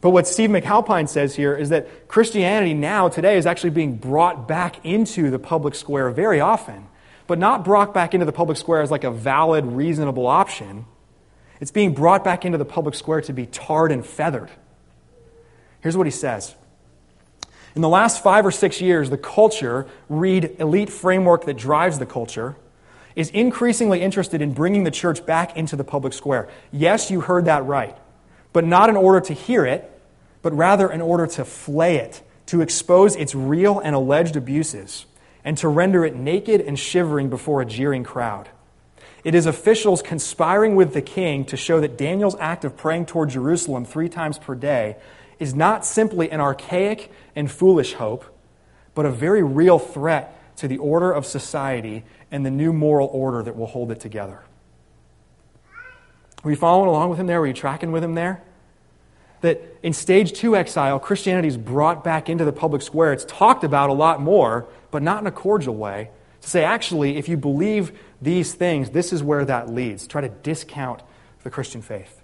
But 0.00 0.10
what 0.10 0.28
Steve 0.28 0.50
McAlpine 0.50 1.08
says 1.08 1.34
here 1.34 1.56
is 1.56 1.70
that 1.70 2.06
Christianity 2.06 2.74
now, 2.74 3.08
today, 3.08 3.38
is 3.38 3.46
actually 3.46 3.70
being 3.70 3.96
brought 3.96 4.46
back 4.46 4.84
into 4.84 5.30
the 5.30 5.38
public 5.38 5.74
square 5.74 6.10
very 6.10 6.40
often 6.40 6.86
but 7.26 7.38
not 7.38 7.64
brought 7.64 7.92
back 7.92 8.14
into 8.14 8.26
the 8.26 8.32
public 8.32 8.56
square 8.56 8.82
as 8.82 8.90
like 8.90 9.04
a 9.04 9.10
valid, 9.10 9.66
reasonable 9.66 10.26
option. 10.26 10.86
It's 11.60 11.70
being 11.70 11.94
brought 11.94 12.24
back 12.24 12.44
into 12.44 12.58
the 12.58 12.64
public 12.64 12.94
square 12.94 13.20
to 13.22 13.32
be 13.32 13.46
tarred 13.46 13.92
and 13.92 14.04
feathered. 14.04 14.50
Here's 15.80 15.96
what 15.96 16.06
he 16.06 16.10
says. 16.10 16.54
In 17.74 17.82
the 17.82 17.88
last 17.88 18.22
five 18.22 18.46
or 18.46 18.50
six 18.50 18.80
years, 18.80 19.10
the 19.10 19.18
culture, 19.18 19.86
read 20.08 20.56
elite 20.58 20.90
framework 20.90 21.44
that 21.44 21.54
drives 21.54 21.98
the 21.98 22.06
culture, 22.06 22.56
is 23.14 23.30
increasingly 23.30 24.02
interested 24.02 24.42
in 24.42 24.52
bringing 24.52 24.84
the 24.84 24.90
church 24.90 25.24
back 25.24 25.56
into 25.56 25.76
the 25.76 25.84
public 25.84 26.12
square. 26.12 26.48
Yes, 26.72 27.10
you 27.10 27.20
heard 27.20 27.46
that 27.46 27.64
right, 27.64 27.96
but 28.52 28.64
not 28.64 28.90
in 28.90 28.96
order 28.96 29.20
to 29.20 29.32
hear 29.32 29.64
it, 29.64 29.90
but 30.42 30.54
rather 30.54 30.90
in 30.90 31.00
order 31.00 31.26
to 31.26 31.44
flay 31.44 31.96
it, 31.96 32.22
to 32.46 32.60
expose 32.60 33.16
its 33.16 33.34
real 33.34 33.78
and 33.78 33.94
alleged 33.94 34.36
abuses 34.36 35.06
and 35.44 35.56
to 35.58 35.68
render 35.68 36.04
it 36.04 36.14
naked 36.14 36.60
and 36.60 36.78
shivering 36.78 37.30
before 37.30 37.62
a 37.62 37.64
jeering 37.64 38.04
crowd. 38.04 38.48
It 39.26 39.34
is 39.34 39.44
officials 39.44 40.02
conspiring 40.02 40.76
with 40.76 40.94
the 40.94 41.02
king 41.02 41.44
to 41.46 41.56
show 41.56 41.80
that 41.80 41.98
Daniel's 41.98 42.36
act 42.38 42.64
of 42.64 42.76
praying 42.76 43.06
toward 43.06 43.30
Jerusalem 43.30 43.84
three 43.84 44.08
times 44.08 44.38
per 44.38 44.54
day 44.54 44.98
is 45.40 45.52
not 45.52 45.84
simply 45.84 46.30
an 46.30 46.40
archaic 46.40 47.10
and 47.34 47.50
foolish 47.50 47.94
hope, 47.94 48.24
but 48.94 49.04
a 49.04 49.10
very 49.10 49.42
real 49.42 49.80
threat 49.80 50.56
to 50.58 50.68
the 50.68 50.78
order 50.78 51.10
of 51.10 51.26
society 51.26 52.04
and 52.30 52.46
the 52.46 52.52
new 52.52 52.72
moral 52.72 53.08
order 53.12 53.42
that 53.42 53.56
will 53.56 53.66
hold 53.66 53.90
it 53.90 53.98
together. 53.98 54.44
Were 56.44 56.52
you 56.52 56.56
following 56.56 56.88
along 56.88 57.10
with 57.10 57.18
him 57.18 57.26
there? 57.26 57.40
Were 57.40 57.48
you 57.48 57.52
tracking 57.52 57.90
with 57.90 58.04
him 58.04 58.14
there? 58.14 58.44
That 59.40 59.60
in 59.82 59.92
stage 59.92 60.34
two 60.34 60.54
exile, 60.54 61.00
Christianity 61.00 61.48
is 61.48 61.56
brought 61.56 62.04
back 62.04 62.28
into 62.28 62.44
the 62.44 62.52
public 62.52 62.80
square. 62.80 63.12
It's 63.12 63.24
talked 63.24 63.64
about 63.64 63.90
a 63.90 63.92
lot 63.92 64.22
more, 64.22 64.68
but 64.92 65.02
not 65.02 65.20
in 65.20 65.26
a 65.26 65.32
cordial 65.32 65.74
way, 65.74 66.10
to 66.46 66.50
say, 66.52 66.62
actually, 66.62 67.16
if 67.16 67.28
you 67.28 67.36
believe 67.36 67.90
these 68.22 68.54
things, 68.54 68.90
this 68.90 69.12
is 69.12 69.20
where 69.20 69.44
that 69.44 69.68
leads. 69.68 70.06
Try 70.06 70.20
to 70.20 70.28
discount 70.28 71.02
the 71.42 71.50
Christian 71.50 71.82
faith. 71.82 72.22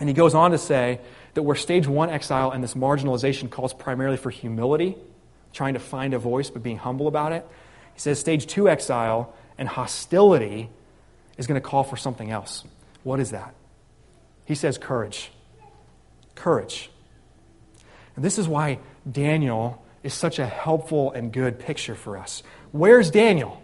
And 0.00 0.08
he 0.08 0.12
goes 0.12 0.34
on 0.34 0.50
to 0.50 0.58
say 0.58 0.98
that 1.34 1.44
where 1.44 1.54
stage 1.54 1.86
one 1.86 2.10
exile 2.10 2.50
and 2.50 2.64
this 2.64 2.74
marginalization 2.74 3.48
calls 3.48 3.72
primarily 3.72 4.16
for 4.16 4.30
humility, 4.30 4.96
trying 5.52 5.74
to 5.74 5.80
find 5.80 6.14
a 6.14 6.18
voice 6.18 6.50
but 6.50 6.64
being 6.64 6.78
humble 6.78 7.06
about 7.06 7.30
it, 7.30 7.46
he 7.94 8.00
says 8.00 8.18
stage 8.18 8.44
two 8.48 8.68
exile 8.68 9.32
and 9.56 9.68
hostility 9.68 10.68
is 11.36 11.46
going 11.46 11.60
to 11.60 11.66
call 11.66 11.84
for 11.84 11.96
something 11.96 12.32
else. 12.32 12.64
What 13.04 13.20
is 13.20 13.30
that? 13.30 13.54
He 14.46 14.56
says 14.56 14.78
courage. 14.78 15.30
Courage. 16.34 16.90
And 18.16 18.24
this 18.24 18.36
is 18.36 18.48
why 18.48 18.80
Daniel 19.08 19.80
is 20.02 20.12
such 20.12 20.40
a 20.40 20.46
helpful 20.46 21.12
and 21.12 21.32
good 21.32 21.60
picture 21.60 21.94
for 21.94 22.18
us. 22.18 22.42
Where's 22.72 23.10
Daniel? 23.10 23.62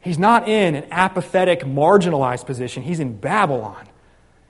He's 0.00 0.18
not 0.18 0.48
in 0.48 0.74
an 0.74 0.86
apathetic, 0.90 1.60
marginalized 1.60 2.46
position. 2.46 2.82
He's 2.82 3.00
in 3.00 3.16
Babylon. 3.16 3.86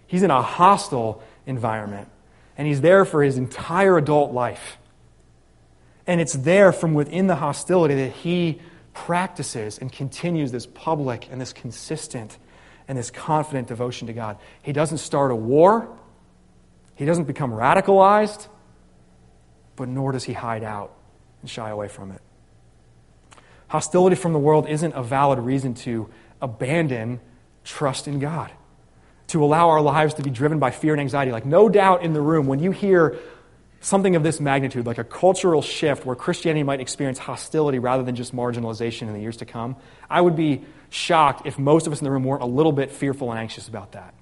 He's 0.07 0.22
in 0.22 0.30
a 0.30 0.42
hostile 0.42 1.22
environment. 1.47 2.09
And 2.57 2.66
he's 2.66 2.80
there 2.80 3.05
for 3.05 3.22
his 3.22 3.36
entire 3.36 3.97
adult 3.97 4.32
life. 4.32 4.78
And 6.07 6.20
it's 6.20 6.34
there 6.34 6.72
from 6.72 6.95
within 6.95 7.26
the 7.26 7.36
hostility 7.36 7.95
that 7.95 8.12
he 8.12 8.61
practices 8.92 9.78
and 9.78 9.90
continues 9.90 10.53
this 10.53 10.66
public 10.66 11.28
and 11.30 11.40
this 11.40 11.53
consistent 11.53 12.36
and 12.86 12.99
this 12.99 13.11
confident 13.11 13.68
devotion 13.68 14.07
to 14.09 14.12
God. 14.12 14.38
He 14.62 14.72
doesn't 14.72 14.99
start 14.99 15.30
a 15.30 15.36
war, 15.36 15.88
he 16.95 17.05
doesn't 17.05 17.24
become 17.24 17.51
radicalized 17.51 18.49
but 19.76 19.88
nor 19.88 20.12
does 20.12 20.24
he 20.24 20.32
hide 20.32 20.62
out 20.62 20.95
and 21.40 21.51
shy 21.51 21.70
away 21.70 21.88
from 21.88 22.12
it. 22.12 22.20
Hostility 23.69 24.17
from 24.17 24.33
the 24.33 24.39
world 24.39 24.69
isn't 24.69 24.93
a 24.93 25.03
valid 25.03 25.39
reason 25.39 25.75
to 25.75 26.09
abandon 26.41 27.21
trust 27.65 28.07
in 28.07 28.19
God, 28.19 28.53
to 29.29 29.43
allow 29.43 29.71
our 29.71 29.81
lives 29.81 30.15
to 30.15 30.23
be 30.23 30.31
driven 30.31 30.59
by 30.59 30.71
fear 30.71 30.93
and 30.93 31.01
anxiety. 31.01 31.33
Like, 31.33 31.47
no 31.47 31.69
doubt 31.69 32.03
in 32.03 32.12
the 32.12 32.21
room, 32.21 32.47
when 32.47 32.61
you 32.61 32.71
hear 32.71 33.19
something 33.81 34.17
of 34.17 34.23
this 34.23 34.41
magnitude, 34.41 34.87
like 34.87 34.99
a 34.99 35.05
cultural 35.05 35.62
shift 35.62 36.07
where 36.07 36.17
Christianity 36.17 36.62
might 36.62 36.81
experience 36.81 37.19
hostility 37.19 37.79
rather 37.79 38.03
than 38.03 38.15
just 38.15 38.35
marginalization 38.35 39.03
in 39.03 39.12
the 39.12 39.21
years 39.21 39.39
to 39.39 39.45
come, 39.45 39.77
I 40.09 40.21
would 40.21 40.37
be 40.37 40.65
shocked 40.91 41.47
if 41.47 41.59
most 41.59 41.87
of 41.87 41.93
us 41.93 42.01
in 42.01 42.05
the 42.05 42.11
room 42.11 42.25
weren't 42.25 42.43
a 42.43 42.47
little 42.47 42.73
bit 42.73 42.91
fearful 42.91 43.31
and 43.31 43.39
anxious 43.39 43.69
about 43.69 43.93
that. 43.93 44.15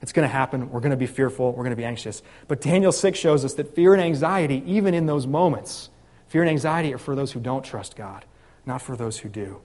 It's 0.00 0.12
going 0.12 0.28
to 0.28 0.32
happen. 0.32 0.70
We're 0.70 0.80
going 0.80 0.90
to 0.90 0.96
be 0.96 1.06
fearful. 1.06 1.50
We're 1.50 1.64
going 1.64 1.70
to 1.70 1.76
be 1.76 1.84
anxious. 1.84 2.22
But 2.46 2.60
Daniel 2.60 2.92
6 2.92 3.18
shows 3.18 3.44
us 3.44 3.54
that 3.54 3.74
fear 3.74 3.94
and 3.94 4.02
anxiety, 4.02 4.62
even 4.66 4.94
in 4.94 5.06
those 5.06 5.26
moments, 5.26 5.90
fear 6.28 6.42
and 6.42 6.50
anxiety 6.50 6.94
are 6.94 6.98
for 6.98 7.14
those 7.14 7.32
who 7.32 7.40
don't 7.40 7.64
trust 7.64 7.96
God, 7.96 8.24
not 8.64 8.82
for 8.82 8.96
those 8.96 9.18
who 9.18 9.28
do. 9.28 9.60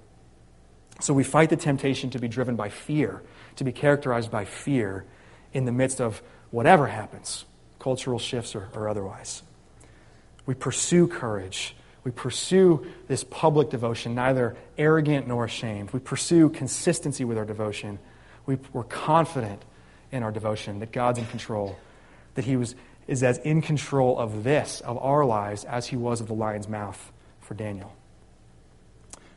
So 0.99 1.13
we 1.13 1.23
fight 1.23 1.49
the 1.49 1.57
temptation 1.57 2.09
to 2.11 2.19
be 2.19 2.27
driven 2.27 2.55
by 2.55 2.69
fear, 2.69 3.23
to 3.57 3.63
be 3.63 3.71
characterized 3.71 4.31
by 4.31 4.45
fear 4.45 5.05
in 5.53 5.65
the 5.65 5.71
midst 5.71 5.99
of 5.99 6.21
whatever 6.51 6.87
happens, 6.87 7.45
cultural 7.79 8.19
shifts 8.19 8.55
or, 8.55 8.69
or 8.73 8.87
otherwise. 8.87 9.43
We 10.45 10.53
pursue 10.53 11.07
courage. 11.07 11.75
We 12.03 12.11
pursue 12.11 12.85
this 13.07 13.23
public 13.23 13.69
devotion, 13.69 14.13
neither 14.13 14.57
arrogant 14.77 15.27
nor 15.27 15.45
ashamed. 15.45 15.91
We 15.91 15.99
pursue 15.99 16.49
consistency 16.49 17.23
with 17.23 17.37
our 17.37 17.45
devotion. 17.45 17.97
We, 18.45 18.57
we're 18.73 18.83
confident 18.83 19.63
in 20.11 20.21
our 20.21 20.31
devotion 20.31 20.79
that 20.79 20.91
God's 20.91 21.19
in 21.19 21.25
control, 21.25 21.77
that 22.35 22.43
He 22.43 22.57
was, 22.57 22.75
is 23.07 23.23
as 23.23 23.37
in 23.39 23.61
control 23.61 24.17
of 24.17 24.43
this, 24.43 24.81
of 24.81 24.97
our 24.97 25.25
lives, 25.25 25.63
as 25.65 25.87
He 25.87 25.95
was 25.95 26.21
of 26.21 26.27
the 26.27 26.33
lion's 26.33 26.67
mouth 26.67 27.11
for 27.39 27.53
Daniel. 27.53 27.93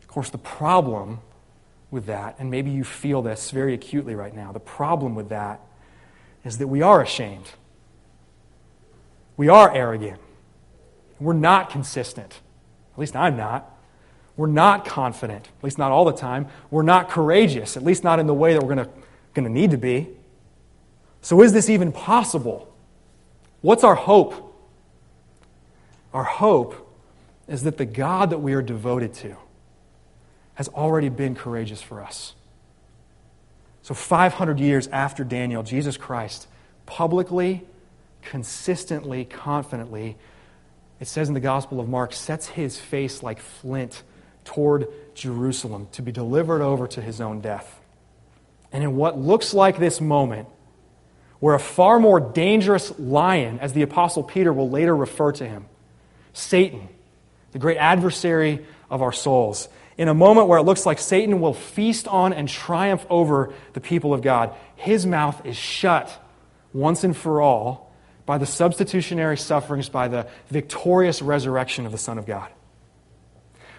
Of 0.00 0.08
course, 0.08 0.30
the 0.30 0.38
problem 0.38 1.20
with 1.90 2.06
that, 2.06 2.36
and 2.38 2.50
maybe 2.50 2.70
you 2.70 2.84
feel 2.84 3.22
this 3.22 3.50
very 3.50 3.74
acutely 3.74 4.14
right 4.14 4.34
now, 4.34 4.52
the 4.52 4.60
problem 4.60 5.14
with 5.14 5.28
that 5.28 5.60
is 6.44 6.58
that 6.58 6.68
we 6.68 6.82
are 6.82 7.02
ashamed. 7.02 7.50
We 9.36 9.48
are 9.48 9.74
arrogant. 9.74 10.20
We're 11.18 11.32
not 11.34 11.70
consistent. 11.70 12.40
At 12.94 12.98
least 12.98 13.16
I'm 13.16 13.36
not. 13.36 13.72
We're 14.36 14.46
not 14.46 14.84
confident, 14.84 15.48
at 15.58 15.64
least 15.64 15.78
not 15.78 15.92
all 15.92 16.04
the 16.04 16.12
time. 16.12 16.48
We're 16.70 16.82
not 16.82 17.08
courageous, 17.08 17.76
at 17.76 17.82
least 17.82 18.04
not 18.04 18.18
in 18.18 18.26
the 18.26 18.34
way 18.34 18.52
that 18.52 18.62
we're 18.62 18.74
going 18.74 18.88
to 19.34 19.48
need 19.48 19.70
to 19.70 19.78
be. 19.78 20.08
So, 21.22 21.42
is 21.42 21.52
this 21.52 21.70
even 21.70 21.90
possible? 21.90 22.72
What's 23.61 23.84
our 23.84 23.94
hope? 23.94 24.54
Our 26.12 26.24
hope 26.24 26.82
is 27.48 27.62
that 27.62 27.76
the 27.76 27.84
God 27.84 28.30
that 28.30 28.38
we 28.38 28.54
are 28.54 28.62
devoted 28.62 29.14
to 29.14 29.36
has 30.54 30.68
already 30.68 31.09
been 31.09 31.34
courageous 31.34 31.82
for 31.82 32.02
us. 32.02 32.34
So, 33.82 33.94
500 33.94 34.59
years 34.59 34.88
after 34.88 35.22
Daniel, 35.22 35.62
Jesus 35.62 35.96
Christ 35.96 36.48
publicly, 36.86 37.62
consistently, 38.22 39.24
confidently, 39.24 40.16
it 40.98 41.07
says 41.07 41.28
in 41.28 41.34
the 41.34 41.40
Gospel 41.40 41.78
of 41.78 41.88
Mark, 41.88 42.12
sets 42.12 42.48
his 42.48 42.78
face 42.78 43.22
like 43.22 43.38
flint 43.38 44.02
toward 44.44 44.88
Jerusalem 45.14 45.88
to 45.92 46.02
be 46.02 46.11
delivered 46.11 46.62
over 46.62 46.86
to 46.88 47.02
his 47.02 47.20
own 47.20 47.40
death. 47.40 47.80
And 48.72 48.82
in 48.82 48.96
what 48.96 49.18
looks 49.18 49.52
like 49.54 49.78
this 49.78 50.00
moment, 50.00 50.48
where 51.41 51.55
a 51.55 51.61
far 51.61 51.99
more 51.99 52.20
dangerous 52.20 52.99
lion, 52.99 53.59
as 53.61 53.72
the 53.72 53.82
Apostle 53.82 54.22
Peter 54.22 54.53
will 54.53 54.70
later 54.70 54.95
refer 54.95 55.32
to 55.32 55.47
him, 55.47 55.66
Satan, 56.32 56.89
the 57.53 57.59
great 57.59 57.78
adversary 57.78 58.64
of 58.91 59.03
our 59.03 59.12
souls, 59.12 59.68
in 59.99 60.09
a 60.09 60.14
moment 60.14 60.49
where 60.49 60.59
it 60.59 60.62
looks 60.62 60.84
like 60.84 60.99
Satan 60.99 61.41
will 61.41 61.55
feast 61.55 62.07
on 62.07 62.32
and 62.32 62.49
triumph 62.49 63.07
over 63.09 63.55
the 63.72 63.80
people 63.80 64.12
of 64.12 64.20
God, 64.20 64.55
his 64.76 65.07
mouth 65.07 65.45
is 65.47 65.57
shut 65.57 66.11
once 66.74 67.03
and 67.05 67.16
for 67.16 67.41
all 67.41 67.93
by 68.26 68.39
the 68.39 68.45
substitutionary 68.45 69.39
sufferings, 69.39 69.89
by 69.89 70.09
the 70.09 70.26
victorious 70.49 71.22
resurrection 71.22 71.87
of 71.87 71.93
the 71.93 71.99
Son 71.99 72.18
of 72.18 72.26
God. 72.26 72.51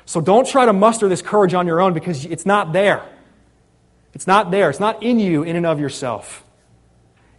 So 0.05 0.21
don't 0.21 0.47
try 0.47 0.65
to 0.65 0.73
muster 0.73 1.09
this 1.09 1.21
courage 1.21 1.53
on 1.53 1.67
your 1.67 1.81
own 1.81 1.93
because 1.93 2.25
it's 2.25 2.45
not 2.45 2.71
there. 2.71 3.03
It's 4.13 4.25
not 4.25 4.49
there. 4.49 4.69
It's 4.69 4.79
not 4.79 5.03
in 5.03 5.19
you, 5.19 5.43
in 5.43 5.57
and 5.57 5.65
of 5.65 5.79
yourself. 5.79 6.43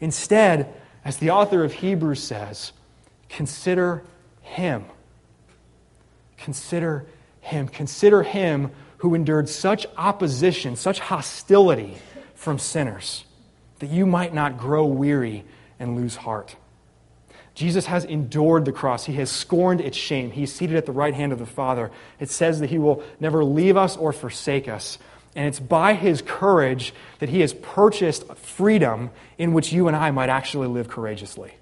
Instead, 0.01 0.73
as 1.05 1.19
the 1.19 1.31
author 1.31 1.65
of 1.65 1.73
Hebrews 1.73 2.23
says, 2.23 2.73
consider 3.29 4.05
Him. 4.43 4.85
Consider 6.37 7.07
Him. 7.41 7.69
Consider 7.69 8.23
Him 8.23 8.71
who 8.99 9.15
endured 9.15 9.49
such 9.49 9.87
opposition, 9.97 10.77
such 10.77 10.99
hostility 10.99 11.97
from 12.35 12.59
sinners, 12.59 13.25
that 13.79 13.91
you 13.91 14.07
might 14.07 14.35
not 14.35 14.59
grow 14.59 14.87
weary 14.87 15.45
and 15.79 15.97
lose 15.97 16.17
heart. 16.17 16.57
Jesus 17.55 17.87
has 17.87 18.05
endured 18.05 18.65
the 18.65 18.73
cross. 18.73 19.05
He 19.05 19.15
has 19.15 19.31
scorned 19.31 19.81
its 19.81 19.97
shame. 19.97 20.31
He's 20.31 20.53
seated 20.53 20.77
at 20.77 20.87
the 20.87 20.93
right 20.93 21.15
hand 21.15 21.33
of 21.33 21.41
the 21.41 21.47
Father. 21.47 21.91
It 22.21 22.31
says 22.31 22.61
that 22.61 22.71
He 22.71 22.79
will 22.79 23.03
never 23.19 23.45
leave 23.45 23.77
us 23.77 23.97
or 23.97 24.13
forsake 24.13 24.69
us. 24.69 24.99
And 25.39 25.47
it's 25.47 25.61
by 25.61 25.95
his 25.95 26.21
courage 26.21 26.93
that 27.21 27.29
he 27.29 27.43
has 27.43 27.55
purchased 27.55 28.27
freedom 28.35 29.11
in 29.39 29.53
which 29.53 29.73
you 29.73 29.87
and 29.87 29.97
I 29.97 30.11
might 30.11 30.29
actually 30.31 30.67
live 30.67 30.89
courageously. 30.89 31.55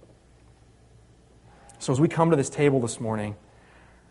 So, 1.79 1.93
as 1.93 2.01
we 2.01 2.09
come 2.09 2.31
to 2.31 2.37
this 2.37 2.49
table 2.49 2.81
this 2.81 3.03
morning, 3.03 3.37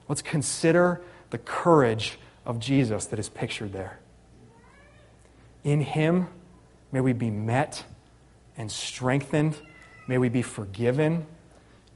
let's 0.08 0.22
consider 0.22 1.02
the 1.32 1.40
courage 1.40 2.20
of 2.46 2.60
Jesus 2.60 3.08
that 3.08 3.18
is 3.18 3.28
pictured 3.28 3.74
there. 3.74 3.98
In 5.64 5.82
him, 5.82 6.28
may 6.92 7.02
we 7.02 7.14
be 7.14 7.32
met 7.32 7.86
and 8.56 8.72
strengthened. 8.72 9.60
May 10.08 10.20
we 10.20 10.30
be 10.30 10.44
forgiven. 10.44 11.26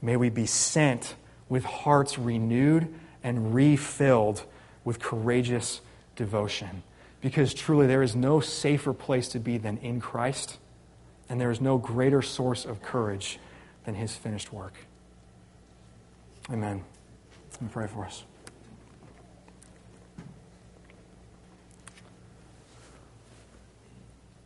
May 0.02 0.16
we 0.16 0.28
be 0.28 0.46
sent 0.46 1.14
with 1.48 1.62
hearts 1.62 2.18
renewed 2.18 2.92
and 3.22 3.54
refilled 3.54 4.42
with 4.82 4.98
courageous 4.98 5.82
devotion 6.16 6.82
because 7.20 7.52
truly 7.54 7.86
there 7.86 8.02
is 8.02 8.16
no 8.16 8.40
safer 8.40 8.92
place 8.92 9.28
to 9.28 9.38
be 9.38 9.58
than 9.58 9.76
in 9.78 10.00
Christ, 10.00 10.58
and 11.28 11.40
there 11.40 11.50
is 11.50 11.60
no 11.60 11.78
greater 11.78 12.22
source 12.22 12.64
of 12.64 12.82
courage 12.82 13.38
than 13.84 13.94
his 13.94 14.16
finished 14.16 14.52
work. 14.52 14.74
Amen. 16.50 16.82
Me 17.60 17.68
pray 17.70 17.86
for 17.86 18.06
us. 18.06 18.24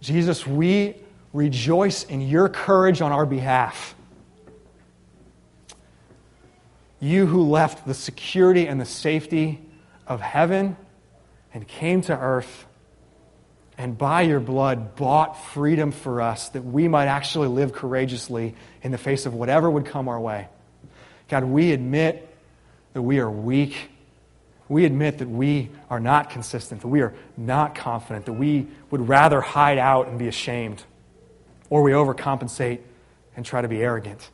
Jesus, 0.01 0.47
we 0.47 0.97
rejoice 1.33 2.05
in 2.05 2.20
your 2.20 2.49
courage 2.49 3.01
on 3.01 3.12
our 3.12 3.25
behalf. 3.25 3.95
You 7.01 7.27
who 7.27 7.43
left 7.43 7.87
the 7.87 7.95
security 7.95 8.66
and 8.66 8.81
the 8.81 8.85
safety 8.85 9.61
of 10.07 10.20
heaven 10.20 10.77
and 11.55 11.67
came 11.67 12.03
to 12.03 12.19
earth 12.19 12.67
and 13.77 13.97
by 13.99 14.23
your 14.23 14.41
blood 14.41 14.95
bought 14.97 15.35
freedom 15.53 15.91
for 15.91 16.21
us 16.21 16.49
that 16.51 16.63
we 16.63 16.87
might 16.87 17.07
actually 17.07 17.49
live 17.49 17.73
courageously 17.73 18.55
in 18.83 18.93
the 18.93 18.99
face 18.99 19.27
of 19.27 19.35
whatever 19.35 19.71
would 19.71 19.87
come 19.87 20.09
our 20.09 20.21
way. 20.21 20.49
God, 21.29 21.45
we 21.45 21.73
admit 21.73 22.29
that 22.93 23.03
we 23.03 23.19
are 23.19 23.31
weak. 23.31 23.91
We 24.69 24.85
admit 24.85 25.19
that 25.19 25.29
we 25.29 25.71
are 25.91 26.01
not 26.01 26.31
consistent, 26.31 26.83
that 26.83 26.89
we 26.89 27.01
are 27.01 27.15
not 27.37 27.75
confident, 27.75 28.27
that 28.27 28.33
we 28.35 28.69
would 28.91 29.09
rather 29.09 29.41
hide 29.41 29.79
out 29.79 30.09
and 30.09 30.19
be 30.19 30.29
ashamed, 30.29 30.83
or 31.69 31.83
we 31.83 31.93
overcompensate 31.93 32.81
and 33.37 33.45
try 33.45 33.61
to 33.61 33.69
be 33.69 33.83
arrogant. 33.83 34.31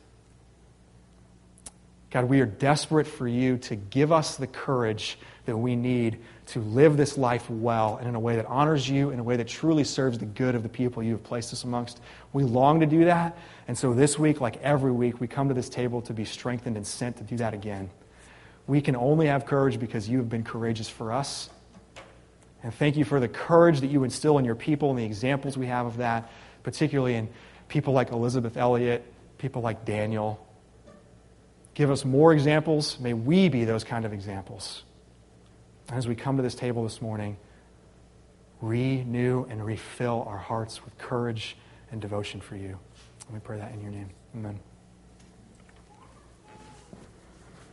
God, 2.11 2.25
we 2.25 2.41
are 2.41 2.45
desperate 2.45 3.07
for 3.07 3.27
you 3.27 3.57
to 3.57 3.75
give 3.75 4.11
us 4.11 4.35
the 4.35 4.47
courage 4.47 5.17
that 5.45 5.57
we 5.57 5.75
need 5.75 6.19
to 6.47 6.59
live 6.59 6.97
this 6.97 7.17
life 7.17 7.49
well 7.49 7.97
and 7.97 8.07
in 8.07 8.15
a 8.15 8.19
way 8.19 8.35
that 8.35 8.45
honors 8.45 8.87
you, 8.87 9.09
in 9.09 9.19
a 9.19 9.23
way 9.23 9.37
that 9.37 9.47
truly 9.47 9.83
serves 9.83 10.17
the 10.17 10.25
good 10.25 10.53
of 10.53 10.63
the 10.63 10.69
people 10.69 11.01
you 11.01 11.13
have 11.13 11.23
placed 11.23 11.51
us 11.53 11.63
amongst. 11.63 11.99
We 12.33 12.43
long 12.43 12.79
to 12.81 12.85
do 12.85 13.05
that. 13.05 13.37
And 13.67 13.77
so 13.77 13.93
this 13.93 14.19
week, 14.19 14.41
like 14.41 14.61
every 14.61 14.91
week, 14.91 15.19
we 15.19 15.27
come 15.27 15.47
to 15.47 15.53
this 15.53 15.69
table 15.69 16.01
to 16.03 16.13
be 16.13 16.25
strengthened 16.25 16.77
and 16.77 16.85
sent 16.85 17.17
to 17.17 17.23
do 17.23 17.37
that 17.37 17.53
again. 17.53 17.89
We 18.67 18.81
can 18.81 18.95
only 18.95 19.27
have 19.27 19.45
courage 19.45 19.79
because 19.79 20.07
you 20.07 20.17
have 20.19 20.29
been 20.29 20.43
courageous 20.43 20.89
for 20.89 21.11
us. 21.11 21.49
And 22.63 22.73
thank 22.73 22.95
you 22.95 23.05
for 23.05 23.19
the 23.19 23.27
courage 23.27 23.79
that 23.81 23.87
you 23.87 24.03
instill 24.03 24.37
in 24.37 24.45
your 24.45 24.55
people 24.55 24.91
and 24.91 24.99
the 24.99 25.03
examples 25.03 25.57
we 25.57 25.65
have 25.67 25.87
of 25.87 25.97
that, 25.97 26.29
particularly 26.63 27.15
in 27.15 27.27
people 27.67 27.93
like 27.93 28.11
Elisabeth 28.11 28.57
Elliot, 28.57 29.03
people 29.39 29.63
like 29.63 29.85
Daniel. 29.85 30.45
Give 31.73 31.89
us 31.89 32.05
more 32.05 32.33
examples. 32.33 32.99
May 32.99 33.13
we 33.13 33.49
be 33.49 33.65
those 33.65 33.83
kind 33.83 34.05
of 34.05 34.13
examples. 34.13 34.83
As 35.89 36.07
we 36.07 36.15
come 36.15 36.37
to 36.37 36.43
this 36.43 36.55
table 36.55 36.83
this 36.83 37.01
morning, 37.01 37.37
renew 38.61 39.45
and 39.49 39.65
refill 39.65 40.23
our 40.27 40.37
hearts 40.37 40.85
with 40.85 40.97
courage 40.97 41.57
and 41.91 41.99
devotion 41.99 42.39
for 42.39 42.55
you. 42.55 42.77
Let 43.25 43.33
me 43.33 43.41
pray 43.43 43.57
that 43.57 43.73
in 43.73 43.81
your 43.81 43.91
name. 43.91 44.09
Amen. 44.35 44.59